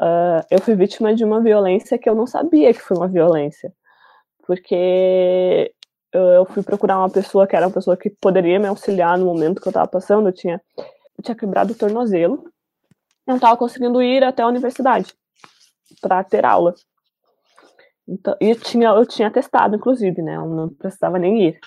uh, 0.00 0.44
eu 0.50 0.60
fui 0.60 0.74
vítima 0.74 1.14
de 1.14 1.24
uma 1.24 1.40
violência 1.40 1.98
que 1.98 2.08
eu 2.08 2.14
não 2.14 2.26
sabia 2.26 2.72
que 2.72 2.80
foi 2.80 2.96
uma 2.96 3.08
violência. 3.08 3.72
Porque 4.48 5.74
eu, 6.10 6.22
eu, 6.22 6.46
fui 6.46 6.62
procurar 6.62 6.96
uma 6.98 7.10
pessoa 7.10 7.46
que 7.46 7.54
era 7.54 7.66
uma 7.66 7.72
pessoa 7.72 7.98
que 7.98 8.08
poderia 8.08 8.58
me 8.58 8.66
auxiliar 8.66 9.18
no 9.18 9.26
momento 9.26 9.60
que 9.60 9.68
eu 9.68 9.70
estava 9.70 9.86
passando. 9.86 10.30
Eu 10.30 10.32
tinha, 10.32 10.58
eu 10.78 11.22
tinha 11.22 11.36
quebrado 11.36 11.74
o 11.74 11.76
tornozelo. 11.76 12.44
Eu 12.46 13.32
não 13.32 13.36
estava 13.36 13.58
conseguindo 13.58 14.00
ir 14.00 14.24
até 14.24 14.42
a 14.42 14.46
universidade 14.46 15.12
para 16.00 16.24
ter 16.24 16.46
aula. 16.46 16.74
Então, 18.08 18.34
e 18.40 18.48
eu 18.48 18.58
tinha, 18.58 18.88
eu 18.88 19.04
tinha 19.04 19.30
testado, 19.30 19.76
inclusive, 19.76 20.22
né? 20.22 20.36
Eu 20.36 20.46
não 20.46 20.70
precisava 20.70 21.18
nem 21.18 21.48
ir. 21.48 21.60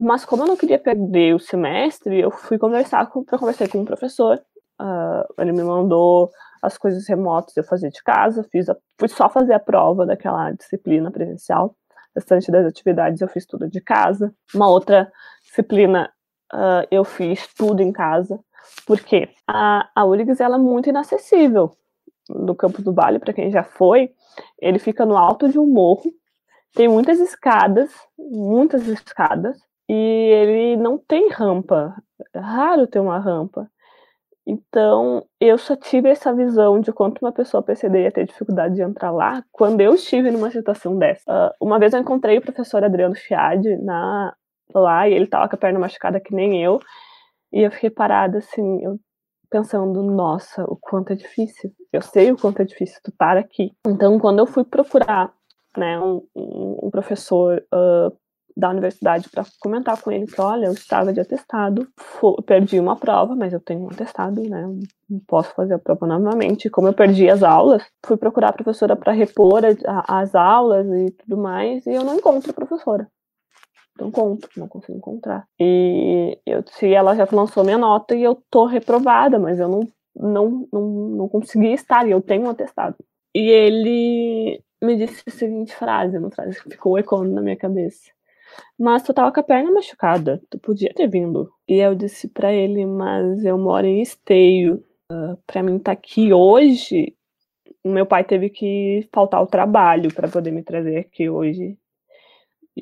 Mas 0.00 0.24
como 0.24 0.42
eu 0.42 0.48
não 0.48 0.56
queria 0.56 0.80
perder 0.80 1.36
o 1.36 1.38
semestre, 1.38 2.18
eu 2.18 2.32
fui 2.32 2.58
conversar 2.58 3.06
com, 3.06 3.24
conversar 3.24 3.68
com 3.68 3.78
um 3.78 3.84
professor. 3.84 4.42
Uh, 4.80 5.40
ele 5.40 5.52
me 5.52 5.62
mandou 5.62 6.32
as 6.62 6.78
coisas 6.78 7.06
remotas 7.08 7.56
eu 7.56 7.64
fazia 7.64 7.90
de 7.90 8.02
casa, 8.02 8.46
fiz 8.50 8.68
a, 8.68 8.76
fui 8.98 9.08
só 9.08 9.28
fazer 9.28 9.52
a 9.52 9.58
prova 9.58 10.06
daquela 10.06 10.52
disciplina 10.52 11.10
presencial. 11.10 11.76
Restante 12.14 12.50
das 12.50 12.66
atividades 12.66 13.20
eu 13.20 13.28
fiz 13.28 13.46
tudo 13.46 13.68
de 13.68 13.80
casa. 13.80 14.34
Uma 14.54 14.68
outra 14.68 15.10
disciplina 15.42 16.12
uh, 16.52 16.86
eu 16.90 17.04
fiz 17.04 17.46
tudo 17.54 17.82
em 17.82 17.92
casa, 17.92 18.38
porque 18.86 19.28
a, 19.46 19.88
a 19.94 20.02
ela 20.40 20.56
é 20.56 20.58
muito 20.58 20.88
inacessível. 20.88 21.72
No 22.28 22.54
Campo 22.54 22.80
do 22.80 22.92
Vale, 22.92 23.18
para 23.18 23.32
quem 23.32 23.50
já 23.50 23.64
foi, 23.64 24.12
ele 24.60 24.78
fica 24.78 25.04
no 25.04 25.16
alto 25.16 25.48
de 25.48 25.58
um 25.58 25.66
morro, 25.66 26.12
tem 26.74 26.88
muitas 26.88 27.18
escadas, 27.18 27.90
muitas 28.16 28.86
escadas, 28.86 29.58
e 29.88 29.94
ele 29.94 30.76
não 30.76 30.96
tem 30.96 31.28
rampa. 31.28 31.94
É 32.32 32.38
raro 32.38 32.86
ter 32.86 33.00
uma 33.00 33.18
rampa. 33.18 33.68
Então, 34.46 35.24
eu 35.40 35.56
só 35.56 35.76
tive 35.76 36.08
essa 36.08 36.34
visão 36.34 36.80
de 36.80 36.92
quanto 36.92 37.20
uma 37.22 37.32
pessoa 37.32 37.62
PCD 37.62 38.02
ia 38.02 38.12
ter 38.12 38.26
dificuldade 38.26 38.74
de 38.74 38.82
entrar 38.82 39.12
lá 39.12 39.44
quando 39.52 39.80
eu 39.80 39.94
estive 39.94 40.30
numa 40.30 40.50
situação 40.50 40.98
dessa. 40.98 41.22
Uh, 41.30 41.66
uma 41.66 41.78
vez 41.78 41.92
eu 41.92 42.00
encontrei 42.00 42.38
o 42.38 42.42
professor 42.42 42.82
Adriano 42.82 43.14
Fiade 43.14 43.76
na, 43.76 44.34
lá 44.74 45.08
e 45.08 45.14
ele 45.14 45.28
tava 45.28 45.48
com 45.48 45.54
a 45.54 45.58
perna 45.58 45.78
machucada 45.78 46.20
que 46.20 46.34
nem 46.34 46.62
eu. 46.62 46.80
E 47.52 47.60
eu 47.62 47.70
fiquei 47.70 47.90
parada 47.90 48.38
assim, 48.38 48.82
eu 48.84 48.98
pensando, 49.48 50.02
nossa, 50.02 50.64
o 50.64 50.76
quanto 50.76 51.12
é 51.12 51.16
difícil. 51.16 51.70
Eu 51.92 52.00
sei 52.00 52.32
o 52.32 52.38
quanto 52.38 52.62
é 52.62 52.64
difícil 52.64 52.98
tu 53.04 53.10
estar 53.10 53.36
aqui. 53.36 53.70
Então, 53.86 54.18
quando 54.18 54.38
eu 54.38 54.46
fui 54.46 54.64
procurar 54.64 55.30
né, 55.76 56.00
um, 56.00 56.26
um 56.34 56.90
professor 56.90 57.62
uh, 57.72 58.16
da 58.56 58.70
universidade 58.70 59.28
para 59.28 59.44
comentar 59.60 60.00
com 60.00 60.10
ele 60.10 60.26
que, 60.26 60.40
olha, 60.40 60.66
eu 60.66 60.72
estava 60.72 61.12
de 61.12 61.20
atestado, 61.20 61.86
perdi 62.46 62.78
uma 62.78 62.96
prova, 62.96 63.34
mas 63.34 63.52
eu 63.52 63.60
tenho 63.60 63.82
um 63.82 63.90
atestado, 63.90 64.42
né? 64.42 64.66
Não 65.08 65.20
posso 65.26 65.54
fazer 65.54 65.74
a 65.74 65.78
prova 65.78 66.06
novamente. 66.06 66.70
Como 66.70 66.88
eu 66.88 66.92
perdi 66.92 67.28
as 67.28 67.42
aulas, 67.42 67.82
fui 68.04 68.16
procurar 68.16 68.48
a 68.48 68.52
professora 68.52 68.96
para 68.96 69.12
repor 69.12 69.62
a, 69.64 70.20
as 70.20 70.34
aulas 70.34 70.86
e 70.86 71.10
tudo 71.10 71.36
mais, 71.36 71.86
e 71.86 71.90
eu 71.90 72.04
não 72.04 72.16
encontro 72.16 72.50
a 72.50 72.54
professora. 72.54 73.08
Não 73.98 74.08
encontro, 74.08 74.50
não 74.56 74.68
consigo 74.68 74.96
encontrar. 74.96 75.46
E 75.60 76.38
eu 76.46 76.64
se 76.66 76.92
ela 76.92 77.14
já 77.14 77.28
lançou 77.30 77.62
minha 77.62 77.78
nota 77.78 78.14
e 78.14 78.22
eu 78.22 78.42
tô 78.50 78.64
reprovada, 78.64 79.38
mas 79.38 79.60
eu 79.60 79.68
não 79.68 79.86
não, 80.14 80.68
não, 80.72 80.82
não 80.82 81.28
consegui 81.28 81.72
estar, 81.72 82.06
e 82.06 82.10
eu 82.10 82.20
tenho 82.20 82.44
um 82.44 82.50
atestado. 82.50 82.96
E 83.34 83.48
ele 83.48 84.62
me 84.82 84.96
disse 84.96 85.22
a 85.26 85.30
seguinte 85.30 85.74
frase, 85.74 86.18
uma 86.18 86.30
frase 86.30 86.62
que 86.62 86.70
ficou 86.70 86.98
ecoando 86.98 87.32
na 87.32 87.40
minha 87.40 87.56
cabeça. 87.56 88.10
Mas 88.78 89.02
tu 89.02 89.14
tava 89.14 89.32
com 89.32 89.40
a 89.40 89.42
perna 89.42 89.70
machucada, 89.70 90.40
tu 90.50 90.58
podia 90.58 90.92
ter 90.94 91.08
vindo. 91.08 91.50
E 91.68 91.76
eu 91.78 91.94
disse 91.94 92.28
para 92.28 92.52
ele, 92.52 92.86
mas 92.86 93.44
eu 93.44 93.58
moro 93.58 93.86
em 93.86 94.02
Esteio. 94.02 94.82
Uh, 95.10 95.36
pra 95.46 95.62
mim 95.62 95.78
tá 95.78 95.92
aqui 95.92 96.32
hoje, 96.32 97.14
meu 97.84 98.06
pai 98.06 98.24
teve 98.24 98.48
que 98.48 99.08
faltar 99.12 99.40
ao 99.40 99.46
trabalho 99.46 100.12
para 100.14 100.28
poder 100.28 100.50
me 100.50 100.62
trazer 100.62 100.98
aqui 100.98 101.28
hoje. 101.28 101.76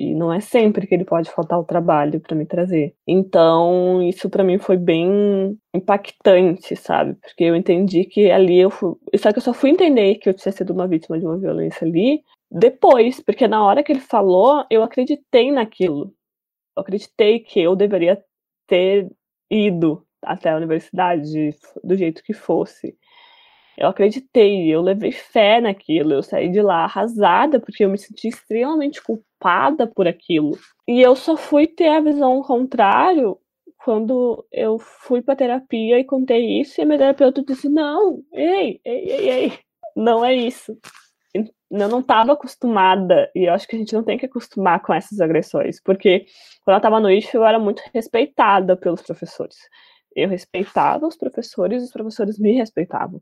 E 0.01 0.15
não 0.15 0.33
é 0.33 0.39
sempre 0.39 0.87
que 0.87 0.95
ele 0.95 1.05
pode 1.05 1.29
faltar 1.29 1.59
ao 1.59 1.63
trabalho 1.63 2.19
para 2.19 2.35
me 2.35 2.43
trazer. 2.43 2.95
Então, 3.07 4.01
isso 4.01 4.31
para 4.31 4.43
mim 4.43 4.57
foi 4.57 4.75
bem 4.75 5.55
impactante, 5.75 6.75
sabe? 6.75 7.13
Porque 7.21 7.43
eu 7.43 7.55
entendi 7.55 8.05
que 8.05 8.31
ali 8.31 8.57
eu 8.57 8.71
fui. 8.71 8.95
Só 9.15 9.31
que 9.31 9.37
eu 9.37 9.43
só 9.43 9.53
fui 9.53 9.69
entender 9.69 10.15
que 10.15 10.27
eu 10.27 10.33
tinha 10.33 10.51
sido 10.51 10.73
uma 10.73 10.87
vítima 10.87 11.19
de 11.19 11.25
uma 11.25 11.37
violência 11.37 11.85
ali 11.85 12.23
depois, 12.49 13.21
porque 13.21 13.47
na 13.47 13.63
hora 13.63 13.83
que 13.83 13.91
ele 13.91 13.99
falou, 13.99 14.65
eu 14.71 14.81
acreditei 14.81 15.51
naquilo. 15.51 16.11
Eu 16.75 16.81
acreditei 16.81 17.39
que 17.39 17.59
eu 17.61 17.75
deveria 17.75 18.19
ter 18.67 19.07
ido 19.51 20.03
até 20.23 20.49
a 20.49 20.57
universidade 20.57 21.51
do 21.83 21.95
jeito 21.95 22.23
que 22.23 22.33
fosse. 22.33 22.97
Eu 23.77 23.87
acreditei, 23.87 24.67
eu 24.67 24.81
levei 24.81 25.11
fé 25.11 25.61
naquilo, 25.61 26.13
eu 26.13 26.23
saí 26.23 26.49
de 26.49 26.61
lá 26.61 26.83
arrasada, 26.83 27.59
porque 27.59 27.83
eu 27.85 27.89
me 27.89 27.97
senti 27.97 28.27
extremamente 28.27 29.01
culpada 29.01 29.87
por 29.87 30.07
aquilo. 30.07 30.57
E 30.87 31.01
eu 31.01 31.15
só 31.15 31.37
fui 31.37 31.67
ter 31.67 31.87
a 31.87 32.01
visão 32.01 32.41
contrário 32.41 33.37
quando 33.83 34.45
eu 34.51 34.77
fui 34.77 35.21
para 35.21 35.35
terapia 35.35 35.99
e 35.99 36.03
contei 36.03 36.61
isso, 36.61 36.79
e 36.79 36.83
a 36.83 36.85
minha 36.85 36.99
terapeuta 36.99 37.43
disse: 37.43 37.69
Não, 37.69 38.21
ei, 38.33 38.79
ei, 38.85 39.09
ei, 39.09 39.29
ei, 39.29 39.59
não 39.95 40.23
é 40.23 40.33
isso 40.33 40.77
eu 41.79 41.89
não 41.89 42.01
estava 42.01 42.33
acostumada, 42.33 43.31
e 43.33 43.45
eu 43.45 43.53
acho 43.53 43.67
que 43.67 43.75
a 43.75 43.79
gente 43.79 43.93
não 43.93 44.03
tem 44.03 44.17
que 44.17 44.25
acostumar 44.25 44.81
com 44.81 44.93
essas 44.93 45.21
agressões, 45.21 45.81
porque 45.81 46.25
quando 46.63 46.75
eu 46.75 46.77
estava 46.77 46.99
no 46.99 47.09
IF 47.09 47.33
eu 47.33 47.45
era 47.45 47.57
muito 47.57 47.81
respeitada 47.93 48.75
pelos 48.75 49.01
professores. 49.01 49.57
Eu 50.13 50.27
respeitava 50.27 51.07
os 51.07 51.15
professores, 51.15 51.83
os 51.83 51.91
professores 51.91 52.37
me 52.37 52.51
respeitavam. 52.51 53.21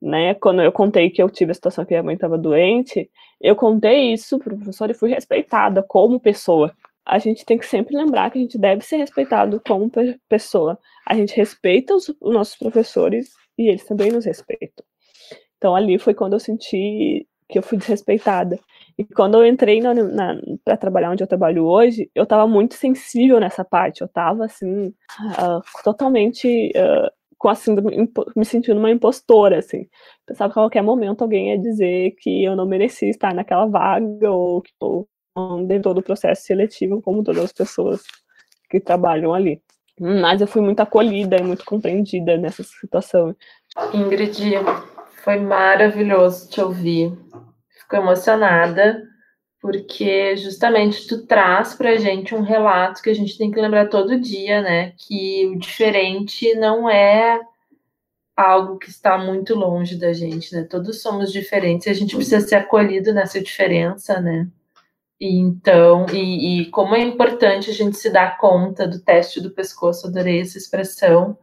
Né? 0.00 0.34
Quando 0.34 0.62
eu 0.62 0.72
contei 0.72 1.10
que 1.10 1.22
eu 1.22 1.28
tive 1.28 1.50
a 1.50 1.54
situação 1.54 1.84
que 1.84 1.94
a 1.94 2.02
mãe 2.02 2.14
estava 2.14 2.38
doente, 2.38 3.10
eu 3.40 3.54
contei 3.54 4.12
isso 4.12 4.38
para 4.38 4.54
o 4.54 4.56
professor 4.56 4.90
e 4.90 4.94
fui 4.94 5.10
respeitada 5.10 5.82
como 5.82 6.18
pessoa. 6.18 6.74
A 7.04 7.18
gente 7.18 7.44
tem 7.44 7.58
que 7.58 7.66
sempre 7.66 7.96
lembrar 7.96 8.30
que 8.30 8.38
a 8.38 8.40
gente 8.40 8.58
deve 8.58 8.82
ser 8.84 8.96
respeitado 8.96 9.60
como 9.66 9.90
pessoa. 10.28 10.78
A 11.06 11.14
gente 11.14 11.36
respeita 11.36 11.94
os, 11.94 12.08
os 12.08 12.32
nossos 12.32 12.56
professores 12.56 13.30
e 13.58 13.68
eles 13.68 13.84
também 13.84 14.10
nos 14.10 14.24
respeitam. 14.24 14.84
Então 15.58 15.76
ali 15.76 15.98
foi 15.98 16.14
quando 16.14 16.34
eu 16.34 16.40
senti 16.40 17.26
que 17.50 17.58
eu 17.58 17.62
fui 17.62 17.76
desrespeitada. 17.76 18.58
E 18.96 19.04
quando 19.04 19.34
eu 19.34 19.46
entrei 19.46 19.80
para 20.64 20.76
trabalhar 20.76 21.10
onde 21.10 21.22
eu 21.22 21.26
trabalho 21.26 21.64
hoje, 21.64 22.10
eu 22.14 22.22
estava 22.22 22.46
muito 22.46 22.74
sensível 22.74 23.40
nessa 23.40 23.64
parte. 23.64 24.00
Eu 24.00 24.06
estava 24.06 24.44
assim, 24.44 24.88
uh, 24.88 25.82
totalmente 25.82 26.72
uh, 26.76 27.10
com 27.40 27.48
a 27.48 27.54
síndrome, 27.54 28.06
me 28.36 28.44
sentindo 28.44 28.78
uma 28.78 28.90
impostora, 28.90 29.58
assim. 29.60 29.88
Pensava 30.26 30.52
que 30.52 30.58
a 30.58 30.62
qualquer 30.62 30.82
momento 30.82 31.22
alguém 31.22 31.48
ia 31.48 31.58
dizer 31.58 32.14
que 32.20 32.44
eu 32.44 32.54
não 32.54 32.66
merecia 32.66 33.08
estar 33.08 33.32
naquela 33.32 33.64
vaga 33.64 34.30
ou 34.30 34.60
que 34.60 34.70
eu 34.78 35.08
não 35.34 35.64
devo 35.64 35.84
todo 35.84 35.98
o 35.98 36.02
processo 36.02 36.42
seletivo, 36.42 37.00
como 37.00 37.24
todas 37.24 37.44
as 37.44 37.52
pessoas 37.52 38.02
que 38.68 38.78
trabalham 38.78 39.32
ali. 39.32 39.58
Mas 39.98 40.42
eu 40.42 40.46
fui 40.46 40.60
muito 40.60 40.80
acolhida 40.80 41.38
e 41.38 41.42
muito 41.42 41.64
compreendida 41.64 42.36
nessa 42.36 42.62
situação. 42.62 43.34
Ingrid, 43.94 44.38
foi 45.24 45.38
maravilhoso 45.38 46.46
te 46.50 46.60
ouvir. 46.60 47.10
Fico 47.70 47.96
emocionada, 47.96 49.02
porque 49.60 50.36
justamente 50.36 51.06
tu 51.06 51.26
traz 51.26 51.74
pra 51.74 51.96
gente 51.96 52.34
um 52.34 52.40
relato 52.40 53.02
que 53.02 53.10
a 53.10 53.14
gente 53.14 53.36
tem 53.36 53.50
que 53.50 53.60
lembrar 53.60 53.88
todo 53.88 54.18
dia, 54.18 54.62
né? 54.62 54.92
Que 54.96 55.46
o 55.46 55.58
diferente 55.58 56.54
não 56.54 56.88
é 56.88 57.38
algo 58.34 58.78
que 58.78 58.88
está 58.88 59.18
muito 59.18 59.54
longe 59.54 59.96
da 59.96 60.14
gente, 60.14 60.54
né? 60.54 60.64
Todos 60.64 61.02
somos 61.02 61.30
diferentes 61.30 61.86
e 61.86 61.90
a 61.90 61.94
gente 61.94 62.16
precisa 62.16 62.40
ser 62.40 62.54
acolhido 62.56 63.12
nessa 63.12 63.38
diferença, 63.40 64.18
né? 64.18 64.48
E 65.20 65.36
então, 65.38 66.06
e, 66.10 66.62
e 66.62 66.66
como 66.70 66.94
é 66.94 67.02
importante 67.02 67.70
a 67.70 67.74
gente 67.74 67.98
se 67.98 68.08
dar 68.08 68.38
conta 68.38 68.88
do 68.88 68.98
teste 68.98 69.40
do 69.42 69.50
pescoço, 69.50 70.06
adorei 70.06 70.40
essa 70.40 70.56
expressão, 70.56 71.36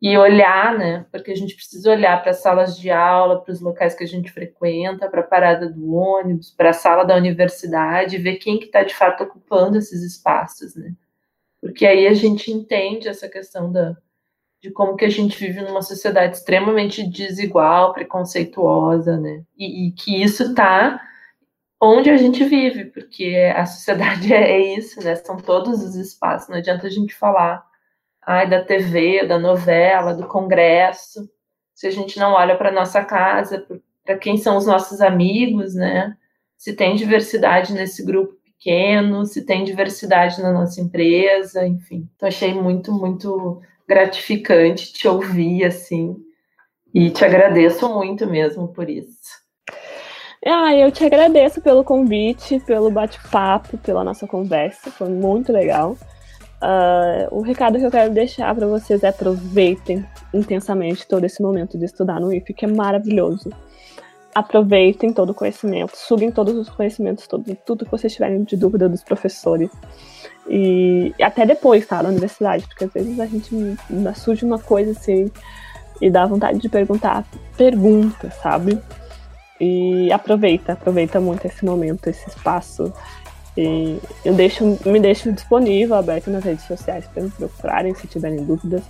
e 0.00 0.16
olhar, 0.16 0.78
né? 0.78 1.06
Porque 1.10 1.32
a 1.32 1.36
gente 1.36 1.54
precisa 1.56 1.90
olhar 1.90 2.20
para 2.22 2.30
as 2.30 2.40
salas 2.40 2.78
de 2.78 2.90
aula, 2.90 3.40
para 3.42 3.52
os 3.52 3.60
locais 3.60 3.94
que 3.94 4.04
a 4.04 4.06
gente 4.06 4.30
frequenta, 4.30 5.08
para 5.08 5.20
a 5.20 5.26
parada 5.26 5.68
do 5.68 5.92
ônibus, 5.92 6.52
para 6.52 6.70
a 6.70 6.72
sala 6.72 7.04
da 7.04 7.16
universidade, 7.16 8.18
ver 8.18 8.36
quem 8.36 8.58
que 8.58 8.66
está 8.66 8.84
de 8.84 8.94
fato 8.94 9.24
ocupando 9.24 9.76
esses 9.76 10.02
espaços, 10.02 10.76
né? 10.76 10.92
Porque 11.60 11.84
aí 11.84 12.06
a 12.06 12.14
gente 12.14 12.52
entende 12.52 13.08
essa 13.08 13.28
questão 13.28 13.72
da, 13.72 13.96
de 14.62 14.70
como 14.70 14.94
que 14.96 15.04
a 15.04 15.10
gente 15.10 15.36
vive 15.36 15.62
numa 15.62 15.82
sociedade 15.82 16.36
extremamente 16.36 17.04
desigual, 17.04 17.92
preconceituosa, 17.92 19.16
né? 19.16 19.42
E, 19.56 19.88
e 19.88 19.92
que 19.92 20.22
isso 20.22 20.44
está 20.44 21.00
onde 21.80 22.10
a 22.10 22.16
gente 22.16 22.44
vive, 22.44 22.86
porque 22.86 23.52
a 23.54 23.66
sociedade 23.66 24.32
é 24.34 24.76
isso, 24.76 25.02
né? 25.02 25.16
São 25.16 25.36
todos 25.36 25.82
os 25.82 25.96
espaços. 25.96 26.48
Não 26.48 26.56
adianta 26.56 26.86
a 26.86 26.90
gente 26.90 27.12
falar 27.14 27.67
ai, 28.28 28.46
da 28.46 28.62
TV, 28.62 29.26
da 29.26 29.38
novela, 29.38 30.12
do 30.12 30.26
Congresso, 30.26 31.26
se 31.74 31.86
a 31.86 31.90
gente 31.90 32.18
não 32.18 32.32
olha 32.32 32.58
para 32.58 32.70
nossa 32.70 33.02
casa, 33.02 33.66
para 34.04 34.18
quem 34.18 34.36
são 34.36 34.58
os 34.58 34.66
nossos 34.66 35.00
amigos, 35.00 35.74
né? 35.74 36.14
Se 36.54 36.74
tem 36.74 36.94
diversidade 36.94 37.72
nesse 37.72 38.04
grupo 38.04 38.34
pequeno, 38.44 39.24
se 39.24 39.46
tem 39.46 39.64
diversidade 39.64 40.42
na 40.42 40.52
nossa 40.52 40.78
empresa, 40.78 41.66
enfim. 41.66 42.06
Então, 42.16 42.28
achei 42.28 42.52
muito, 42.52 42.92
muito 42.92 43.62
gratificante 43.88 44.92
te 44.92 45.08
ouvir, 45.08 45.64
assim, 45.64 46.14
e 46.92 47.08
te 47.08 47.24
agradeço 47.24 47.88
muito 47.88 48.26
mesmo 48.26 48.68
por 48.68 48.90
isso. 48.90 49.38
Ah, 50.44 50.76
eu 50.76 50.92
te 50.92 51.02
agradeço 51.02 51.62
pelo 51.62 51.82
convite, 51.82 52.60
pelo 52.60 52.90
bate-papo, 52.90 53.78
pela 53.78 54.04
nossa 54.04 54.26
conversa, 54.26 54.90
foi 54.90 55.08
muito 55.08 55.50
legal. 55.50 55.96
Uh, 56.60 57.28
o 57.30 57.40
recado 57.40 57.78
que 57.78 57.86
eu 57.86 57.90
quero 57.90 58.12
deixar 58.12 58.52
para 58.52 58.66
vocês 58.66 59.04
é 59.04 59.08
aproveitem 59.08 60.04
intensamente 60.34 61.06
todo 61.06 61.24
esse 61.24 61.40
momento 61.40 61.78
de 61.78 61.84
estudar 61.84 62.20
no 62.20 62.32
IF, 62.32 62.52
que 62.52 62.64
é 62.64 62.68
maravilhoso. 62.68 63.50
Aproveitem 64.34 65.12
todo 65.12 65.30
o 65.30 65.34
conhecimento, 65.34 65.96
suguem 65.96 66.30
todos 66.30 66.56
os 66.56 66.68
conhecimentos, 66.68 67.26
todo, 67.26 67.56
tudo 67.64 67.84
que 67.84 67.90
vocês 67.90 68.12
tiverem 68.12 68.42
de 68.42 68.56
dúvida 68.56 68.88
dos 68.88 69.04
professores. 69.04 69.70
E, 70.48 71.14
e 71.18 71.22
até 71.22 71.46
depois, 71.46 71.86
tá? 71.86 72.02
Na 72.02 72.08
universidade, 72.08 72.66
porque 72.66 72.84
às 72.84 72.92
vezes 72.92 73.20
a 73.20 73.26
gente 73.26 73.50
surge 74.16 74.44
uma 74.44 74.58
coisa 74.58 74.90
assim 74.90 75.30
e 76.00 76.10
dá 76.10 76.26
vontade 76.26 76.58
de 76.58 76.68
perguntar, 76.68 77.24
pergunta, 77.56 78.30
sabe? 78.30 78.80
E 79.60 80.10
aproveita, 80.12 80.72
aproveita 80.72 81.20
muito 81.20 81.46
esse 81.46 81.64
momento, 81.64 82.08
esse 82.08 82.28
espaço 82.28 82.92
e 83.60 84.00
eu 84.24 84.34
deixo, 84.34 84.78
me 84.86 85.00
deixo 85.00 85.32
disponível, 85.32 85.96
aberto 85.96 86.30
nas 86.30 86.44
redes 86.44 86.64
sociais 86.64 87.04
para 87.12 87.24
me 87.24 87.30
procurarem, 87.30 87.92
se 87.92 88.06
tiverem 88.06 88.44
dúvidas. 88.44 88.82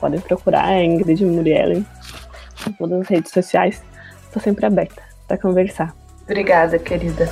Podem 0.00 0.18
procurar 0.18 0.64
a 0.64 0.84
Ingrid 0.84 1.24
Muriellen 1.24 1.86
em 2.66 2.72
todas 2.72 3.02
as 3.02 3.06
redes 3.06 3.30
sociais. 3.30 3.80
Estou 4.24 4.42
sempre 4.42 4.66
aberta 4.66 5.00
para 5.28 5.38
conversar. 5.38 5.94
Obrigada, 6.24 6.80
querida. 6.80 7.28